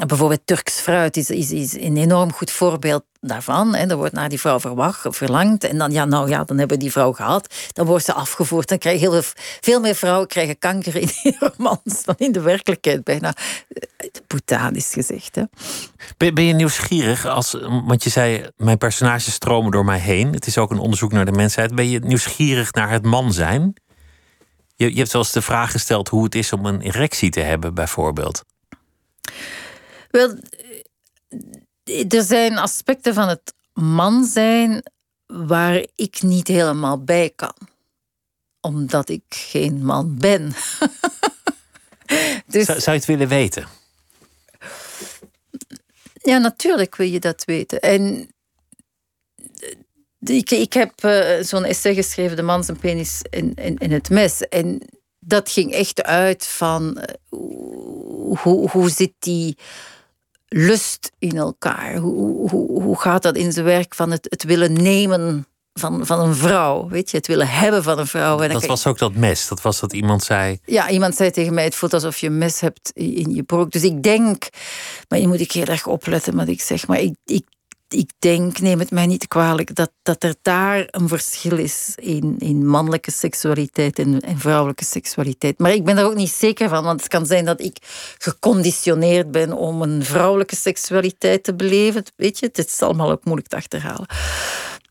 bijvoorbeeld 0.06 0.40
Turks 0.44 0.80
fruit 0.80 1.16
is, 1.16 1.30
is, 1.30 1.50
is 1.52 1.74
een 1.74 1.96
enorm 1.96 2.32
goed 2.32 2.50
voorbeeld 2.50 3.04
daarvan. 3.20 3.74
En 3.74 3.90
er 3.90 3.96
wordt 3.96 4.12
naar 4.12 4.28
die 4.28 4.40
vrouw 4.40 4.60
verwacht, 4.60 5.16
verlangd. 5.16 5.64
En 5.64 5.78
dan, 5.78 5.92
ja, 5.92 6.04
nou 6.04 6.28
ja, 6.28 6.44
dan 6.44 6.58
hebben 6.58 6.76
we 6.76 6.82
die 6.82 6.92
vrouw 6.92 7.12
gehad. 7.12 7.54
Dan 7.72 7.86
wordt 7.86 8.04
ze 8.04 8.12
afgevoerd. 8.12 8.68
Dan 8.68 8.78
krijgen 8.78 9.10
heel 9.10 9.22
veel 9.60 9.80
meer 9.80 9.94
vrouwen 9.94 10.28
krijgen 10.28 10.58
kanker 10.58 10.96
in 10.96 11.08
die 11.22 11.36
romans 11.56 12.04
dan 12.04 12.14
in 12.18 12.32
de 12.32 12.40
werkelijkheid 12.40 13.04
bijna. 13.04 13.34
Boetaan 14.26 14.74
is 14.74 14.92
gezegd. 14.92 15.34
Hè. 15.34 15.42
Ben, 16.16 16.46
je 16.46 16.54
nieuwsgierig? 16.54 17.26
Als, 17.26 17.56
want 17.86 18.04
je 18.04 18.10
zei, 18.10 18.48
mijn 18.56 18.78
personages 18.78 19.32
stromen 19.32 19.70
door 19.70 19.84
mij 19.84 19.98
heen. 19.98 20.32
Het 20.32 20.46
is 20.46 20.58
ook 20.58 20.70
een 20.70 20.78
onderzoek 20.78 21.12
naar 21.12 21.24
de 21.24 21.32
mensheid. 21.32 21.74
Ben 21.74 21.88
je 21.88 21.98
nieuwsgierig 21.98 22.72
naar 22.72 22.90
het 22.90 23.04
man 23.04 23.32
zijn? 23.32 23.74
Je, 24.74 24.90
je 24.90 24.98
hebt 24.98 25.14
eens 25.14 25.32
de 25.32 25.42
vraag 25.42 25.70
gesteld 25.70 26.08
hoe 26.08 26.24
het 26.24 26.34
is 26.34 26.52
om 26.52 26.66
een 26.66 26.80
erectie 26.80 27.30
te 27.30 27.40
hebben, 27.40 27.74
bijvoorbeeld. 27.74 28.42
Wel, 30.10 30.36
er 32.08 32.22
zijn 32.22 32.58
aspecten 32.58 33.14
van 33.14 33.28
het 33.28 33.54
man 33.72 34.24
zijn 34.24 34.82
waar 35.26 35.86
ik 35.94 36.22
niet 36.22 36.48
helemaal 36.48 37.04
bij 37.04 37.32
kan. 37.36 37.54
Omdat 38.60 39.08
ik 39.08 39.24
geen 39.28 39.84
man 39.84 40.18
ben. 40.18 40.52
dus, 42.46 42.66
zou, 42.66 42.80
zou 42.80 42.90
je 42.90 43.02
het 43.02 43.04
willen 43.04 43.28
weten? 43.28 43.66
Ja, 46.22 46.38
natuurlijk 46.38 46.96
wil 46.96 47.06
je 47.06 47.20
dat 47.20 47.44
weten. 47.44 47.80
En 47.80 48.28
ik, 50.18 50.50
ik 50.50 50.72
heb 50.72 51.04
uh, 51.04 51.42
zo'n 51.42 51.64
essay 51.64 51.94
geschreven, 51.94 52.36
De 52.36 52.42
man 52.42 52.64
zijn 52.64 52.78
penis 52.78 53.20
in, 53.30 53.54
in, 53.54 53.76
in 53.78 53.92
het 53.92 54.10
mes. 54.10 54.48
En 54.48 54.82
dat 55.18 55.50
ging 55.50 55.72
echt 55.72 56.02
uit 56.02 56.46
van 56.46 56.98
uh, 57.30 57.81
hoe, 58.38 58.70
hoe 58.70 58.90
zit 58.90 59.12
die 59.18 59.56
lust 60.48 61.12
in 61.18 61.36
elkaar? 61.36 61.96
Hoe, 61.96 62.50
hoe, 62.50 62.82
hoe 62.82 63.00
gaat 63.00 63.22
dat 63.22 63.36
in 63.36 63.52
zijn 63.52 63.64
werk 63.64 63.94
van 63.94 64.10
het, 64.10 64.26
het 64.30 64.44
willen 64.44 64.72
nemen 64.72 65.46
van, 65.72 66.06
van 66.06 66.20
een 66.20 66.34
vrouw? 66.34 66.88
Weet 66.88 67.10
je, 67.10 67.16
het 67.16 67.26
willen 67.26 67.48
hebben 67.48 67.82
van 67.82 67.98
een 67.98 68.06
vrouw. 68.06 68.40
En 68.40 68.52
dat 68.52 68.66
was 68.66 68.86
ook 68.86 68.98
dat 68.98 69.14
mes. 69.14 69.48
Dat 69.48 69.62
was 69.62 69.80
dat 69.80 69.92
iemand 69.92 70.22
zei. 70.22 70.58
Ja, 70.64 70.90
iemand 70.90 71.16
zei 71.16 71.30
tegen 71.30 71.54
mij: 71.54 71.64
het 71.64 71.74
voelt 71.74 71.94
alsof 71.94 72.18
je 72.18 72.26
een 72.26 72.38
mes 72.38 72.60
hebt 72.60 72.90
in 72.94 73.34
je 73.34 73.42
broek. 73.42 73.70
Dus 73.70 73.82
ik 73.82 74.02
denk, 74.02 74.48
maar 75.08 75.18
je 75.18 75.28
moet 75.28 75.40
ik 75.40 75.52
heel 75.52 75.64
erg 75.64 75.86
opletten 75.86 76.36
wat 76.36 76.48
ik 76.48 76.60
zeg. 76.60 76.86
Maar 76.86 77.00
ik, 77.00 77.14
ik 77.24 77.44
ik 77.92 78.10
denk, 78.18 78.58
neem 78.58 78.78
het 78.78 78.90
mij 78.90 79.06
niet 79.06 79.28
kwalijk, 79.28 79.74
dat, 79.74 79.90
dat 80.02 80.22
er 80.22 80.34
daar 80.42 80.86
een 80.90 81.08
verschil 81.08 81.58
is 81.58 81.92
in, 81.96 82.36
in 82.38 82.66
mannelijke 82.66 83.10
seksualiteit 83.10 83.98
en, 83.98 84.20
en 84.20 84.38
vrouwelijke 84.38 84.84
seksualiteit. 84.84 85.58
Maar 85.58 85.72
ik 85.72 85.84
ben 85.84 85.98
er 85.98 86.04
ook 86.04 86.14
niet 86.14 86.32
zeker 86.32 86.68
van, 86.68 86.84
want 86.84 87.00
het 87.00 87.08
kan 87.08 87.26
zijn 87.26 87.44
dat 87.44 87.60
ik 87.60 87.76
geconditioneerd 88.18 89.30
ben 89.30 89.52
om 89.52 89.82
een 89.82 90.04
vrouwelijke 90.04 90.56
seksualiteit 90.56 91.44
te 91.44 91.54
beleven. 91.54 92.04
Weet 92.16 92.38
je, 92.38 92.46
het 92.46 92.58
is 92.58 92.82
allemaal 92.82 93.10
ook 93.10 93.24
moeilijk 93.24 93.48
te 93.48 93.56
achterhalen. 93.56 94.06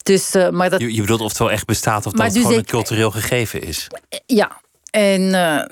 Dus, 0.04 0.36
uh, 0.36 0.50
maar 0.50 0.70
dat... 0.70 0.80
je, 0.80 0.94
je 0.94 1.02
bedoelt 1.02 1.22
of 1.22 1.30
het 1.30 1.38
wel 1.38 1.52
echt 1.52 1.66
bestaat 1.66 2.06
of 2.06 2.12
dat 2.12 2.22
het 2.22 2.34
dus 2.34 2.42
gewoon 2.42 2.58
een 2.58 2.66
cultureel 2.66 3.12
gegeven 3.12 3.62
is? 3.62 3.88
Ja, 4.26 4.62
en, 4.92 5.22
uh, 5.22 5.64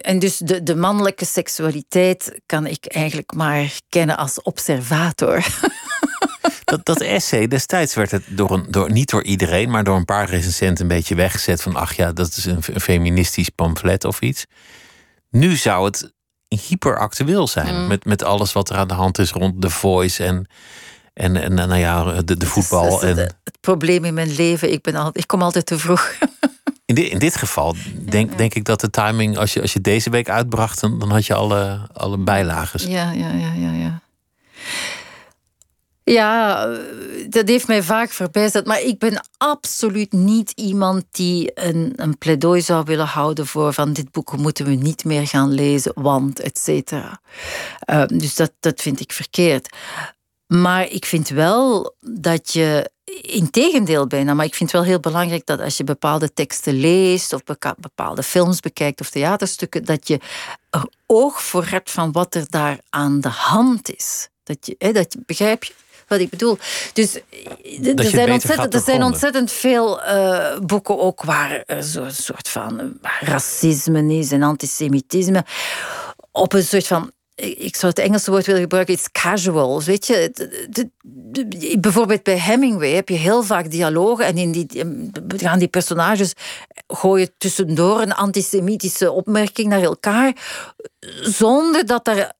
en 0.00 0.18
dus 0.18 0.36
de, 0.36 0.62
de 0.62 0.76
mannelijke 0.76 1.24
seksualiteit 1.24 2.40
kan 2.46 2.66
ik 2.66 2.86
eigenlijk 2.86 3.32
maar 3.34 3.72
kennen 3.88 4.16
als 4.16 4.42
observator. 4.42 5.44
Dat, 6.72 6.84
dat 6.84 7.00
essay, 7.00 7.48
destijds 7.48 7.94
werd 7.94 8.10
het 8.10 8.22
door 8.28 8.50
een, 8.50 8.66
door, 8.68 8.92
niet 8.92 9.10
door 9.10 9.22
iedereen, 9.22 9.70
maar 9.70 9.84
door 9.84 9.96
een 9.96 10.04
paar 10.04 10.28
recensenten 10.28 10.82
een 10.82 10.96
beetje 10.96 11.14
weggezet 11.14 11.62
van 11.62 11.76
ach 11.76 11.92
ja, 11.92 12.12
dat 12.12 12.28
is 12.36 12.44
een, 12.44 12.62
feministisch 12.62 13.48
pamflet 13.48 14.04
of 14.04 14.20
iets. 14.20 14.46
Nu 15.30 15.56
zou 15.56 15.84
het 15.84 16.12
hyperactueel 16.48 17.48
zijn 17.48 17.80
mm. 17.80 17.86
met, 17.86 18.04
met 18.04 18.24
alles 18.24 18.52
wat 18.52 18.70
er 18.70 18.76
aan 18.76 18.88
de 18.88 18.94
hand 18.94 19.18
is 19.18 19.30
rond 19.30 19.60
The 19.60 19.70
Voice 19.70 20.24
en, 20.24 20.46
en, 21.14 21.36
en 21.36 21.54
nou 21.54 21.76
ja, 21.76 22.22
de, 22.22 22.36
de 22.36 22.46
voetbal. 22.46 23.02
en... 23.02 23.16
Het, 23.16 23.36
probleem 23.60 24.04
in 24.04 24.14
mijn 24.14 24.34
leven, 24.34 24.72
ik, 24.72 24.82
ben 24.82 24.94
al, 24.94 25.10
ik 25.12 25.26
kom 25.26 25.42
altijd 25.42 25.66
te 25.66 25.78
vroeg. 25.78 26.10
In 26.84 26.94
dit, 26.94 27.10
in 27.10 27.18
dit 27.18 27.36
geval 27.36 27.76
denk, 28.08 28.38
denk 28.38 28.54
ik 28.54 28.64
dat 28.64 28.80
de 28.80 28.90
timing, 28.90 29.38
als 29.38 29.52
je, 29.52 29.60
als 29.60 29.72
je 29.72 29.80
deze 29.80 30.10
week 30.10 30.28
uitbracht, 30.28 30.80
dan, 30.80 30.98
dan 30.98 31.10
had 31.10 31.26
je 31.26 31.34
alle, 31.34 31.88
alle 31.92 32.18
bijlagen. 32.18 32.90
Ja, 32.90 33.10
ja, 33.10 33.30
ja, 33.30 33.52
ja, 33.52 33.72
ja. 33.72 34.00
Ja, 36.04 36.66
dat 37.28 37.48
heeft 37.48 37.66
mij 37.66 37.82
vaak 37.82 38.10
verbijsterd. 38.10 38.66
Maar 38.66 38.80
ik 38.80 38.98
ben 38.98 39.26
absoluut 39.36 40.12
niet 40.12 40.50
iemand 40.50 41.04
die 41.10 41.50
een, 41.54 41.92
een 41.96 42.18
pleidooi 42.18 42.60
zou 42.60 42.84
willen 42.84 43.06
houden 43.06 43.46
voor 43.46 43.72
van 43.72 43.92
dit 43.92 44.10
boek 44.10 44.36
moeten 44.36 44.64
we 44.64 44.70
niet 44.70 45.04
meer 45.04 45.26
gaan 45.26 45.52
lezen, 45.52 45.92
want 45.94 46.40
et 46.40 46.58
cetera. 46.58 47.20
Ehm, 47.80 48.18
dus 48.18 48.34
dat, 48.34 48.52
dat 48.60 48.80
vind 48.80 49.00
ik 49.00 49.12
verkeerd. 49.12 49.68
Maar 50.46 50.88
ik 50.88 51.04
vind 51.04 51.28
wel 51.28 51.94
dat 52.00 52.52
je, 52.52 52.90
in 53.22 53.50
tegendeel 53.50 54.06
bijna, 54.06 54.34
maar 54.34 54.46
ik 54.46 54.54
vind 54.54 54.72
het 54.72 54.80
wel 54.80 54.88
heel 54.90 55.00
belangrijk 55.00 55.46
dat 55.46 55.60
als 55.60 55.76
je 55.76 55.84
bepaalde 55.84 56.32
teksten 56.32 56.74
leest 56.74 57.32
of 57.32 57.40
bepaalde 57.78 58.22
films 58.22 58.60
bekijkt 58.60 59.00
of 59.00 59.10
theaterstukken, 59.10 59.84
dat 59.84 60.08
je 60.08 60.20
er 60.70 60.84
oog 61.06 61.42
voor 61.42 61.66
hebt 61.66 61.90
van 61.90 62.12
wat 62.12 62.34
er 62.34 62.46
daar 62.48 62.78
aan 62.90 63.20
de 63.20 63.28
hand 63.28 63.94
is. 63.96 64.28
Dat 64.42 64.66
je, 64.66 64.74
hè, 64.78 64.92
dat, 64.92 65.16
begrijp 65.26 65.64
je? 65.64 65.72
Wat 66.12 66.20
ik 66.20 66.30
bedoel? 66.30 66.58
Dus 66.92 67.14
er 67.96 68.04
zijn, 68.04 68.32
ontzettend, 68.32 68.74
er 68.74 68.80
zijn 68.80 69.02
ontzettend 69.02 69.52
veel 69.52 70.00
uh, 70.00 70.58
boeken 70.58 71.00
ook 71.00 71.22
waar 71.22 71.62
er 71.66 71.82
zo'n 71.82 72.10
soort 72.10 72.48
van 72.48 72.98
racisme 73.20 74.14
is 74.14 74.32
en 74.32 74.42
antisemitisme. 74.42 75.44
Op 76.30 76.52
een 76.52 76.62
soort 76.64 76.86
van 76.86 77.10
ik 77.34 77.76
zou 77.76 77.92
het 77.92 77.98
Engelse 77.98 78.30
woord 78.30 78.46
willen 78.46 78.60
gebruiken, 78.60 78.94
iets 78.94 79.10
casual. 79.12 79.82
Weet 79.82 80.06
je, 80.06 80.32
bijvoorbeeld 81.80 82.22
bij 82.22 82.38
Hemingway 82.38 82.90
heb 82.90 83.08
je 83.08 83.14
heel 83.14 83.42
vaak 83.42 83.70
dialogen 83.70 84.24
en 84.24 84.38
in 84.38 84.52
die 84.52 84.66
gaan 85.36 85.58
die 85.58 85.68
personages 85.68 86.32
gooien 86.86 87.30
tussendoor 87.38 88.00
een 88.00 88.14
antisemitische 88.14 89.10
opmerking 89.10 89.68
naar 89.68 89.82
elkaar, 89.82 90.36
zonder 91.20 91.86
dat 91.86 92.06
er 92.06 92.32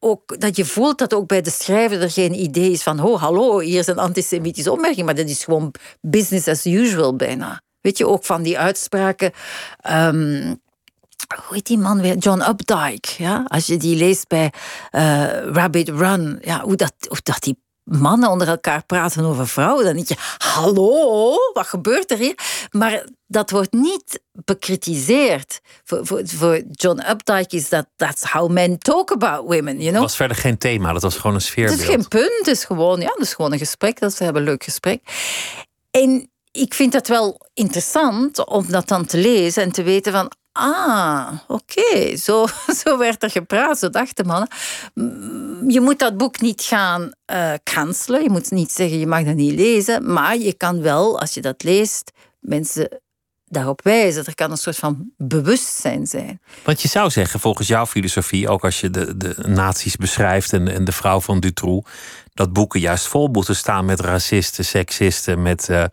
ook, 0.00 0.40
dat 0.40 0.56
je 0.56 0.64
voelt 0.64 0.98
dat 0.98 1.14
ook 1.14 1.26
bij 1.26 1.40
de 1.40 1.50
schrijver 1.50 2.02
er 2.02 2.10
geen 2.10 2.34
idee 2.34 2.70
is 2.70 2.82
van, 2.82 3.00
oh 3.00 3.20
hallo, 3.20 3.58
hier 3.58 3.78
is 3.78 3.86
een 3.86 3.98
antisemitische 3.98 4.72
opmerking, 4.72 5.06
maar 5.06 5.14
dat 5.14 5.28
is 5.28 5.44
gewoon 5.44 5.74
business 6.00 6.48
as 6.48 6.66
usual 6.66 7.16
bijna. 7.16 7.62
Weet 7.80 7.98
je, 7.98 8.06
ook 8.06 8.24
van 8.24 8.42
die 8.42 8.58
uitspraken. 8.58 9.32
Um, 9.90 10.60
hoe 11.36 11.54
heet 11.54 11.66
die 11.66 11.78
man 11.78 12.00
weer? 12.00 12.16
John 12.16 12.40
Updike. 12.40 13.08
Ja? 13.22 13.44
Als 13.48 13.66
je 13.66 13.76
die 13.76 13.96
leest 13.96 14.28
bij 14.28 14.52
uh, 14.90 15.52
Rabbit 15.52 15.88
Run, 15.88 16.38
ja, 16.40 16.60
hoe, 16.60 16.76
dat, 16.76 16.92
hoe 17.08 17.20
dat 17.22 17.42
die 17.42 17.58
mannen 17.84 18.30
onder 18.30 18.48
elkaar 18.48 18.84
praten 18.86 19.24
over 19.24 19.48
vrouwen, 19.48 19.84
dan 19.84 19.94
denk 19.94 20.08
je: 20.08 20.16
hallo, 20.38 21.34
wat 21.52 21.66
gebeurt 21.66 22.10
er 22.10 22.18
hier? 22.18 22.34
Maar 22.70 23.04
dat 23.26 23.50
wordt 23.50 23.72
niet 23.72 24.20
bekritiseerd. 24.32 25.60
Voor, 25.84 26.06
voor, 26.06 26.20
voor 26.24 26.62
John 26.70 27.00
Updike 27.10 27.56
is 27.56 27.68
dat 27.68 27.86
that's 27.96 28.22
how 28.22 28.50
men 28.50 28.78
talk 28.78 29.10
about 29.10 29.40
women. 29.40 29.76
You 29.76 29.78
know? 29.78 29.92
Dat 29.92 30.02
was 30.02 30.16
verder 30.16 30.36
geen 30.36 30.58
thema, 30.58 30.92
dat 30.92 31.02
was 31.02 31.16
gewoon 31.16 31.34
een 31.34 31.42
sfeerbeeld. 31.42 31.78
Het 31.78 31.88
is 31.88 31.94
geen 31.94 32.08
punt, 32.08 32.38
het 32.38 32.46
is 32.46 32.64
gewoon, 32.64 33.00
ja, 33.00 33.10
het 33.12 33.26
is 33.26 33.34
gewoon 33.34 33.52
een 33.52 33.58
gesprek. 33.58 34.00
Dat 34.00 34.18
we 34.18 34.24
hebben 34.24 34.42
een 34.42 34.48
leuk 34.48 34.64
gesprek. 34.64 35.02
En 35.90 36.30
ik 36.50 36.74
vind 36.74 36.92
dat 36.92 37.08
wel 37.08 37.40
interessant 37.54 38.46
om 38.46 38.70
dat 38.70 38.88
dan 38.88 39.06
te 39.06 39.18
lezen 39.18 39.62
en 39.62 39.72
te 39.72 39.82
weten 39.82 40.12
van 40.12 40.30
Ah, 40.60 41.32
oké. 41.48 42.16
Zo, 42.16 42.46
zo 42.84 42.98
werd 42.98 43.22
er 43.22 43.30
gepraat, 43.30 43.78
zo 43.78 43.90
dachten 43.90 44.26
mannen. 44.26 44.48
Je 45.72 45.80
moet 45.80 45.98
dat 45.98 46.16
boek 46.16 46.40
niet 46.40 46.62
gaan 46.62 47.12
uh, 47.32 47.52
cancelen. 47.64 48.22
Je 48.22 48.30
moet 48.30 48.50
niet 48.50 48.72
zeggen, 48.72 48.98
je 48.98 49.06
mag 49.06 49.24
dat 49.24 49.34
niet 49.34 49.54
lezen. 49.54 50.12
Maar 50.12 50.36
je 50.36 50.52
kan 50.52 50.82
wel, 50.82 51.20
als 51.20 51.34
je 51.34 51.40
dat 51.40 51.62
leest, 51.62 52.12
mensen 52.40 53.00
daarop 53.44 53.82
wijzen. 53.82 54.24
Er 54.24 54.34
kan 54.34 54.50
een 54.50 54.56
soort 54.56 54.76
van 54.76 55.10
bewustzijn 55.16 56.06
zijn. 56.06 56.40
Want 56.64 56.82
je 56.82 56.88
zou 56.88 57.10
zeggen, 57.10 57.40
volgens 57.40 57.68
jouw 57.68 57.86
filosofie, 57.86 58.48
ook 58.48 58.64
als 58.64 58.80
je 58.80 58.90
de, 58.90 59.16
de 59.16 59.34
nazi's 59.46 59.96
beschrijft 59.96 60.52
en, 60.52 60.68
en 60.68 60.84
de 60.84 60.92
vrouw 60.92 61.20
van 61.20 61.40
Dutroux, 61.40 61.90
dat 62.34 62.52
boeken 62.52 62.80
juist 62.80 63.06
vol 63.06 63.28
moeten 63.28 63.56
staan 63.56 63.84
met 63.84 64.00
racisten, 64.00 64.64
seksisten, 64.64 65.42
met... 65.42 65.68
Uh, 65.70 65.84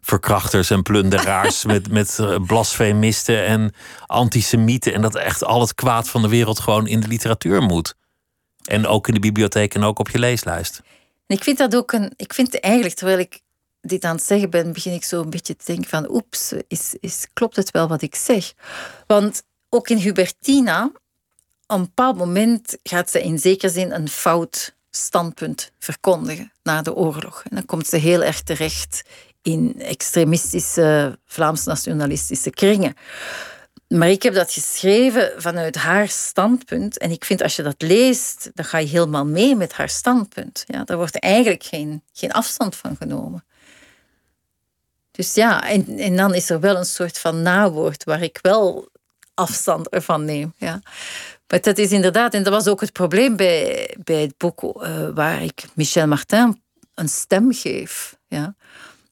verkrachters 0.00 0.70
en 0.70 0.82
plunderaars, 0.82 1.64
met, 1.72 1.90
met 1.90 2.18
eh, 2.18 2.36
blasfemisten 2.46 3.44
en 3.44 3.74
antisemieten. 4.06 4.94
En 4.94 5.02
dat 5.02 5.14
echt 5.14 5.44
al 5.44 5.60
het 5.60 5.74
kwaad 5.74 6.08
van 6.08 6.22
de 6.22 6.28
wereld 6.28 6.60
gewoon 6.60 6.86
in 6.86 7.00
de 7.00 7.08
literatuur 7.08 7.62
moet. 7.62 7.94
En 8.64 8.86
ook 8.86 9.08
in 9.08 9.14
de 9.14 9.20
bibliotheek 9.20 9.74
en 9.74 9.82
ook 9.82 9.98
op 9.98 10.08
je 10.08 10.18
leeslijst. 10.18 10.82
Ik 11.26 11.44
vind 11.44 11.58
dat 11.58 11.76
ook 11.76 11.92
een. 11.92 12.12
Ik 12.16 12.34
vind 12.34 12.60
eigenlijk, 12.60 12.94
terwijl 12.94 13.18
ik 13.18 13.40
dit 13.80 14.04
aan 14.04 14.14
het 14.14 14.24
zeggen 14.24 14.50
ben, 14.50 14.72
begin 14.72 14.92
ik 14.92 15.04
zo 15.04 15.20
een 15.20 15.30
beetje 15.30 15.56
te 15.56 15.64
denken 15.64 15.88
van 15.88 16.10
oeps, 16.10 16.52
is, 16.68 16.94
is, 17.00 17.26
klopt 17.32 17.56
het 17.56 17.70
wel 17.70 17.88
wat 17.88 18.02
ik 18.02 18.14
zeg? 18.14 18.52
Want 19.06 19.42
ook 19.68 19.88
in 19.88 19.96
Hubertina, 19.96 20.84
op 21.66 21.76
een 21.76 21.80
bepaald 21.80 22.16
moment 22.16 22.76
gaat 22.82 23.10
ze 23.10 23.22
in 23.22 23.38
zekere 23.38 23.72
zin 23.72 23.92
een 23.92 24.08
fout 24.08 24.74
standpunt 24.90 25.72
verkondigen 25.78 26.52
na 26.62 26.82
de 26.82 26.94
oorlog. 26.94 27.42
En 27.44 27.56
dan 27.56 27.64
komt 27.64 27.86
ze 27.86 27.96
heel 27.96 28.22
erg 28.22 28.42
terecht 28.42 29.02
in 29.42 29.80
extremistische 29.80 31.18
Vlaams-nationalistische 31.24 32.50
kringen. 32.50 32.94
Maar 33.88 34.10
ik 34.10 34.22
heb 34.22 34.34
dat 34.34 34.52
geschreven 34.52 35.32
vanuit 35.36 35.76
haar 35.76 36.08
standpunt. 36.08 36.98
En 36.98 37.10
ik 37.10 37.24
vind 37.24 37.42
als 37.42 37.56
je 37.56 37.62
dat 37.62 37.82
leest, 37.82 38.50
dan 38.54 38.64
ga 38.64 38.78
je 38.78 38.86
helemaal 38.86 39.26
mee 39.26 39.56
met 39.56 39.72
haar 39.72 39.88
standpunt. 39.88 40.64
Ja, 40.66 40.84
daar 40.84 40.96
wordt 40.96 41.18
eigenlijk 41.18 41.62
geen, 41.64 42.02
geen 42.12 42.32
afstand 42.32 42.76
van 42.76 42.96
genomen. 42.96 43.44
Dus 45.10 45.34
ja, 45.34 45.68
en, 45.68 45.98
en 45.98 46.16
dan 46.16 46.34
is 46.34 46.50
er 46.50 46.60
wel 46.60 46.76
een 46.76 46.84
soort 46.84 47.18
van 47.18 47.42
nawoord 47.42 48.04
waar 48.04 48.22
ik 48.22 48.38
wel 48.42 48.88
afstand 49.34 49.88
ervan 49.88 50.24
neem. 50.24 50.54
Ja. 50.56 50.80
Maar 51.46 51.60
dat 51.60 51.78
is 51.78 51.92
inderdaad, 51.92 52.34
en 52.34 52.42
dat 52.42 52.52
was 52.52 52.68
ook 52.68 52.80
het 52.80 52.92
probleem 52.92 53.36
bij, 53.36 53.96
bij 54.04 54.20
het 54.20 54.36
boek 54.36 54.62
uh, 54.62 55.08
waar 55.14 55.42
ik 55.42 55.64
Michel 55.74 56.06
Martin 56.06 56.62
een 56.94 57.08
stem 57.08 57.52
geef. 57.52 58.16
Ja 58.28 58.54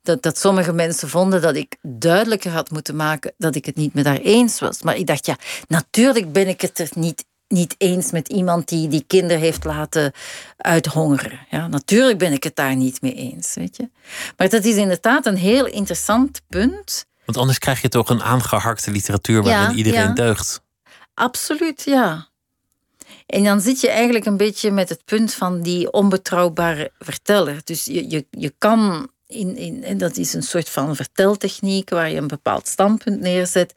dat, 0.08 0.22
dat 0.22 0.38
sommige 0.38 0.72
mensen 0.72 1.08
vonden 1.08 1.42
dat 1.42 1.56
ik 1.56 1.76
duidelijker 1.82 2.50
had 2.50 2.70
moeten 2.70 2.96
maken 2.96 3.32
dat 3.38 3.54
ik 3.54 3.64
het 3.64 3.76
niet 3.76 3.94
met 3.94 4.06
haar 4.06 4.18
eens 4.18 4.60
was. 4.60 4.82
Maar 4.82 4.96
ik 4.96 5.06
dacht, 5.06 5.26
ja, 5.26 5.36
natuurlijk 5.66 6.32
ben 6.32 6.48
ik 6.48 6.60
het 6.60 6.78
er 6.78 6.88
niet, 6.94 7.24
niet 7.48 7.74
eens 7.78 8.10
met 8.10 8.28
iemand 8.28 8.68
die 8.68 8.88
die 8.88 9.04
kinderen 9.06 9.38
heeft 9.38 9.64
laten 9.64 10.12
uithongeren. 10.56 11.38
Ja, 11.50 11.66
natuurlijk 11.66 12.18
ben 12.18 12.32
ik 12.32 12.44
het 12.44 12.56
daar 12.56 12.76
niet 12.76 13.02
mee 13.02 13.14
eens. 13.14 13.54
Weet 13.54 13.76
je? 13.76 13.90
Maar 14.36 14.48
dat 14.48 14.64
is 14.64 14.76
inderdaad 14.76 15.26
een 15.26 15.36
heel 15.36 15.66
interessant 15.66 16.40
punt. 16.48 17.06
Want 17.24 17.38
anders 17.38 17.58
krijg 17.58 17.82
je 17.82 17.88
toch 17.88 18.08
een 18.08 18.22
aangeharkte 18.22 18.90
literatuur 18.90 19.42
waarin 19.42 19.76
iedereen 19.76 20.00
ja. 20.00 20.12
deugt. 20.12 20.62
Absoluut, 21.14 21.82
ja. 21.84 22.28
En 23.26 23.44
dan 23.44 23.60
zit 23.60 23.80
je 23.80 23.90
eigenlijk 23.90 24.24
een 24.24 24.36
beetje 24.36 24.70
met 24.70 24.88
het 24.88 25.04
punt 25.04 25.34
van 25.34 25.62
die 25.62 25.92
onbetrouwbare 25.92 26.92
verteller. 26.98 27.60
Dus 27.64 27.84
je, 27.84 28.10
je, 28.10 28.26
je 28.30 28.54
kan 28.58 29.10
in, 29.28 29.56
in, 29.56 29.84
en 29.84 29.98
dat 29.98 30.16
is 30.16 30.34
een 30.34 30.42
soort 30.42 30.68
van 30.68 30.96
verteltechniek 30.96 31.90
waar 31.90 32.10
je 32.10 32.16
een 32.16 32.26
bepaald 32.26 32.68
standpunt 32.68 33.20
neerzet. 33.20 33.72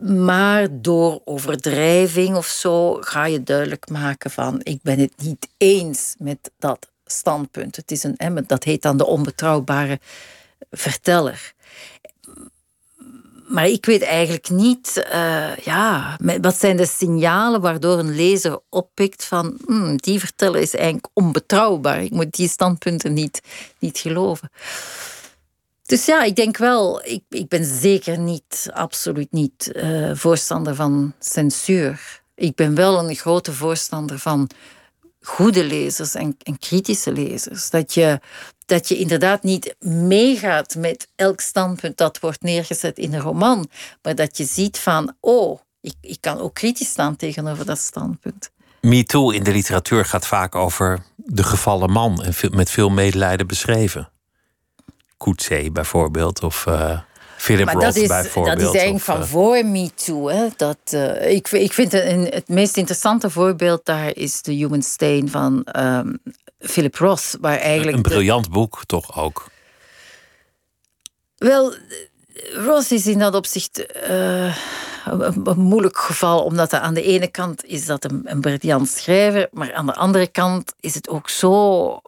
Maar 0.00 0.68
door 0.70 1.20
overdrijving 1.24 2.36
of 2.36 2.46
zo 2.46 2.94
ga 3.00 3.26
je 3.26 3.42
duidelijk 3.42 3.88
maken 3.88 4.30
van 4.30 4.60
ik 4.62 4.82
ben 4.82 4.98
het 4.98 5.12
niet 5.16 5.48
eens 5.56 6.14
met 6.18 6.50
dat 6.58 6.90
standpunt. 7.04 7.76
Het 7.76 7.90
is 7.90 8.02
een, 8.02 8.44
dat 8.46 8.64
heet 8.64 8.82
dan 8.82 8.96
de 8.96 9.06
onbetrouwbare 9.06 10.00
verteller 10.70 11.54
maar 13.52 13.66
ik 13.66 13.86
weet 13.86 14.02
eigenlijk 14.02 14.50
niet, 14.50 15.06
uh, 15.12 15.56
ja, 15.56 16.16
wat 16.40 16.56
zijn 16.56 16.76
de 16.76 16.86
signalen 16.86 17.60
waardoor 17.60 17.98
een 17.98 18.14
lezer 18.14 18.60
oppikt 18.68 19.24
van 19.24 19.58
hmm, 19.66 19.96
die 19.96 20.20
verteller 20.20 20.60
is 20.60 20.74
eigenlijk 20.74 21.08
onbetrouwbaar. 21.12 22.02
Ik 22.02 22.10
moet 22.10 22.34
die 22.34 22.48
standpunten 22.48 23.12
niet, 23.12 23.40
niet 23.78 23.98
geloven. 23.98 24.50
Dus 25.82 26.06
ja, 26.06 26.22
ik 26.22 26.36
denk 26.36 26.56
wel, 26.56 27.04
ik, 27.04 27.22
ik 27.28 27.48
ben 27.48 27.64
zeker 27.64 28.18
niet, 28.18 28.70
absoluut 28.72 29.32
niet 29.32 29.72
uh, 29.74 30.10
voorstander 30.14 30.74
van 30.74 31.12
censuur. 31.18 32.20
Ik 32.34 32.54
ben 32.54 32.74
wel 32.74 32.98
een 32.98 33.14
grote 33.14 33.52
voorstander 33.52 34.18
van 34.18 34.50
goede 35.20 35.64
lezers 35.64 36.14
en, 36.14 36.36
en 36.42 36.58
kritische 36.58 37.12
lezers. 37.12 37.70
Dat 37.70 37.94
je 37.94 38.20
dat 38.66 38.88
je 38.88 38.98
inderdaad 38.98 39.42
niet 39.42 39.74
meegaat 39.80 40.74
met 40.74 41.08
elk 41.16 41.40
standpunt 41.40 41.96
dat 41.96 42.20
wordt 42.20 42.42
neergezet 42.42 42.98
in 42.98 43.14
een 43.14 43.20
roman, 43.20 43.68
maar 44.02 44.14
dat 44.14 44.36
je 44.36 44.44
ziet 44.44 44.78
van, 44.78 45.14
oh, 45.20 45.60
ik, 45.80 45.94
ik 46.00 46.18
kan 46.20 46.38
ook 46.38 46.54
kritisch 46.54 46.88
staan 46.88 47.16
tegenover 47.16 47.66
dat 47.66 47.78
standpunt. 47.78 48.50
MeToo 48.80 49.30
in 49.30 49.42
de 49.42 49.52
literatuur 49.52 50.04
gaat 50.04 50.26
vaak 50.26 50.54
over 50.54 51.02
de 51.16 51.42
gevallen 51.42 51.90
man 51.90 52.22
en 52.22 52.34
met 52.50 52.70
veel 52.70 52.90
medelijden 52.90 53.46
beschreven. 53.46 54.10
Coetzee 55.16 55.70
bijvoorbeeld, 55.70 56.42
of 56.42 56.66
uh, 56.68 57.00
Philip 57.36 57.64
maar 57.64 57.74
Roth 57.74 57.84
dat 57.84 57.96
is, 57.96 58.08
bijvoorbeeld. 58.08 58.58
Dat 58.58 58.74
is 58.74 58.80
eigenlijk 58.80 59.04
van 59.04 59.20
uh, 59.20 59.26
voor 59.26 59.64
MeToo. 59.64 60.28
Hè? 60.28 60.48
Dat, 60.56 60.78
uh, 60.94 61.30
ik, 61.30 61.50
ik 61.50 61.72
vind 61.72 61.92
het, 61.92 62.34
het 62.34 62.48
meest 62.48 62.76
interessante 62.76 63.30
voorbeeld 63.30 63.84
daar 63.84 64.16
is 64.16 64.42
de 64.42 64.52
Human 64.52 64.82
Stain 64.82 65.28
van 65.28 65.66
um, 65.76 66.18
Philip 66.62 66.96
Roth. 66.96 67.36
Waar 67.40 67.58
eigenlijk 67.58 67.96
een 67.96 68.02
briljant 68.02 68.50
boek, 68.50 68.82
toch 68.86 69.18
ook? 69.18 69.50
Wel, 71.36 71.74
Roth 72.52 72.90
is 72.90 73.06
in 73.06 73.18
dat 73.18 73.34
opzicht 73.34 73.84
uh, 74.08 74.56
een, 75.04 75.46
een, 75.46 75.60
moeilijk 75.60 75.98
geval, 75.98 76.44
omdat 76.44 76.72
aan 76.72 76.94
de 76.94 77.02
ene 77.02 77.28
kant 77.28 77.64
is 77.64 77.86
dat 77.86 78.04
een, 78.04 78.22
een 78.24 78.40
briljant 78.40 78.88
schrijver, 78.88 79.48
maar 79.52 79.74
aan 79.74 79.86
de 79.86 79.94
andere 79.94 80.26
kant 80.26 80.74
is 80.80 80.94
het 80.94 81.08
ook 81.08 81.28
zo 81.28 82.00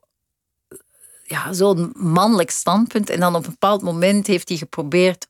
ja, 1.25 1.53
zo'n 1.53 1.93
mannelijk 1.97 2.51
standpunt. 2.51 3.11
En 3.11 3.21
dan 3.21 3.35
op 3.35 3.45
een 3.45 3.51
bepaald 3.51 3.83
moment 3.83 4.27
heeft 4.27 4.49
hij 4.49 4.59
geprobeerd 4.59 5.27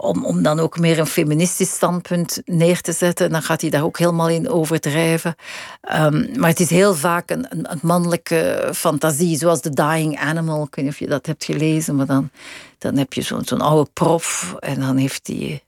om, 0.00 0.24
om 0.24 0.42
dan 0.42 0.60
ook 0.60 0.78
meer 0.78 0.98
een 0.98 1.06
feministisch 1.06 1.70
standpunt 1.70 2.42
neer 2.44 2.80
te 2.80 2.92
zetten. 2.92 3.30
Dan 3.30 3.42
gaat 3.42 3.60
hij 3.60 3.70
daar 3.70 3.84
ook 3.84 3.98
helemaal 3.98 4.28
in 4.28 4.48
overdrijven. 4.48 5.34
Um, 5.96 6.28
maar 6.36 6.48
het 6.48 6.60
is 6.60 6.70
heel 6.70 6.94
vaak 6.94 7.30
een, 7.30 7.46
een, 7.50 7.78
mannelijke 7.82 8.70
fantasie, 8.74 9.36
zoals 9.36 9.60
The 9.60 9.70
Dying 9.70 10.18
Animal. 10.18 10.62
Ik 10.62 10.74
weet 10.74 10.84
niet 10.84 10.94
of 10.94 11.00
je 11.00 11.06
dat 11.06 11.26
hebt 11.26 11.44
gelezen, 11.44 11.96
maar 11.96 12.06
dan, 12.06 12.30
dan 12.78 12.96
heb 12.96 13.12
je 13.12 13.22
zo'n 13.22 13.44
zo'n 13.44 13.60
oude 13.60 13.90
prof 13.92 14.54
en 14.58 14.80
dan 14.80 14.96
heeft 14.96 15.26
hij 15.26 15.62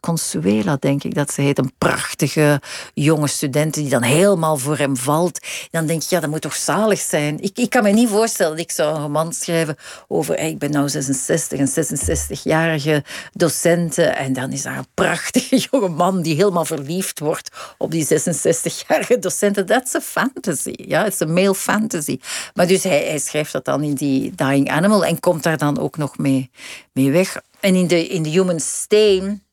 Consuela, 0.00 0.76
denk 0.80 1.04
ik 1.04 1.14
dat 1.14 1.32
ze 1.32 1.40
heet. 1.40 1.58
Een 1.58 1.72
prachtige 1.78 2.60
jonge 2.94 3.26
student 3.26 3.74
die 3.74 3.88
dan 3.88 4.02
helemaal 4.02 4.56
voor 4.56 4.78
hem 4.78 4.96
valt. 4.96 5.38
Dan 5.70 5.86
denk 5.86 6.02
je, 6.02 6.14
ja, 6.14 6.20
dat 6.20 6.30
moet 6.30 6.40
toch 6.40 6.54
zalig 6.54 6.98
zijn. 6.98 7.40
Ik, 7.40 7.58
ik 7.58 7.70
kan 7.70 7.82
me 7.82 7.90
niet 7.90 8.08
voorstellen 8.08 8.56
dat 8.56 8.60
ik 8.64 8.70
zou 8.70 8.94
een 8.94 9.02
roman 9.02 9.32
schrijven 9.32 9.76
over... 10.08 10.38
ik 10.38 10.58
ben 10.58 10.70
nou 10.70 10.88
66, 10.88 11.58
een 11.58 11.84
66-jarige 11.84 13.04
docent. 13.32 13.98
En 13.98 14.32
dan 14.32 14.52
is 14.52 14.62
daar 14.62 14.78
een 14.78 14.86
prachtige 14.94 15.56
jonge 15.70 15.88
man 15.88 16.22
die 16.22 16.34
helemaal 16.34 16.64
verliefd 16.64 17.18
wordt 17.18 17.50
op 17.78 17.90
die 17.90 18.04
66-jarige 18.04 19.18
docenten. 19.18 19.66
Dat 19.66 19.86
is 19.86 19.92
een 19.92 20.00
fantasy. 20.00 20.74
Ja, 20.76 21.04
het 21.04 21.12
is 21.12 21.20
een 21.20 21.32
male 21.32 21.54
fantasy. 21.54 22.18
Maar 22.54 22.66
dus 22.66 22.82
hij, 22.82 23.04
hij 23.04 23.18
schrijft 23.18 23.52
dat 23.52 23.64
dan 23.64 23.82
in 23.82 23.94
die 23.94 24.34
Dying 24.34 24.70
Animal 24.70 25.04
en 25.04 25.20
komt 25.20 25.42
daar 25.42 25.58
dan 25.58 25.78
ook 25.78 25.96
nog 25.96 26.18
mee, 26.18 26.50
mee 26.92 27.10
weg. 27.10 27.40
En 27.60 27.74
in 27.74 27.86
de, 27.86 28.06
in 28.06 28.22
de 28.22 28.28
Human 28.28 28.60
Stain 28.60 29.44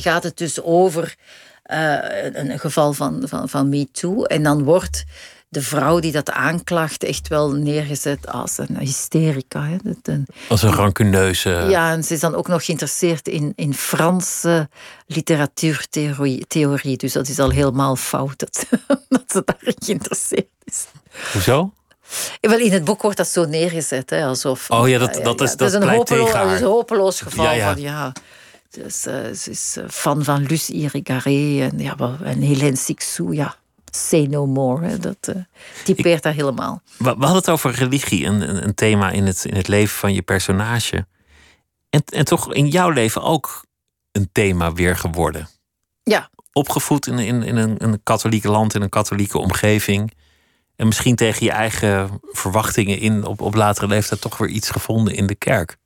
gaat 0.00 0.22
het 0.22 0.36
dus 0.36 0.62
over 0.62 1.14
uh, 1.66 1.98
een, 2.22 2.50
een, 2.50 2.58
geval 2.58 2.92
van, 2.92 3.22
van, 3.24 3.48
van 3.48 3.68
Me 3.68 3.88
Too. 3.92 4.22
En 4.22 4.42
dan 4.42 4.62
wordt 4.62 5.04
de 5.48 5.62
vrouw 5.62 6.00
die 6.00 6.12
dat 6.12 6.30
aanklacht 6.30 7.04
echt 7.04 7.28
wel 7.28 7.52
neergezet 7.52 8.28
als 8.28 8.58
een 8.58 8.78
hysterica. 8.78 9.64
Hè. 9.64 9.76
Een, 10.02 10.26
als 10.48 10.62
een 10.62 10.72
rancuneuze. 10.72 11.50
Ja, 11.50 11.92
en 11.92 12.04
ze 12.04 12.14
is 12.14 12.20
dan 12.20 12.34
ook 12.34 12.48
nog 12.48 12.64
geïnteresseerd 12.64 13.28
in, 13.28 13.52
in 13.56 13.74
Franse 13.74 14.68
literatuurtheorie. 15.06 16.96
Dus 16.96 17.12
dat 17.12 17.28
is 17.28 17.38
al 17.38 17.50
helemaal 17.50 17.96
fout 17.96 18.38
dat, 18.38 18.66
dat 19.08 19.24
ze 19.26 19.42
daarin 19.44 19.76
geïnteresseerd 19.78 20.48
is. 20.64 20.86
Hoezo? 21.32 21.72
Wel, 22.40 22.58
in 22.58 22.72
het 22.72 22.84
boek 22.84 23.02
wordt 23.02 23.16
dat 23.16 23.28
zo 23.28 23.44
neergezet, 23.44 24.10
hè, 24.10 24.24
alsof... 24.24 24.70
Oh 24.70 24.88
ja, 24.88 24.98
dat, 24.98 25.14
dat, 25.22 25.40
is, 25.40 25.56
dat, 25.56 25.68
is 25.68 25.74
een 25.74 25.88
hopeloos, 25.88 26.32
een 26.32 26.62
hopeloos 26.62 27.20
geval 27.20 27.52
ja, 27.52 27.72
van, 27.72 27.82
ja... 27.82 28.12
Dus, 28.82 29.06
uh, 29.06 29.14
ze 29.32 29.50
is 29.50 29.76
eh, 29.76 29.84
fan 29.88 30.24
van 30.24 30.42
Luce 30.42 30.72
Irigaray 30.72 31.62
en, 31.62 31.78
ja, 31.78 31.96
en 32.22 32.42
Hélène 32.42 32.76
Sixou, 32.76 33.34
ja. 33.34 33.56
Say 33.90 34.26
no 34.26 34.46
more, 34.46 34.86
hè, 34.86 34.98
dat 34.98 35.28
uh, 35.28 35.34
typeert 35.84 36.22
daar 36.22 36.32
helemaal. 36.32 36.82
We, 36.98 37.04
we, 37.04 37.08
hadden 37.08 37.36
het 37.36 37.50
over 37.50 37.70
religie, 37.70 38.26
een, 38.26 38.64
een 38.64 38.74
thema 38.74 39.10
in 39.10 39.26
het, 39.26 39.44
in 39.44 39.56
het 39.56 39.68
leven 39.68 39.96
van 39.96 40.14
je 40.14 40.22
personage. 40.22 41.06
En, 41.90 42.02
en 42.04 42.24
toch 42.24 42.54
in 42.54 42.68
jouw 42.68 42.90
leven 42.90 43.22
ook 43.22 43.64
een 44.12 44.28
thema 44.32 44.72
weer 44.72 44.96
geworden. 44.96 45.48
Ja. 46.02 46.30
Opgevoed 46.52 47.06
in, 47.06 47.18
in, 47.18 47.42
in 47.42 47.56
een, 47.56 47.84
een 47.84 48.00
katholieke 48.02 48.50
land, 48.50 48.74
in 48.74 48.82
een 48.82 48.88
katholieke 48.88 49.38
omgeving 49.38 50.12
en 50.76 50.86
misschien 50.86 51.16
tegen 51.16 51.44
je 51.44 51.52
eigen 51.52 52.20
verwachtingen 52.22 52.98
in 52.98 53.24
op, 53.24 53.40
op 53.40 53.54
latere 53.54 53.86
leeftijd 53.86 54.20
toch 54.20 54.38
weer 54.38 54.48
iets 54.48 54.70
gevonden 54.70 55.14
in 55.14 55.26
de 55.26 55.34
kerk. 55.34 55.76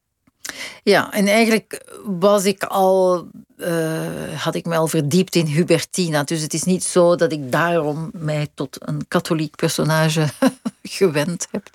Ja, 0.82 1.12
en 1.12 1.26
eigenlijk 1.26 1.84
was 2.04 2.44
ik 2.44 2.64
al, 2.64 3.28
uh, 3.56 4.42
had 4.42 4.54
ik 4.54 4.66
me 4.66 4.76
al 4.76 4.86
verdiept 4.86 5.34
in 5.34 5.46
Hubertina. 5.46 6.24
Dus 6.24 6.40
het 6.40 6.54
is 6.54 6.62
niet 6.62 6.84
zo 6.84 7.16
dat 7.16 7.32
ik 7.32 7.52
daarom 7.52 8.10
mij 8.12 8.48
tot 8.54 8.76
een 8.88 9.08
katholiek 9.08 9.56
personage 9.56 10.28
gewend 10.82 11.46
heb. 11.50 11.68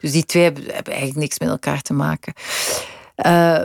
Dus 0.00 0.12
die 0.12 0.24
twee 0.24 0.42
hebben, 0.42 0.64
hebben, 0.64 0.92
eigenlijk 0.92 1.20
niks 1.20 1.38
met 1.38 1.48
elkaar 1.48 1.82
te 1.82 1.92
maken. 1.92 2.32
Uh, 3.16 3.64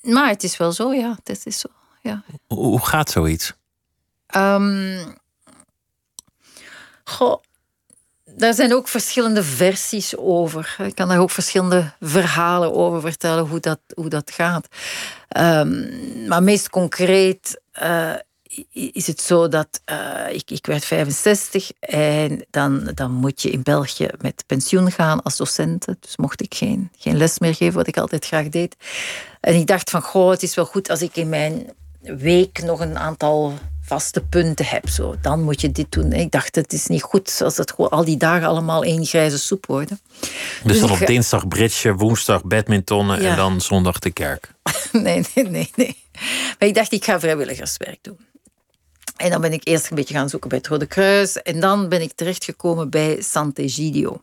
maar 0.00 0.28
het 0.28 0.42
is 0.42 0.56
wel 0.56 0.72
zo, 0.72 0.92
ja. 0.92 1.18
Het 1.24 1.46
is 1.46 1.58
zo, 1.58 1.68
ja. 2.02 2.24
Hoe 2.46 2.86
gaat 2.86 3.10
zoiets? 3.10 3.52
Um, 4.36 5.16
goh, 7.04 7.42
daar 8.36 8.54
zijn 8.54 8.74
ook 8.74 8.88
verschillende 8.88 9.42
versies 9.42 10.16
over. 10.16 10.76
Ik 10.78 10.94
kan 10.94 11.08
daar 11.08 11.20
ook 11.20 11.30
verschillende 11.30 11.92
verhalen 12.00 12.74
over 12.74 13.00
vertellen 13.00 13.46
hoe 13.46 13.60
dat, 13.60 13.80
hoe 13.94 14.08
dat 14.08 14.30
gaat. 14.30 14.68
Um, 15.36 16.26
maar 16.28 16.42
meest 16.42 16.70
concreet 16.70 17.60
uh, 17.82 18.14
is 18.72 19.06
het 19.06 19.20
zo 19.20 19.48
dat 19.48 19.80
uh, 19.90 20.34
ik, 20.34 20.50
ik 20.50 20.66
werd 20.66 20.84
65 20.84 21.70
en 21.80 22.46
dan, 22.50 22.90
dan 22.94 23.12
moet 23.12 23.42
je 23.42 23.50
in 23.50 23.62
België 23.62 24.08
met 24.20 24.44
pensioen 24.46 24.90
gaan 24.90 25.22
als 25.22 25.36
docent. 25.36 25.84
Dus 26.00 26.16
mocht 26.16 26.42
ik 26.42 26.54
geen, 26.54 26.90
geen 26.98 27.16
les 27.16 27.38
meer 27.38 27.54
geven, 27.54 27.74
wat 27.74 27.86
ik 27.86 27.96
altijd 27.96 28.26
graag 28.26 28.48
deed. 28.48 28.76
En 29.40 29.54
ik 29.54 29.66
dacht 29.66 29.90
van, 29.90 30.02
goh, 30.02 30.30
het 30.30 30.42
is 30.42 30.54
wel 30.54 30.66
goed 30.66 30.90
als 30.90 31.02
ik 31.02 31.16
in 31.16 31.28
mijn 31.28 31.72
week 32.00 32.62
nog 32.62 32.80
een 32.80 32.98
aantal 32.98 33.58
vaste 33.86 34.24
punten 34.24 34.66
heb. 34.66 34.88
Zo. 34.88 35.14
Dan 35.20 35.42
moet 35.42 35.60
je 35.60 35.72
dit 35.72 35.92
doen. 35.92 36.12
Ik 36.12 36.30
dacht, 36.30 36.54
het 36.54 36.72
is 36.72 36.86
niet 36.86 37.02
goed 37.02 37.40
als 37.44 37.56
het 37.56 37.70
gewoon 37.70 37.90
al 37.90 38.04
die 38.04 38.16
dagen 38.16 38.48
allemaal 38.48 38.84
één 38.84 39.06
grijze 39.06 39.38
soep 39.38 39.66
worden. 39.66 40.00
Dus, 40.20 40.30
dus 40.62 40.80
dan 40.80 40.90
op 40.90 41.06
dinsdag 41.06 41.48
bridge, 41.48 41.94
woensdag 41.94 42.44
badminton 42.44 43.14
en 43.14 43.36
dan 43.36 43.60
zondag 43.60 43.98
de 43.98 44.10
kerk. 44.10 44.50
nee, 44.92 45.24
nee, 45.34 45.48
nee, 45.48 45.70
nee. 45.74 45.96
Maar 46.58 46.68
ik 46.68 46.74
dacht, 46.74 46.92
ik 46.92 47.04
ga 47.04 47.20
vrijwilligerswerk 47.20 47.98
doen. 48.02 48.18
En 49.16 49.30
dan 49.30 49.40
ben 49.40 49.52
ik 49.52 49.60
eerst 49.64 49.90
een 49.90 49.96
beetje 49.96 50.14
gaan 50.14 50.28
zoeken 50.28 50.48
bij 50.48 50.58
het 50.58 50.66
Rode 50.66 50.86
Kruis. 50.86 51.42
En 51.42 51.60
dan 51.60 51.88
ben 51.88 52.02
ik 52.02 52.12
terechtgekomen 52.14 52.90
bij 52.90 53.22
Sant'Egidio. 53.22 54.22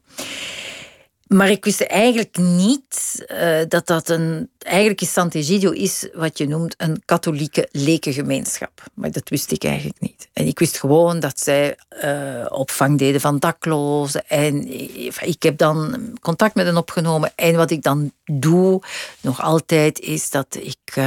Maar 1.33 1.49
ik 1.49 1.65
wist 1.65 1.81
eigenlijk 1.81 2.37
niet 2.37 3.25
uh, 3.31 3.59
dat 3.67 3.87
dat 3.87 4.09
een. 4.09 4.49
Eigenlijk 4.59 5.01
is 5.01 5.13
Sant'Egidio 5.13 5.71
is 5.71 6.07
wat 6.13 6.37
je 6.37 6.47
noemt 6.47 6.75
een 6.77 7.01
katholieke 7.05 7.67
lekengemeenschap. 7.71 8.83
Maar 8.93 9.11
dat 9.11 9.29
wist 9.29 9.51
ik 9.51 9.63
eigenlijk 9.63 9.99
niet. 9.99 10.27
En 10.33 10.47
ik 10.47 10.59
wist 10.59 10.79
gewoon 10.79 11.19
dat 11.19 11.39
zij 11.39 11.77
uh, 12.03 12.45
opvang 12.49 12.97
deden 12.97 13.21
van 13.21 13.39
daklozen. 13.39 14.27
En 14.27 14.67
ik 15.21 15.43
heb 15.43 15.57
dan 15.57 15.97
contact 16.21 16.55
met 16.55 16.65
hen 16.65 16.77
opgenomen. 16.77 17.31
En 17.35 17.55
wat 17.55 17.71
ik 17.71 17.83
dan 17.83 18.11
doe, 18.25 18.81
nog 19.21 19.41
altijd, 19.41 19.99
is 19.99 20.29
dat 20.29 20.57
ik 20.59 21.01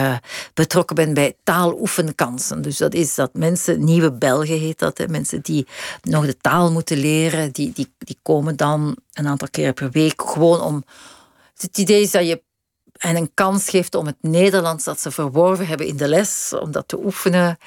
betrokken 0.54 0.96
ben 0.96 1.14
bij 1.14 1.36
taaloefenkansen. 1.42 2.62
Dus 2.62 2.76
dat 2.76 2.94
is 2.94 3.14
dat 3.14 3.30
mensen, 3.32 3.84
nieuwe 3.84 4.12
Belgen 4.12 4.58
heet 4.58 4.78
dat, 4.78 4.98
hè, 4.98 5.08
mensen 5.08 5.40
die 5.42 5.66
nog 6.02 6.26
de 6.26 6.36
taal 6.36 6.72
moeten 6.72 6.98
leren, 6.98 7.52
die, 7.52 7.72
die, 7.72 7.92
die 7.98 8.18
komen 8.22 8.56
dan 8.56 8.96
een 9.16 9.28
aantal 9.28 9.48
keer 9.50 9.72
per 9.72 9.90
week 9.90 10.22
gewoon 10.22 10.60
om. 10.60 10.84
Het 11.56 11.78
idee 11.78 12.02
is 12.02 12.10
dat 12.10 12.26
je 12.26 12.42
hen 12.92 13.16
een 13.16 13.30
kans 13.34 13.68
geeft 13.68 13.94
om 13.94 14.06
het 14.06 14.16
Nederlands 14.20 14.84
dat 14.84 15.00
ze 15.00 15.10
verworven 15.10 15.66
hebben 15.66 15.86
in 15.86 15.96
de 15.96 16.08
les, 16.08 16.52
om 16.60 16.70
dat 16.70 16.88
te 16.88 17.04
oefenen. 17.04 17.58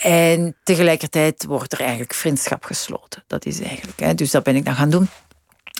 En 0.00 0.56
tegelijkertijd 0.62 1.44
wordt 1.44 1.72
er 1.72 1.80
eigenlijk 1.80 2.14
vriendschap 2.14 2.64
gesloten. 2.64 3.24
Dat 3.26 3.46
is 3.46 3.60
eigenlijk. 3.60 4.00
Hè. 4.00 4.14
Dus 4.14 4.30
dat 4.30 4.42
ben 4.42 4.56
ik 4.56 4.64
dan 4.64 4.74
gaan 4.74 4.90
doen. 4.90 5.08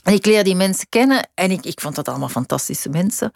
En 0.02 0.12
ik 0.12 0.26
leer 0.26 0.44
die 0.44 0.54
mensen 0.54 0.86
kennen 0.88 1.28
en 1.34 1.50
ik, 1.50 1.64
ik 1.64 1.80
vond 1.80 1.94
dat 1.94 2.08
allemaal 2.08 2.28
fantastische 2.28 2.88
mensen. 2.88 3.32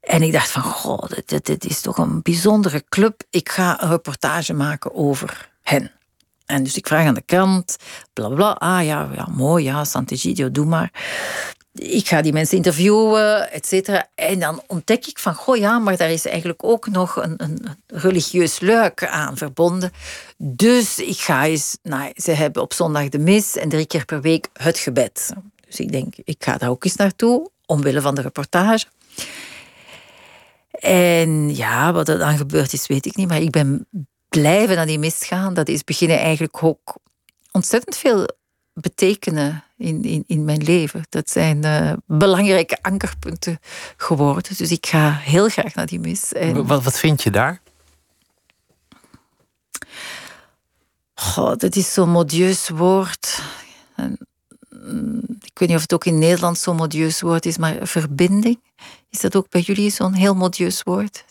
En 0.00 0.22
ik 0.22 0.32
dacht 0.32 0.50
van, 0.50 0.62
goh, 0.62 1.08
dit, 1.24 1.46
dit 1.46 1.64
is 1.64 1.80
toch 1.80 1.98
een 1.98 2.22
bijzondere 2.22 2.84
club. 2.88 3.22
Ik 3.30 3.48
ga 3.48 3.82
een 3.82 3.88
reportage 3.88 4.52
maken 4.52 4.94
over 4.94 5.50
hen. 5.62 5.90
En 6.52 6.62
dus 6.62 6.76
ik 6.76 6.86
vraag 6.86 7.06
aan 7.06 7.14
de 7.14 7.22
krant, 7.22 7.76
bla 8.12 8.28
bla, 8.28 8.50
ah 8.50 8.84
ja, 8.84 9.08
ja 9.14 9.28
mooi, 9.30 9.64
ja, 9.64 9.84
Sant'Egidio, 9.84 10.50
doe 10.50 10.66
maar. 10.66 10.92
Ik 11.72 12.08
ga 12.08 12.22
die 12.22 12.32
mensen 12.32 12.56
interviewen, 12.56 13.52
et 13.52 13.66
cetera. 13.66 14.08
En 14.14 14.40
dan 14.40 14.62
ontdek 14.66 15.06
ik 15.06 15.18
van, 15.18 15.34
goh 15.34 15.56
ja, 15.56 15.78
maar 15.78 15.96
daar 15.96 16.10
is 16.10 16.26
eigenlijk 16.26 16.64
ook 16.64 16.88
nog 16.88 17.16
een, 17.16 17.34
een 17.36 17.66
religieus 17.86 18.60
luik 18.60 19.06
aan 19.06 19.36
verbonden. 19.36 19.92
Dus 20.36 20.98
ik 20.98 21.18
ga 21.18 21.46
eens, 21.46 21.78
nou, 21.82 22.12
ze 22.14 22.30
hebben 22.30 22.62
op 22.62 22.72
zondag 22.72 23.08
de 23.08 23.18
mis 23.18 23.56
en 23.56 23.68
drie 23.68 23.86
keer 23.86 24.04
per 24.04 24.20
week 24.20 24.48
het 24.52 24.78
gebed. 24.78 25.32
Dus 25.66 25.80
ik 25.80 25.92
denk, 25.92 26.14
ik 26.24 26.44
ga 26.44 26.56
daar 26.56 26.70
ook 26.70 26.84
eens 26.84 26.96
naartoe, 26.96 27.50
omwille 27.66 28.00
van 28.00 28.14
de 28.14 28.22
reportage. 28.22 28.86
En 30.70 31.54
ja, 31.54 31.92
wat 31.92 32.08
er 32.08 32.18
dan 32.18 32.36
gebeurd 32.36 32.72
is, 32.72 32.86
weet 32.86 33.06
ik 33.06 33.16
niet. 33.16 33.28
Maar 33.28 33.40
ik 33.40 33.50
ben 33.50 33.86
blijven 34.40 34.76
naar 34.76 34.86
die 34.86 34.98
mist 34.98 35.24
gaan, 35.24 35.54
dat 35.54 35.68
is 35.68 35.84
beginnen 35.84 36.18
eigenlijk 36.18 36.62
ook 36.62 36.96
ontzettend 37.50 37.96
veel 37.96 38.28
betekenen 38.74 39.64
in, 39.76 40.04
in, 40.04 40.24
in 40.26 40.44
mijn 40.44 40.62
leven. 40.62 41.06
Dat 41.08 41.30
zijn 41.30 41.64
uh, 41.64 41.92
belangrijke 42.06 42.78
ankerpunten 42.82 43.58
geworden. 43.96 44.56
Dus 44.56 44.70
ik 44.70 44.86
ga 44.86 45.12
heel 45.12 45.48
graag 45.48 45.74
naar 45.74 45.86
die 45.86 46.00
mis. 46.00 46.32
En... 46.32 46.66
Wat, 46.66 46.82
wat 46.82 46.98
vind 46.98 47.22
je 47.22 47.30
daar? 47.30 47.60
Goh, 51.14 51.56
dat 51.56 51.76
is 51.76 51.92
zo'n 51.92 52.10
modieus 52.10 52.68
woord. 52.68 53.42
En, 53.96 54.18
mm, 54.68 55.20
ik 55.42 55.58
weet 55.58 55.68
niet 55.68 55.76
of 55.76 55.82
het 55.82 55.94
ook 55.94 56.04
in 56.04 56.18
Nederland 56.18 56.58
zo'n 56.58 56.76
modieus 56.76 57.20
woord 57.20 57.46
is, 57.46 57.58
maar 57.58 57.76
verbinding. 57.82 58.60
Is 59.12 59.20
dat 59.20 59.36
ook 59.36 59.48
bij 59.48 59.60
jullie 59.60 59.90
zo'n 59.90 60.14
heel 60.14 60.34
modieus 60.34 60.82
woord? 60.82 61.24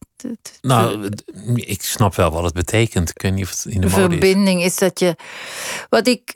nou, 0.61 1.09
ik 1.55 1.81
snap 1.81 2.15
wel 2.15 2.31
wat 2.31 2.43
het 2.43 2.53
betekent. 2.53 3.09
Ik 3.09 3.21
weet 3.21 3.33
niet 3.33 3.43
of 3.43 3.49
het 3.49 3.65
in 3.65 3.81
de 3.81 3.89
Verbinding 3.89 4.63
is. 4.63 4.75
dat 4.75 4.99
je. 4.99 5.15
Wat 5.89 6.07
ik, 6.07 6.35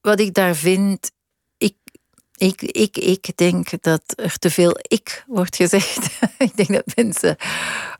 wat 0.00 0.20
ik 0.20 0.34
daar 0.34 0.54
vind. 0.54 1.10
Ik, 1.56 1.74
ik, 2.36 2.62
ik, 2.62 2.96
ik 2.96 3.36
denk 3.36 3.82
dat 3.82 4.02
er 4.16 4.38
te 4.38 4.50
veel 4.50 4.76
ik 4.82 5.24
wordt 5.26 5.56
gezegd. 5.56 6.08
ik 6.38 6.56
denk 6.56 6.68
dat 6.68 6.96
mensen 6.96 7.36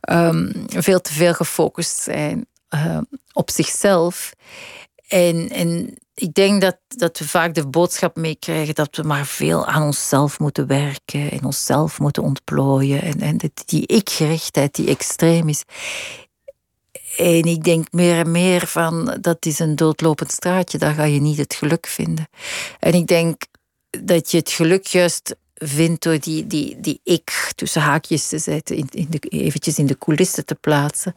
um, 0.09 0.51
veel 0.67 1.01
te 1.01 1.13
veel 1.13 1.33
gefocust 1.33 1.97
zijn 1.99 2.47
um, 2.69 3.07
op 3.33 3.49
zichzelf. 3.49 4.33
En, 5.07 5.49
en 5.49 5.97
ik 6.19 6.33
denk 6.33 6.61
dat, 6.61 6.77
dat 6.87 7.19
we 7.19 7.27
vaak 7.27 7.53
de 7.53 7.67
boodschap 7.67 8.15
meekrijgen 8.15 8.75
dat 8.75 8.95
we 8.95 9.03
maar 9.03 9.25
veel 9.25 9.65
aan 9.65 9.83
onszelf 9.83 10.39
moeten 10.39 10.67
werken 10.67 11.31
en 11.31 11.43
onszelf 11.43 11.99
moeten 11.99 12.23
ontplooien. 12.23 13.01
En, 13.01 13.19
en 13.19 13.39
die 13.65 13.87
ik-gerichtheid 13.87 14.75
die 14.75 14.87
extreem 14.87 15.49
is. 15.49 15.63
En 17.17 17.43
ik 17.43 17.63
denk 17.63 17.91
meer 17.91 18.17
en 18.17 18.31
meer 18.31 18.67
van 18.67 19.17
dat 19.21 19.45
is 19.45 19.59
een 19.59 19.75
doodlopend 19.75 20.31
straatje, 20.31 20.77
daar 20.77 20.93
ga 20.93 21.03
je 21.03 21.21
niet 21.21 21.37
het 21.37 21.53
geluk 21.53 21.87
vinden. 21.87 22.27
En 22.79 22.93
ik 22.93 23.07
denk 23.07 23.41
dat 23.89 24.31
je 24.31 24.37
het 24.37 24.51
geluk 24.51 24.87
juist 24.87 25.35
vindt 25.55 26.03
door 26.03 26.19
die, 26.19 26.47
die, 26.47 26.79
die 26.79 26.99
ik 27.03 27.51
tussen 27.55 27.81
haakjes 27.81 28.27
te 28.27 28.37
zetten, 28.37 28.75
in, 28.75 28.87
in 28.91 29.07
de, 29.09 29.19
eventjes 29.19 29.77
in 29.77 29.85
de 29.85 29.97
coulissen 29.97 30.45
te 30.45 30.55
plaatsen. 30.55 31.15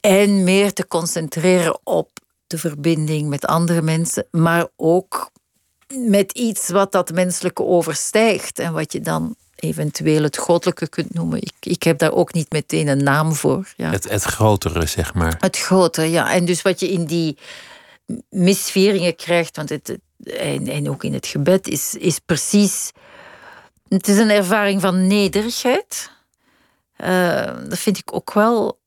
En 0.00 0.44
meer 0.44 0.72
te 0.72 0.86
concentreren 0.86 1.78
op 1.84 2.13
de 2.54 2.68
verbinding 2.68 3.28
met 3.28 3.44
andere 3.44 3.82
mensen, 3.82 4.26
maar 4.30 4.66
ook 4.76 5.30
met 5.94 6.32
iets 6.32 6.68
wat 6.68 6.92
dat 6.92 7.12
menselijke 7.12 7.62
overstijgt 7.62 8.58
en 8.58 8.72
wat 8.72 8.92
je 8.92 9.00
dan 9.00 9.36
eventueel 9.54 10.22
het 10.22 10.36
goddelijke 10.36 10.88
kunt 10.88 11.14
noemen. 11.14 11.40
Ik, 11.40 11.54
ik 11.60 11.82
heb 11.82 11.98
daar 11.98 12.12
ook 12.12 12.32
niet 12.32 12.52
meteen 12.52 12.88
een 12.88 13.02
naam 13.02 13.32
voor. 13.32 13.72
Ja. 13.76 13.90
Het, 13.90 14.10
het 14.10 14.22
grotere, 14.22 14.86
zeg 14.86 15.14
maar. 15.14 15.36
Het 15.38 15.58
grotere, 15.58 16.10
ja. 16.10 16.32
En 16.32 16.44
dus 16.44 16.62
wat 16.62 16.80
je 16.80 16.90
in 16.90 17.04
die 17.04 17.38
misvieringen 18.28 19.16
krijgt, 19.16 19.56
want 19.56 19.68
het, 19.68 19.98
en, 20.24 20.68
en 20.68 20.90
ook 20.90 21.04
in 21.04 21.14
het 21.14 21.26
gebed, 21.26 21.68
is, 21.68 21.94
is 21.94 22.18
precies. 22.18 22.90
Het 23.88 24.08
is 24.08 24.18
een 24.18 24.30
ervaring 24.30 24.80
van 24.80 25.06
nederigheid. 25.06 26.10
Uh, 26.98 27.44
dat 27.68 27.78
vind 27.78 27.98
ik 27.98 28.14
ook 28.14 28.32
wel 28.32 28.78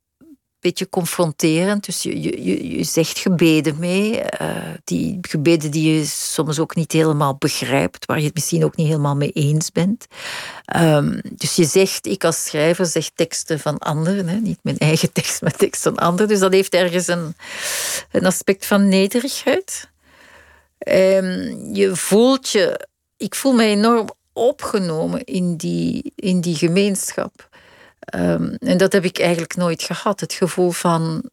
beetje 0.68 0.90
confronterend. 0.90 1.86
Dus 1.86 2.04
je, 2.04 2.22
je, 2.22 2.78
je 2.78 2.84
zegt 2.84 3.20
gebeden 3.20 3.80
mee. 3.80 4.22
Uh, 4.42 4.50
die 4.84 5.18
gebeden 5.22 5.72
die 5.72 5.94
je 5.94 6.06
soms 6.06 6.60
ook 6.60 6.76
niet 6.76 6.92
helemaal 6.92 7.36
begrijpt, 7.36 8.06
waar 8.06 8.18
je 8.20 8.26
het 8.26 8.34
misschien 8.34 8.64
ook 8.64 8.76
niet 8.76 8.88
helemaal 8.88 9.16
mee 9.16 9.32
eens 9.32 9.72
bent. 9.72 10.08
Um, 10.78 11.22
dus 11.32 11.56
je 11.56 11.66
zegt, 11.66 12.06
ik 12.06 12.24
als 12.24 12.44
schrijver 12.44 12.86
zeg 12.86 13.10
teksten 13.16 13.60
van 13.60 13.78
anderen, 13.78 14.28
hè? 14.28 14.36
niet 14.36 14.60
mijn 14.62 14.78
eigen 14.78 15.12
tekst, 15.18 15.42
maar 15.42 15.56
teksten 15.56 15.96
van 15.96 16.04
anderen. 16.04 16.28
Dus 16.28 16.40
dat 16.40 16.54
heeft 16.54 16.74
ergens 16.74 17.08
een, 17.08 17.36
een 18.12 18.26
aspect 18.26 18.66
van 18.66 18.88
nederigheid. 18.88 19.90
Um, 20.88 21.74
je 21.74 21.96
voelt 21.96 22.50
je, 22.50 22.88
ik 23.18 23.36
voel 23.36 23.54
me 23.54 23.64
enorm 23.64 24.10
opgenomen 24.34 25.24
in 25.24 25.56
die, 25.56 26.12
in 26.16 26.42
die 26.42 26.56
gemeenschap. 26.56 27.47
Um, 28.16 28.56
en 28.60 28.78
dat 28.78 28.92
heb 28.92 29.04
ik 29.04 29.20
eigenlijk 29.20 29.56
nooit 29.56 29.84
gehad. 29.84 30.20
Het 30.20 30.34
gevoel 30.34 30.72
van 30.72 31.30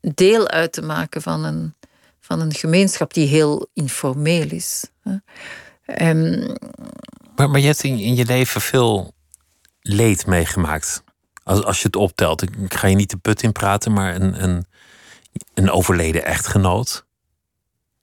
deel 0.00 0.48
uit 0.48 0.72
te 0.72 0.82
maken 0.82 1.22
van 1.22 1.44
een, 1.44 1.74
van 2.20 2.40
een 2.40 2.54
gemeenschap 2.54 3.14
die 3.14 3.26
heel 3.26 3.68
informeel 3.72 4.50
is. 4.50 4.84
Um, 6.00 6.56
maar, 7.36 7.50
maar 7.50 7.60
je 7.60 7.66
hebt 7.66 7.82
in, 7.82 7.98
in 7.98 8.14
je 8.14 8.24
leven 8.24 8.60
veel 8.60 9.14
leed 9.80 10.26
meegemaakt. 10.26 11.02
Als, 11.42 11.64
als 11.64 11.78
je 11.78 11.86
het 11.86 11.96
optelt. 11.96 12.42
Ik, 12.42 12.74
ga 12.74 12.86
je 12.86 12.96
niet 12.96 13.10
de 13.10 13.16
put 13.16 13.42
in 13.42 13.52
praten, 13.52 13.92
maar 13.92 14.14
een, 14.14 14.42
een, 14.42 14.66
een 15.54 15.70
overleden 15.70 16.24
echtgenoot. 16.24 17.04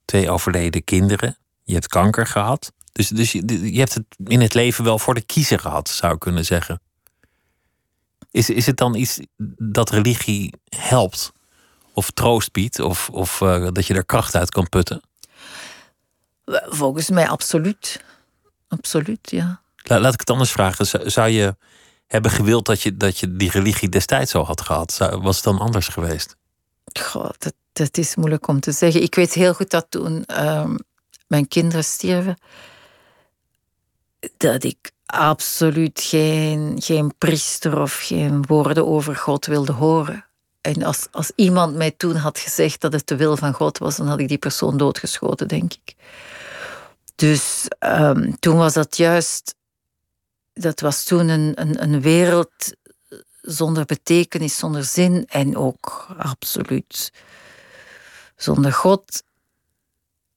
Twee 0.06 0.30
overleden 0.30 0.84
kinderen. 0.84 1.38
Je 1.64 1.74
hebt 1.74 1.88
kanker 1.88 2.28
gehad. 2.28 2.72
Dus, 2.92 3.08
dus 3.08 3.32
je, 3.32 3.72
je 3.74 3.80
hebt 3.80 3.94
het 3.94 4.06
in 4.24 4.42
het 4.42 4.54
leven 4.54 4.84
wel 4.84 5.00
voor 5.00 5.14
de 5.14 5.26
kiezer 5.26 5.60
gehad, 5.60 5.90
zou 5.90 6.14
ik 6.14 6.20
kunnen 6.20 6.46
zeggen. 6.46 6.82
Is, 8.36 8.50
is 8.50 8.66
het 8.66 8.78
dan 8.78 8.96
iets 8.96 9.20
dat 9.58 9.90
religie 9.90 10.54
helpt? 10.70 11.32
Of 11.94 12.12
troost 12.12 12.52
biedt? 12.52 12.80
Of, 12.80 13.10
of 13.10 13.42
uh, 13.42 13.68
dat 13.72 13.86
je 13.86 13.94
er 13.94 14.06
kracht 14.06 14.36
uit 14.36 14.50
kan 14.50 14.70
putten? 14.70 15.02
Volgens 16.66 17.10
mij 17.10 17.28
absoluut. 17.30 18.04
Absoluut, 18.68 19.32
ja. 19.32 19.62
La, 19.84 20.00
laat 20.00 20.14
ik 20.14 20.20
het 20.20 20.30
anders 20.30 20.52
vragen. 20.52 21.12
Zou 21.12 21.30
je 21.30 21.56
hebben 22.08 22.32
gewild 22.32 22.66
dat 22.66 22.82
je, 22.82 22.98
dat 22.98 23.20
je 23.20 23.36
die 23.36 23.52
religie 23.52 23.90
destijds 23.90 24.32
zo 24.32 24.44
had 24.44 24.62
gehad? 24.62 24.92
Zou, 24.92 25.22
was 25.22 25.36
het 25.36 25.46
dan 25.46 25.60
anders 25.60 25.88
geweest? 25.88 26.36
Goh, 27.00 27.30
dat, 27.38 27.54
dat 27.74 27.98
is 27.98 28.16
moeilijk 28.16 28.48
om 28.48 28.60
te 28.60 28.72
zeggen. 28.72 29.02
Ik 29.02 29.16
weet 29.16 29.34
heel 29.34 29.54
goed 29.54 29.70
dat 29.70 29.86
toen 29.90 30.24
uh, 30.28 30.70
mijn 31.28 31.48
kinderen 31.48 31.84
stierven, 31.84 32.38
dat 34.38 34.64
ik 34.64 34.92
absoluut 35.06 36.02
geen, 36.02 36.82
geen 36.82 37.18
priester 37.18 37.80
of 37.82 37.94
geen 37.94 38.46
woorden 38.46 38.88
over 38.88 39.16
God 39.16 39.46
wilde 39.46 39.72
horen. 39.72 40.26
En 40.62 40.84
als, 40.84 41.08
als 41.12 41.32
iemand 41.36 41.76
mij 41.76 41.92
toen 41.92 42.16
had 42.16 42.40
gezegd 42.40 42.82
dat 42.82 42.94
het 42.94 43.08
de 43.08 43.16
wil 43.16 43.38
van 43.38 43.54
God 43.54 43.78
was, 43.78 43.96
dan 43.96 44.08
had 44.08 44.20
ik 44.20 44.28
die 44.28 44.38
persoon 44.38 44.78
doodgeschoten, 44.78 45.48
denk 45.48 45.74
ik. 45.74 45.96
Dus 47.16 47.66
um, 47.80 48.40
toen 48.40 48.58
was 48.58 48.74
dat 48.74 48.98
juist. 48.98 49.56
Dat 50.54 50.80
was 50.80 51.04
toen 51.04 51.28
een, 51.28 51.52
een, 51.56 51.84
een 51.84 52.02
wereld 52.02 52.76
zonder 53.42 53.86
betekenis, 53.86 54.58
zonder 54.58 54.84
zin 54.84 55.26
en 55.28 55.58
ook 55.58 56.08
absoluut 56.18 57.12
zonder 58.36 58.74
God. 58.74 59.24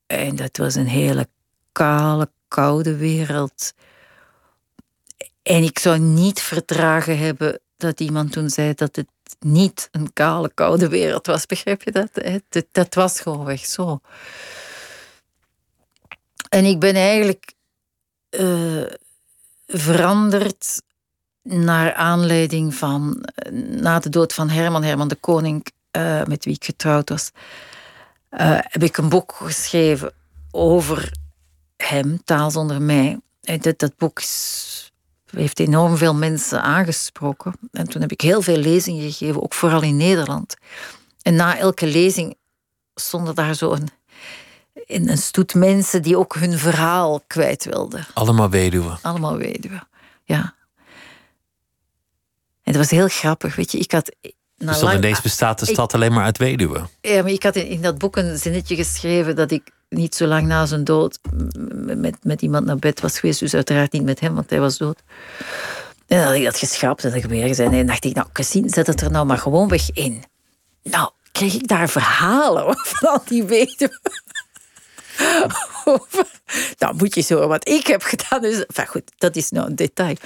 En 0.06 0.36
dat 0.36 0.56
was 0.56 0.74
een 0.74 0.86
hele 0.86 1.28
kale, 1.72 2.30
koude 2.48 2.96
wereld 2.96 3.72
en 5.49 5.62
ik 5.62 5.78
zou 5.78 5.99
niet 5.99 6.40
verdragen 6.40 7.18
hebben 7.18 7.61
dat 7.76 8.01
iemand 8.01 8.32
toen 8.32 8.51
zei 8.51 8.74
dat 8.74 8.96
het 8.96 9.09
niet 9.38 9.88
een 9.92 10.12
kale, 10.12 10.51
koude 10.55 10.88
wereld 10.88 11.26
was. 11.26 11.46
Begrijp 11.57 11.82
je 11.82 11.92
dat? 11.92 12.09
Dat, 12.49 12.66
dat 12.72 12.94
was 12.94 13.22
weg 13.22 13.66
zo. 13.66 14.01
En 16.49 16.64
ik 16.64 16.78
ben 16.78 16.94
eigenlijk 16.94 17.53
uh, 18.30 18.86
veranderd 19.66 20.82
naar 21.42 21.94
aanleiding 21.94 22.74
van, 22.74 23.22
eh, 23.22 23.53
na 23.53 23.99
de 23.99 24.09
dood 24.09 24.34
van 24.34 24.49
Herman, 24.49 24.82
Herman 24.82 25.09
de 25.09 25.14
Koning, 25.14 25.66
uh, 25.96 26.24
met 26.24 26.44
wie 26.44 26.55
ik 26.55 26.64
getrouwd 26.64 27.09
was, 27.09 27.30
heb 28.59 28.82
ik 28.82 28.96
een 28.96 29.09
boek 29.09 29.32
geschreven 29.32 30.12
over 30.51 31.12
hem, 31.76 32.24
Taal 32.24 32.51
zonder 32.51 32.82
mij. 32.82 33.20
Dat, 33.40 33.78
dat 33.78 33.96
boek 33.96 34.18
is 34.18 34.88
heeft 35.31 35.59
enorm 35.61 35.97
veel 35.97 36.14
mensen 36.14 36.62
aangesproken. 36.62 37.53
En 37.72 37.89
toen 37.89 38.01
heb 38.01 38.12
ik 38.12 38.20
heel 38.20 38.43
veel 38.43 38.57
lezingen 38.57 39.03
gegeven, 39.03 39.43
ook 39.43 39.55
vooral 39.55 39.83
in 39.83 39.97
Nederland. 39.97 40.57
En 41.22 41.35
na 41.35 41.59
elke 41.59 41.87
lezing 41.87 42.37
stonden 42.95 43.35
daar 43.35 43.55
zo 43.55 43.72
een, 43.72 43.89
een 45.09 45.18
stoet 45.18 45.55
mensen 45.55 46.03
die 46.03 46.18
ook 46.18 46.35
hun 46.35 46.59
verhaal 46.59 47.22
kwijt 47.26 47.64
wilden. 47.64 48.07
Allemaal 48.14 48.51
weduwen. 48.51 48.99
Allemaal 49.03 49.37
weduwen, 49.37 49.89
ja. 50.24 50.55
En 52.62 52.74
dat 52.74 52.83
was 52.83 52.91
heel 52.91 53.09
grappig, 53.09 53.57
weet 53.57 53.72
je. 53.72 53.79
Ik 53.79 53.93
had 53.93 54.16
dus 54.59 54.78
dan 54.78 54.94
ineens 54.94 55.20
bestaat 55.20 55.59
de 55.59 55.66
stad 55.66 55.94
alleen 55.94 56.12
maar 56.12 56.24
uit 56.24 56.38
weduwen. 56.38 56.88
Ja, 57.00 57.22
maar 57.22 57.30
ik 57.30 57.42
had 57.42 57.56
in, 57.56 57.66
in, 57.66 57.82
dat 57.82 57.98
boek 57.98 58.16
een 58.16 58.38
zinnetje 58.38 58.76
geschreven 58.76 59.36
dat 59.36 59.50
ik 59.50 59.70
niet 59.88 60.14
zo 60.14 60.26
lang 60.26 60.46
na 60.46 60.66
zijn 60.66 60.84
dood 60.84 61.18
met, 61.72 62.16
met 62.22 62.42
iemand 62.42 62.66
naar 62.66 62.76
bed 62.76 63.00
was 63.00 63.18
geweest. 63.18 63.40
Dus 63.40 63.54
uiteraard 63.54 63.92
niet 63.92 64.04
met 64.04 64.20
hem, 64.20 64.34
want 64.34 64.50
hij 64.50 64.61
was 64.61 64.78
dood. 64.78 65.02
En 66.06 66.16
dan 66.16 66.26
had 66.26 66.34
ik 66.34 66.44
dat 66.44 66.59
geschrapt 66.59 67.04
en 67.04 67.11
dan 67.11 67.28
weer 67.28 67.46
gezegd. 67.46 67.72
En 67.72 67.86
dacht 67.86 68.04
ik, 68.04 68.14
nou, 68.14 68.26
Cassine, 68.32 68.68
zet 68.68 68.86
het 68.86 69.00
er 69.00 69.11
nou 69.11 69.26
maar 69.26 69.38
gewoon 69.38 69.68
weg 69.68 69.90
in. 69.92 70.24
Nou, 70.82 71.11
kreeg 71.32 71.54
ik 71.54 71.68
daar 71.68 71.88
verhalen 71.88 72.76
van 72.78 73.09
al 73.09 73.22
die 73.24 73.44
weduwen. 73.44 74.00
nou, 76.78 76.94
moet 76.96 77.14
je 77.14 77.20
zo 77.20 77.46
wat 77.46 77.68
ik 77.68 77.86
heb 77.86 78.02
gedaan. 78.02 78.42
Dus, 78.42 78.66
enfin, 78.66 78.86
goed, 78.86 79.12
dat 79.18 79.36
is 79.36 79.50
nou 79.50 79.66
een 79.66 79.76
detail. 79.76 80.16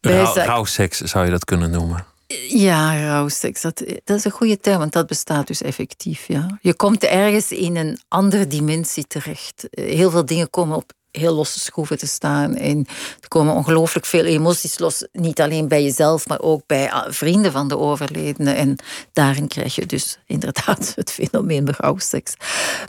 Rouwseks 0.00 0.98
zou 0.98 1.24
je 1.24 1.30
dat 1.30 1.44
kunnen 1.44 1.70
noemen. 1.70 2.06
Ja, 2.48 3.06
rouwseks, 3.06 3.60
dat, 3.60 3.82
is 4.04 4.24
een 4.24 4.30
goede 4.30 4.56
term, 4.56 4.78
want 4.78 4.92
dat 4.92 5.06
bestaat 5.06 5.46
dus 5.46 5.62
effectief. 5.62 6.26
Ja. 6.26 6.58
Je 6.60 6.74
komt 6.74 7.04
ergens 7.04 7.52
in 7.52 7.76
een 7.76 8.00
andere 8.08 8.46
dimensie 8.46 9.06
terecht. 9.06 9.68
Heel 9.70 10.10
veel 10.10 10.24
dingen 10.24 10.50
komen 10.50 10.76
op 10.76 10.92
heel 11.10 11.34
losse 11.34 11.60
schroeven 11.60 11.98
te 11.98 12.06
staan. 12.06 12.56
En 12.56 12.86
er 13.20 13.28
komen 13.28 13.54
ongelooflijk 13.54 14.06
veel 14.06 14.24
emoties 14.24 14.78
los. 14.78 15.06
Niet 15.12 15.40
alleen 15.40 15.68
bij 15.68 15.82
jezelf, 15.82 16.28
maar 16.28 16.40
ook 16.40 16.62
bij 16.66 16.90
ah, 16.92 17.12
vrienden 17.12 17.52
van 17.52 17.68
de 17.68 17.78
overledene. 17.78 18.52
En 18.52 18.76
daarin 19.12 19.48
krijg 19.48 19.74
je 19.74 19.86
dus 19.86 20.18
inderdaad 20.26 20.92
het 20.94 21.10
fenomeen 21.10 21.70
rouwseks. 21.70 22.34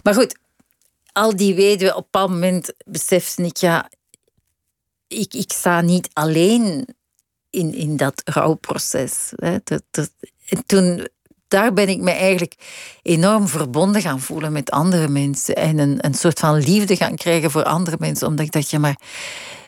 Maar 0.03 0.13
goed, 0.13 0.37
al 1.11 1.35
die 1.35 1.55
weduwen, 1.55 1.95
op 1.95 2.07
een 2.11 2.21
moment 2.21 2.73
besefte 2.85 3.43
ik, 3.43 3.57
ja, 3.57 3.89
ik, 5.07 5.33
ik 5.33 5.51
sta 5.51 5.81
niet 5.81 6.09
alleen 6.13 6.87
in, 7.51 7.73
in 7.73 7.97
dat 7.97 8.21
rouwproces. 8.25 9.31
Hè. 9.35 9.57
Dat, 9.63 10.11
en 10.49 10.65
toen, 10.65 11.07
daar 11.47 11.73
ben 11.73 11.89
ik 11.89 11.99
me 11.99 12.11
eigenlijk 12.11 12.55
enorm 13.01 13.47
verbonden 13.47 14.01
gaan 14.01 14.19
voelen 14.19 14.51
met 14.51 14.71
andere 14.71 15.07
mensen. 15.07 15.55
En 15.55 15.77
een, 15.77 15.97
een 16.05 16.13
soort 16.13 16.39
van 16.39 16.57
liefde 16.57 16.95
gaan 16.95 17.15
krijgen 17.15 17.51
voor 17.51 17.63
andere 17.63 17.95
mensen. 17.99 18.27
Omdat 18.27 18.45
ik 18.45 18.51
dacht, 18.51 18.69
ja, 18.69 18.79
maar 18.79 18.95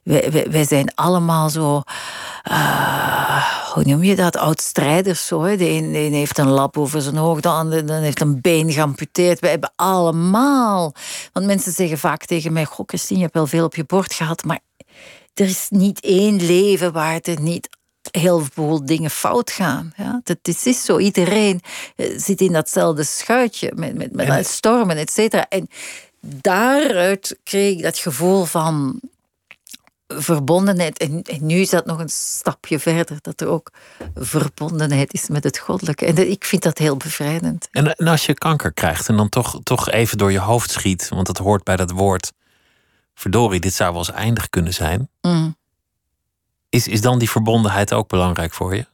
wij, 0.03 0.47
wij, 0.49 0.65
zijn 0.65 0.95
allemaal 0.95 1.49
zo. 1.49 1.81
Uh, 2.51 3.71
hoe 3.73 3.83
noem 3.83 4.03
je 4.03 4.15
dat? 4.15 4.37
Oud-strijders 4.37 5.27
zo. 5.27 5.55
De, 5.55 5.69
een, 5.69 6.13
heeft 6.13 6.37
een 6.37 6.49
lap 6.49 6.77
over 6.77 7.01
zijn 7.01 7.15
hoofd, 7.15 7.43
de 7.43 7.49
ander 7.49 8.01
heeft 8.01 8.21
een 8.21 8.41
been 8.41 8.71
geamputeerd. 8.71 9.39
We 9.39 9.47
hebben 9.47 9.73
allemaal. 9.75 10.93
Want 11.33 11.45
mensen 11.45 11.71
zeggen 11.71 11.97
vaak 11.97 12.25
tegen 12.25 12.53
mij: 12.53 12.65
Goh, 12.65 12.85
je 13.07 13.17
hebt 13.17 13.33
wel 13.33 13.47
veel 13.47 13.65
op 13.65 13.75
je 13.75 13.83
bord 13.83 14.13
gehad, 14.13 14.43
maar 14.43 14.59
er 15.33 15.45
is 15.45 15.67
niet 15.69 15.99
één 15.99 16.45
leven 16.45 16.91
waar 16.91 17.13
het 17.13 17.39
niet 17.39 17.69
heel 18.11 18.47
veel 18.53 18.85
dingen 18.85 19.09
fout 19.09 19.51
gaan. 19.51 19.93
Ja? 19.97 20.21
Dat, 20.23 20.37
het 20.41 20.65
is 20.65 20.85
zo, 20.85 20.97
iedereen 20.97 21.61
eh, 21.95 22.13
zit 22.17 22.41
in 22.41 22.51
datzelfde 22.51 23.03
schuitje 23.03 23.71
met, 23.75 23.95
met, 23.95 24.13
met 24.13 24.47
stormen, 24.47 24.97
et 24.97 25.11
cetera. 25.11 25.45
En 25.49 25.67
daaruit 26.21 27.39
kreeg 27.43 27.77
ik 27.77 27.83
dat 27.83 27.97
gevoel 27.97 28.45
van 28.45 29.01
verbondenheid. 30.07 30.97
En, 30.97 31.21
en, 31.21 31.45
nu 31.45 31.55
is 31.55 31.69
dat 31.69 31.85
nog 31.85 31.99
een 31.99 32.09
stapje 32.09 32.79
verder, 32.79 33.17
dat 33.21 33.41
er 33.41 33.47
ook 33.47 33.71
verbondenheid 34.15 35.13
is 35.13 35.27
met 35.27 35.43
het 35.43 35.57
goddelijke. 35.57 36.05
En 36.05 36.31
ik 36.31 36.45
vind 36.45 36.63
dat 36.63 36.77
heel 36.77 36.97
bevrijdend. 36.97 37.67
En, 37.71 37.95
en 37.95 38.07
als 38.07 38.25
je 38.25 38.33
kanker 38.33 38.73
krijgt 38.73 39.09
en 39.09 39.17
dan 39.17 39.29
toch, 39.29 39.59
toch 39.63 39.89
even 39.89 40.17
door 40.17 40.31
je 40.31 40.39
hoofd 40.39 40.71
schiet, 40.71 41.09
want 41.09 41.27
dat 41.27 41.37
hoort 41.37 41.63
bij 41.63 41.75
dat 41.75 41.91
woord, 41.91 42.31
verdorie, 43.13 43.59
dit 43.59 43.73
zou 43.73 43.89
wel 43.89 43.99
eens 43.99 44.11
eindig 44.11 44.49
kunnen 44.49 44.73
zijn. 44.73 45.09
Mm. 45.21 45.55
Is, 46.69 46.87
is 46.87 47.01
dan 47.01 47.19
die 47.19 47.29
verbondenheid 47.29 47.93
ook 47.93 48.07
belangrijk 48.07 48.53
voor 48.53 48.75
je? 48.75 48.85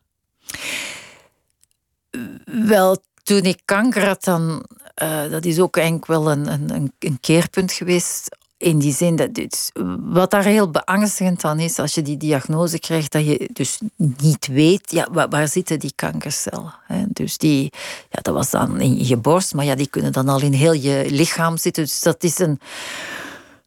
Wel, 2.46 2.98
toen 3.24 3.44
ik 3.44 3.62
kanker 3.66 4.06
had, 4.06 4.24
dan, 4.24 4.66
uh, 5.04 5.30
dat 5.30 5.46
is 5.46 5.60
ook 5.60 5.78
eigenlijk 5.78 6.08
wel 6.08 6.32
een, 6.32 6.48
een, 6.48 6.94
een 7.00 7.18
keerpunt 7.20 7.72
geweest 7.72 8.38
in 8.60 8.80
die 8.80 8.94
zin 8.94 9.16
dat 9.16 9.34
dus, 9.34 9.72
wat 10.00 10.32
daar 10.32 10.44
heel 10.44 10.70
beangstigend 10.70 11.44
aan 11.44 11.60
is, 11.60 11.80
als 11.80 11.94
je 11.94 12.02
die 12.02 12.18
diagnose 12.18 12.80
krijgt, 12.80 13.12
dat 13.12 13.26
je 13.26 13.50
dus 13.54 13.80
niet 13.96 14.48
weet, 14.48 14.92
ja, 14.92 15.08
waar, 15.12 15.30
waar 15.30 15.48
zitten 15.48 15.80
die 15.80 15.94
kankercellen? 15.96 16.74
Hè? 16.86 17.04
Dus 17.08 17.38
die, 17.38 17.74
ja, 18.10 18.20
dat 18.22 18.34
was 18.34 18.50
dan 18.50 18.80
in 18.82 19.06
je 19.06 19.18
borst, 19.18 19.54
maar 19.54 19.66
ja, 19.66 19.76
die 19.76 19.88
kunnen 19.88 20.12
dan 20.12 20.30
al 20.30 20.42
in 20.42 20.54
heel 20.54 20.74
je 20.74 21.06
lichaam 21.10 21.58
zitten. 21.58 21.84
Dus 21.84 22.02
dat 22.02 22.24
is 22.24 22.40
een, 22.40 22.60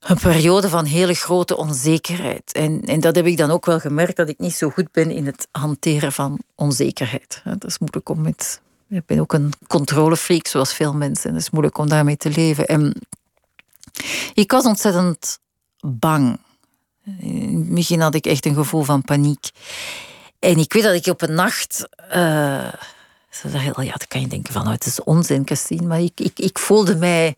een 0.03 0.19
periode 0.19 0.69
van 0.69 0.85
hele 0.85 1.15
grote 1.15 1.57
onzekerheid. 1.57 2.53
En, 2.53 2.81
en 2.81 3.01
dat 3.01 3.17
heb 3.17 3.27
ik 3.27 3.37
dan 3.37 3.51
ook 3.51 3.67
wel 3.67 3.81
gemerkt, 3.81 4.17
dat 4.17 4.29
ik 4.29 4.39
niet 4.39 4.55
zo 4.55 4.71
goed 4.71 4.93
ben 4.93 5.11
in 5.11 5.27
het 5.27 5.49
hanteren 5.51 6.13
van 6.13 6.39
onzekerheid. 6.55 7.43
Dat 7.45 7.65
is 7.65 7.79
moeilijk 7.79 8.09
om 8.09 8.21
met... 8.21 8.61
Ik 8.89 9.07
ben 9.07 9.21
ook 9.21 9.33
een 9.33 9.53
controlefreak, 9.67 10.47
zoals 10.47 10.75
veel 10.75 10.95
mensen. 10.95 11.29
En 11.29 11.35
het 11.35 11.43
is 11.43 11.51
moeilijk 11.51 11.79
om 11.79 11.89
daarmee 11.89 12.17
te 12.17 12.31
leven. 12.31 12.67
En 12.67 12.95
ik 14.35 14.51
was 14.51 14.65
ontzettend 14.65 15.39
bang. 15.81 16.39
Misschien 17.51 18.01
had 18.01 18.15
ik 18.15 18.27
echt 18.27 18.47
een 18.47 18.55
gevoel 18.55 18.83
van 18.83 19.03
paniek. 19.03 19.51
En 20.39 20.59
ik 20.59 20.73
weet 20.73 20.83
dat 20.83 20.95
ik 20.95 21.07
op 21.07 21.23
een 21.23 21.35
nacht. 21.35 21.89
Uh, 22.09 22.73
ja, 23.43 23.73
dan 23.73 23.97
kan 24.09 24.21
je 24.21 24.27
denken 24.27 24.53
van, 24.53 24.69
het 24.69 24.87
is 24.87 25.03
onzin, 25.03 25.43
Christine. 25.45 25.87
Maar 25.87 26.01
ik, 26.01 26.21
ik, 26.21 26.39
ik 26.39 26.59
voelde 26.59 26.97
mij 26.97 27.37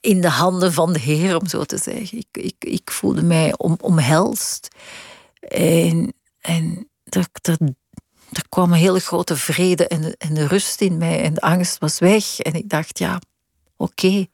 in 0.00 0.20
de 0.20 0.28
handen 0.28 0.72
van 0.72 0.92
de 0.92 0.98
Heer, 0.98 1.36
om 1.36 1.46
zo 1.46 1.64
te 1.64 1.78
zeggen. 1.78 2.18
Ik, 2.18 2.26
ik, 2.44 2.54
ik 2.58 2.90
voelde 2.90 3.22
mij 3.22 3.54
om, 3.56 3.76
omhelst. 3.80 4.68
En, 5.40 6.12
en 6.40 6.88
er, 7.04 7.26
er, 7.42 7.58
kwam 8.48 8.72
een 8.72 8.78
hele 8.78 9.00
grote 9.00 9.36
vrede 9.36 9.86
en, 9.86 10.16
en 10.16 10.46
rust 10.46 10.80
in 10.80 10.98
mij. 10.98 11.22
En 11.22 11.34
de 11.34 11.40
angst 11.40 11.78
was 11.78 11.98
weg. 11.98 12.38
En 12.38 12.54
ik 12.54 12.68
dacht, 12.68 12.98
ja, 12.98 13.20
oké, 13.76 14.26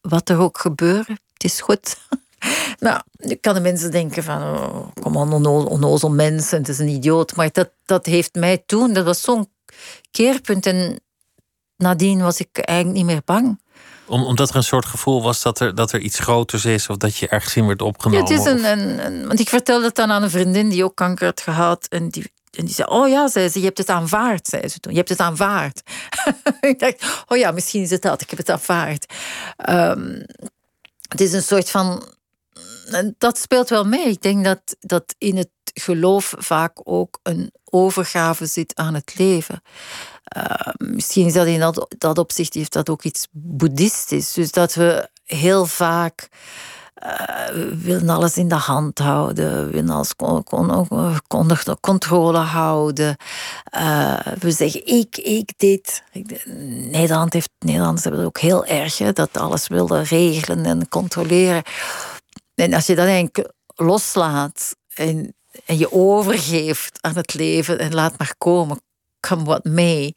wat 0.00 0.28
er 0.28 0.38
ook 0.38 0.58
gebeuren, 0.58 1.20
het 1.32 1.44
is 1.44 1.60
goed. 1.60 1.96
nou, 2.78 3.02
kan 3.40 3.54
de 3.54 3.60
mensen 3.60 3.90
denken 3.90 4.22
van, 4.22 4.42
oh, 4.42 4.86
kom 5.02 5.18
aan, 5.18 5.46
onnozel 5.46 6.10
mens, 6.10 6.50
het 6.50 6.68
is 6.68 6.78
een 6.78 6.88
idioot. 6.88 7.36
Maar 7.36 7.48
dat, 7.52 7.70
dat 7.84 8.06
heeft 8.06 8.34
mij 8.34 8.62
toen, 8.66 8.92
dat 8.92 9.04
was 9.04 9.20
zo'n 9.20 9.50
keerpunt. 10.10 10.66
En 10.66 11.00
nadien 11.76 12.20
was 12.20 12.40
ik 12.40 12.58
eigenlijk 12.58 12.98
niet 12.98 13.06
meer 13.06 13.22
bang. 13.24 13.60
Om, 14.06 14.24
omdat 14.24 14.48
er 14.48 14.56
een 14.56 14.62
soort 14.62 14.86
gevoel 14.86 15.22
was 15.22 15.42
dat 15.42 15.60
er, 15.60 15.74
dat 15.74 15.92
er 15.92 16.00
iets 16.00 16.18
groters 16.18 16.64
is 16.64 16.88
of 16.88 16.96
dat 16.96 17.16
je 17.16 17.28
ergens 17.28 17.56
in 17.56 17.66
werd 17.66 17.82
opgenomen? 17.82 18.28
Ja, 18.28 18.34
het 18.34 18.46
is 18.46 18.52
een, 18.52 18.64
een, 18.64 19.06
een, 19.06 19.26
want 19.26 19.40
ik 19.40 19.48
vertelde 19.48 19.84
het 19.84 19.94
dan 19.94 20.10
aan 20.10 20.22
een 20.22 20.30
vriendin 20.30 20.68
die 20.68 20.84
ook 20.84 20.94
kanker 20.94 21.26
had 21.26 21.40
gehad. 21.40 21.86
En 21.88 22.08
die, 22.08 22.32
en 22.50 22.64
die 22.64 22.74
zei, 22.74 22.88
oh 22.88 23.08
ja, 23.08 23.28
zei 23.28 23.48
ze, 23.48 23.58
je 23.58 23.64
hebt 23.64 23.78
het 23.78 23.88
aanvaard, 23.88 24.48
zei 24.48 24.68
ze 24.68 24.78
toen. 24.78 24.92
Je 24.92 24.98
hebt 24.98 25.10
het 25.10 25.20
aanvaard. 25.20 25.82
ik 26.60 26.78
dacht, 26.78 27.24
oh 27.26 27.38
ja, 27.38 27.50
misschien 27.50 27.82
is 27.82 27.90
het 27.90 28.02
dat, 28.02 28.20
ik 28.20 28.30
heb 28.30 28.38
het 28.38 28.50
aanvaard. 28.50 29.12
Um, 29.70 30.24
het 31.08 31.20
is 31.20 31.32
een 31.32 31.42
soort 31.42 31.70
van... 31.70 32.14
Dat 33.18 33.38
speelt 33.38 33.68
wel 33.68 33.84
mee. 33.84 34.08
Ik 34.08 34.22
denk 34.22 34.44
dat, 34.44 34.76
dat 34.80 35.14
in 35.18 35.36
het 35.36 35.48
geloof 35.74 36.34
vaak 36.38 36.80
ook 36.84 37.18
een 37.22 37.52
overgave 37.64 38.46
zit 38.46 38.74
aan 38.74 38.94
het 38.94 39.18
leven. 39.18 39.62
Uh, 40.36 40.74
misschien 40.76 41.26
is 41.26 41.32
dat 41.32 41.46
in 41.46 41.60
dat, 41.60 41.94
dat 41.98 42.18
opzicht 42.18 42.54
heeft 42.54 42.72
dat 42.72 42.88
ook 42.88 43.02
iets 43.02 43.26
boeddhistisch. 43.30 44.32
Dus 44.32 44.50
dat 44.50 44.74
we 44.74 45.08
heel 45.24 45.66
vaak 45.66 46.28
we 47.52 47.76
willen 47.82 48.08
alles 48.08 48.36
in 48.36 48.48
de 48.48 48.54
hand 48.54 48.98
houden, 48.98 49.70
willen 49.70 49.90
alles 49.90 50.14
onder 51.28 51.64
controle 51.80 52.38
houden. 52.38 53.16
Uh, 53.76 54.18
we 54.38 54.50
zeggen 54.50 54.86
ik, 54.86 55.16
ik, 55.16 55.52
dit. 55.56 56.02
Nederland 56.90 57.32
heeft, 57.32 57.50
Nederlanders 57.58 58.02
hebben 58.02 58.20
het 58.20 58.28
ook 58.28 58.40
heel 58.40 58.66
erg, 58.66 58.96
dat 58.96 59.36
alles 59.36 59.68
willen 59.68 60.04
regelen 60.04 60.64
en 60.64 60.88
controleren. 60.88 61.62
En 62.54 62.74
als 62.74 62.86
je 62.86 62.94
dat 62.94 63.06
eigenlijk 63.06 63.52
loslaat 63.74 64.76
en, 64.94 65.34
en 65.66 65.78
je 65.78 65.92
overgeeft 65.92 66.98
aan 67.00 67.16
het 67.16 67.34
leven 67.34 67.78
en 67.78 67.94
laat 67.94 68.18
maar 68.18 68.34
komen, 68.38 68.80
come 69.20 69.44
what 69.44 69.64
may. 69.64 70.14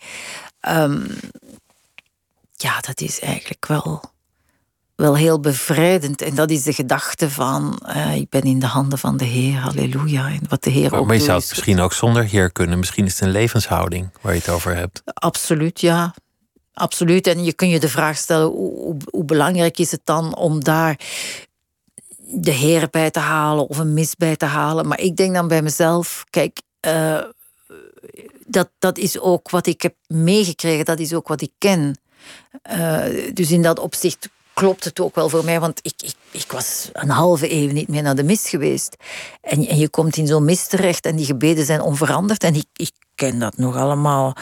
Um, 0.67 1.07
ja, 2.53 2.79
dat 2.79 3.01
is 3.01 3.19
eigenlijk 3.19 3.67
wel 3.67 4.01
wel 4.99 5.15
heel 5.15 5.39
bevrijdend. 5.39 6.21
En 6.21 6.35
dat 6.35 6.49
is 6.49 6.63
de 6.63 6.73
gedachte 6.73 7.29
van, 7.29 7.81
uh, 7.95 8.15
ik 8.15 8.29
ben 8.29 8.41
in 8.41 8.59
de 8.59 8.65
handen 8.65 8.99
van 8.99 9.17
de 9.17 9.25
Heer, 9.25 9.57
halleluja. 9.57 10.27
En 10.27 10.41
wat 10.49 10.63
de 10.63 10.69
Heer 10.69 10.91
maar, 10.91 10.99
ook 10.99 11.05
maar 11.05 11.15
je 11.15 11.21
zou 11.21 11.39
het 11.39 11.49
misschien 11.49 11.79
ook 11.79 11.93
zonder 11.93 12.23
Heer 12.23 12.51
kunnen. 12.51 12.79
Misschien 12.79 13.05
is 13.05 13.11
het 13.11 13.21
een 13.21 13.31
levenshouding 13.31 14.09
waar 14.21 14.33
je 14.33 14.39
het 14.39 14.49
over 14.49 14.75
hebt. 14.75 15.01
Absoluut, 15.05 15.81
ja. 15.81 16.15
Absoluut. 16.73 17.27
En 17.27 17.43
je 17.43 17.53
kunt 17.53 17.71
je 17.71 17.79
de 17.79 17.89
vraag 17.89 18.17
stellen, 18.17 18.47
hoe, 18.47 18.97
hoe 19.09 19.25
belangrijk 19.25 19.77
is 19.77 19.91
het 19.91 20.01
dan 20.03 20.35
om 20.35 20.63
daar 20.63 20.99
de 22.17 22.51
Heer 22.51 22.87
bij 22.91 23.11
te 23.11 23.19
halen 23.19 23.67
of 23.67 23.77
een 23.77 23.93
mis 23.93 24.15
bij 24.15 24.35
te 24.35 24.45
halen. 24.45 24.87
Maar 24.87 24.99
ik 24.99 25.15
denk 25.15 25.33
dan 25.33 25.47
bij 25.47 25.61
mezelf, 25.61 26.23
kijk, 26.29 26.61
uh, 26.87 27.19
dat, 28.49 28.69
dat 28.79 28.97
is 28.97 29.19
ook 29.19 29.49
wat 29.49 29.67
ik 29.67 29.81
heb 29.81 29.95
meegekregen, 30.07 30.85
dat 30.85 30.99
is 30.99 31.13
ook 31.13 31.27
wat 31.27 31.41
ik 31.41 31.51
ken. 31.57 31.99
Uh, 32.71 33.33
dus 33.33 33.51
in 33.51 33.61
dat 33.61 33.79
opzicht 33.79 34.29
klopt 34.53 34.83
het 34.83 34.99
ook 34.99 35.15
wel 35.15 35.29
voor 35.29 35.43
mij, 35.43 35.59
want 35.59 35.79
ik, 35.81 35.93
ik, 35.97 36.13
ik 36.31 36.51
was 36.51 36.89
een 36.93 37.09
halve 37.09 37.53
eeuw 37.53 37.71
niet 37.71 37.87
meer 37.87 38.01
naar 38.01 38.15
de 38.15 38.23
mis 38.23 38.49
geweest. 38.49 38.95
En, 39.41 39.67
en 39.67 39.77
je 39.77 39.89
komt 39.89 40.17
in 40.17 40.27
zo'n 40.27 40.45
mis 40.45 40.67
terecht 40.67 41.05
en 41.05 41.15
die 41.15 41.25
gebeden 41.25 41.65
zijn 41.65 41.81
onveranderd. 41.81 42.43
En 42.43 42.55
ik, 42.55 42.65
ik 42.73 42.91
ken 43.15 43.39
dat 43.39 43.57
nog 43.57 43.75
allemaal. 43.75 44.33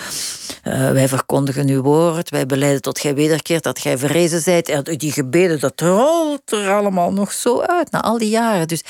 Uh, 0.64 0.92
wij 0.92 1.08
verkondigen 1.08 1.70
uw 1.70 1.82
woord, 1.82 2.30
wij 2.30 2.46
beleiden 2.46 2.82
tot 2.82 3.00
gij 3.00 3.16
wederkeert, 3.16 3.64
dat 3.64 3.80
gij 3.80 3.98
verrezen 3.98 4.42
zijt. 4.42 4.70
En 4.70 4.84
die 4.84 5.12
gebeden, 5.12 5.60
dat 5.60 5.82
rolt 5.82 6.52
er 6.52 6.74
allemaal 6.74 7.14
nog 7.14 7.32
zo 7.32 7.62
uit, 7.62 7.92
na 7.92 8.02
al 8.02 8.18
die 8.18 8.30
jaren. 8.30 8.68
Dus 8.68 8.82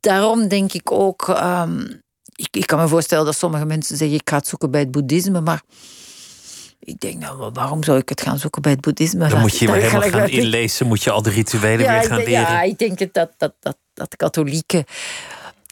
daarom 0.00 0.48
denk 0.48 0.72
ik 0.72 0.90
ook... 0.90 1.28
Um, 1.28 2.06
ik, 2.38 2.56
ik 2.56 2.66
kan 2.66 2.78
me 2.78 2.88
voorstellen 2.88 3.24
dat 3.24 3.36
sommige 3.36 3.64
mensen 3.64 3.96
zeggen, 3.96 4.16
ik 4.16 4.28
ga 4.28 4.36
het 4.36 4.46
zoeken 4.46 4.70
bij 4.70 4.80
het 4.80 4.90
boeddhisme, 4.90 5.40
maar 5.40 5.62
ik 6.78 7.00
denk, 7.00 7.18
nou, 7.18 7.50
waarom 7.52 7.82
zou 7.84 7.98
ik 7.98 8.08
het 8.08 8.20
gaan 8.20 8.38
zoeken 8.38 8.62
bij 8.62 8.72
het 8.72 8.80
boeddhisme? 8.80 9.28
Dan 9.28 9.40
moet 9.40 9.58
je 9.58 9.66
maar 9.66 9.76
helemaal 9.76 10.08
gaan 10.08 10.28
inlezen, 10.28 10.86
moet 10.86 11.02
je 11.02 11.10
al 11.10 11.22
de 11.22 11.30
rituelen 11.30 11.86
weer 11.86 12.02
gaan 12.02 12.16
leren. 12.16 12.32
Ja, 12.32 12.62
ik 12.62 12.78
denk 12.78 13.12
dat, 13.12 13.32
dat, 13.36 13.54
dat, 13.60 13.76
dat 13.94 14.16
katholieken 14.16 14.84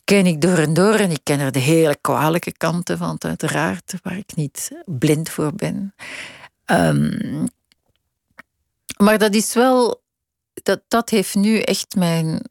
ken 0.04 0.26
ik 0.26 0.40
door 0.40 0.58
en 0.58 0.74
door. 0.74 0.94
En 0.94 1.10
ik 1.10 1.20
ken 1.22 1.40
er 1.40 1.52
de 1.52 1.58
hele 1.58 1.96
kwalijke 2.00 2.52
kanten 2.52 2.98
van, 2.98 3.16
uiteraard, 3.18 3.94
waar 4.02 4.16
ik 4.16 4.36
niet 4.36 4.70
blind 4.84 5.28
voor 5.30 5.54
ben. 5.54 5.94
Um, 6.66 7.48
maar 8.96 9.18
dat 9.18 9.34
is 9.34 9.54
wel, 9.54 10.02
dat, 10.62 10.80
dat 10.88 11.10
heeft 11.10 11.34
nu 11.34 11.60
echt 11.60 11.94
mijn, 11.94 12.42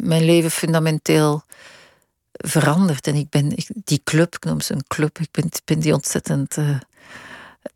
mijn 0.00 0.24
leven 0.24 0.50
fundamenteel 0.50 1.42
veranderd. 2.36 3.06
En 3.06 3.14
ik 3.14 3.28
ben 3.28 3.54
die 3.84 4.00
club, 4.04 4.34
ik 4.34 4.44
noem 4.44 4.60
ze 4.60 4.72
een 4.72 4.86
club, 4.88 5.18
ik 5.18 5.28
ben, 5.30 5.48
ben 5.64 5.80
die 5.80 5.94
ontzettend 5.94 6.56
uh, 6.56 6.78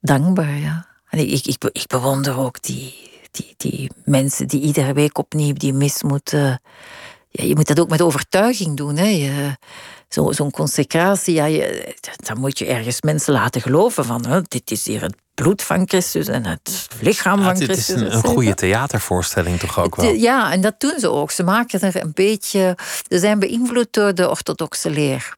dankbaar, 0.00 0.59
ja. 0.59 0.86
En 1.09 1.18
ik, 1.18 1.46
ik, 1.46 1.64
ik, 1.72 1.86
bewonder 1.86 2.38
ook 2.38 2.62
die, 2.62 3.11
die, 3.30 3.54
die 3.56 3.90
mensen 4.04 4.48
die 4.48 4.61
iedere 4.61 4.92
week 4.92 5.18
opnieuw 5.18 5.52
die 5.52 5.72
mis 5.72 6.02
moeten. 6.02 6.61
Ja, 7.28 7.44
je 7.44 7.54
moet 7.54 7.66
dat 7.66 7.80
ook 7.80 7.88
met 7.88 8.02
overtuiging 8.02 8.76
doen. 8.76 8.96
Hè. 8.96 9.54
Zo'n 10.09 10.34
zo 10.34 10.50
consecratie, 10.50 11.34
ja, 11.34 11.44
je, 11.44 11.94
dan 12.16 12.40
moet 12.40 12.59
je 12.59 12.66
ergens 12.66 13.02
mensen 13.02 13.32
laten 13.32 13.61
geloven 13.61 14.04
van 14.04 14.26
hè, 14.26 14.42
dit 14.42 14.70
is 14.70 14.86
hier 14.86 15.02
het 15.02 15.14
bloed 15.34 15.62
van 15.62 15.88
Christus 15.88 16.28
en 16.28 16.46
het 16.46 16.88
lichaam 17.00 17.42
van 17.42 17.56
Christus. 17.56 17.86
Het 17.86 17.96
is 17.96 18.02
een, 18.02 18.14
een 18.14 18.22
goede 18.22 18.54
theatervoorstelling 18.54 19.59
toch 19.59 19.78
ook 19.78 19.96
wel? 19.96 20.12
Ja, 20.12 20.52
en 20.52 20.61
dat 20.61 20.74
doen 20.78 20.98
ze 20.98 21.11
ook. 21.11 21.30
Ze 21.30 21.42
maken 21.42 21.80
er 21.80 22.02
een 22.02 22.12
beetje... 22.14 22.76
Ze 23.09 23.18
zijn 23.18 23.38
beïnvloed 23.38 23.88
door 23.90 24.14
de 24.14 24.28
orthodoxe 24.28 24.90
leer. 24.90 25.36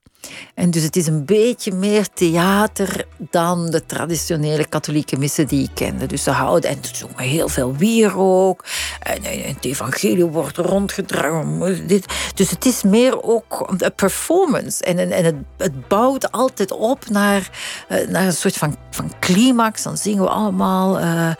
En 0.54 0.70
dus 0.70 0.82
het 0.82 0.96
is 0.96 1.06
een 1.06 1.24
beetje 1.24 1.72
meer 1.72 2.08
theater 2.14 3.04
dan 3.18 3.70
de 3.70 3.86
traditionele 3.86 4.64
katholieke 4.64 5.18
missen 5.18 5.46
die 5.46 5.62
ik 5.62 5.70
kende. 5.74 6.06
Dus 6.06 6.22
ze 6.22 6.30
houden, 6.30 6.70
en 6.70 6.78
ze 6.80 6.96
zongen 6.96 7.24
heel 7.24 7.48
veel 7.48 7.76
wierook. 7.76 8.64
En, 9.02 9.24
en 9.24 9.42
het 9.42 9.64
evangelie 9.64 10.24
wordt 10.24 10.56
rondgedragen. 10.56 11.86
Dus 12.34 12.50
het 12.50 12.66
is 12.66 12.82
meer 12.82 13.22
ook 13.22 13.66
een 13.66 13.94
performance. 13.94 14.84
En, 14.84 14.98
en 14.98 15.24
het, 15.24 15.34
het 15.56 15.88
bouwt 15.88 16.32
altijd 16.32 16.70
op 16.70 17.08
naar, 17.08 17.50
eh, 17.88 18.08
naar 18.08 18.26
een 18.26 18.32
soort 18.32 18.56
van, 18.56 18.76
van 18.90 19.12
climax. 19.20 19.82
Dan 19.82 19.96
zingen 19.96 20.22
we 20.22 20.28
allemaal... 20.28 21.00
Uh, 21.00 21.30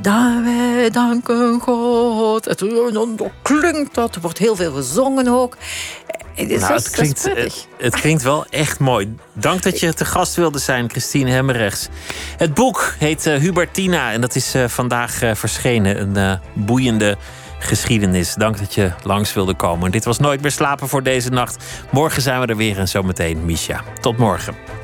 daar 0.00 0.42
wij 0.44 0.90
danken 0.90 1.60
God. 1.60 2.44
Het, 2.44 2.58
dan 2.92 3.30
klinkt 3.42 3.94
dat. 3.94 4.14
Er 4.14 4.20
wordt 4.20 4.38
heel 4.38 4.56
veel 4.56 4.72
gezongen 4.72 5.28
ook. 5.28 5.56
Nou, 6.36 6.72
het, 6.72 6.90
klinkt, 6.90 7.22
het, 7.22 7.68
het, 7.78 7.94
klinkt 7.94 8.22
wel 8.22 8.46
echt 8.50 8.78
mooi. 8.78 9.16
Dank 9.32 9.62
dat 9.62 9.80
je 9.80 9.94
te 9.94 10.04
gast 10.04 10.34
wilde 10.34 10.58
zijn, 10.58 10.90
Christine 10.90 11.30
Hemmerrechts. 11.30 11.88
Het 12.36 12.54
boek 12.54 12.94
heet 12.98 13.26
uh, 13.26 13.34
Hubertina 13.36 14.12
en 14.12 14.20
dat 14.20 14.34
is 14.34 14.54
uh, 14.54 14.68
vandaag 14.68 15.22
uh, 15.22 15.34
verschenen. 15.34 16.16
Een 16.16 16.40
boeiende 16.52 17.16
geschiedenis. 17.58 18.34
Dank 18.34 18.58
dat 18.58 18.74
je 18.74 18.92
langs 19.02 19.34
wilde 19.34 19.54
komen. 19.54 19.90
Dit 19.90 20.04
was 20.04 20.18
Nooit 20.18 20.40
meer 20.40 20.50
slapen 20.50 20.88
voor 20.88 21.02
deze 21.02 21.30
nacht. 21.30 21.64
Morgen 21.90 22.22
zijn 22.22 22.40
we 22.40 22.46
er 22.46 22.56
weer 22.56 22.78
en 22.78 22.88
zometeen 22.88 23.44
Misha. 23.44 23.82
Tot 24.00 24.16
morgen. 24.16 24.83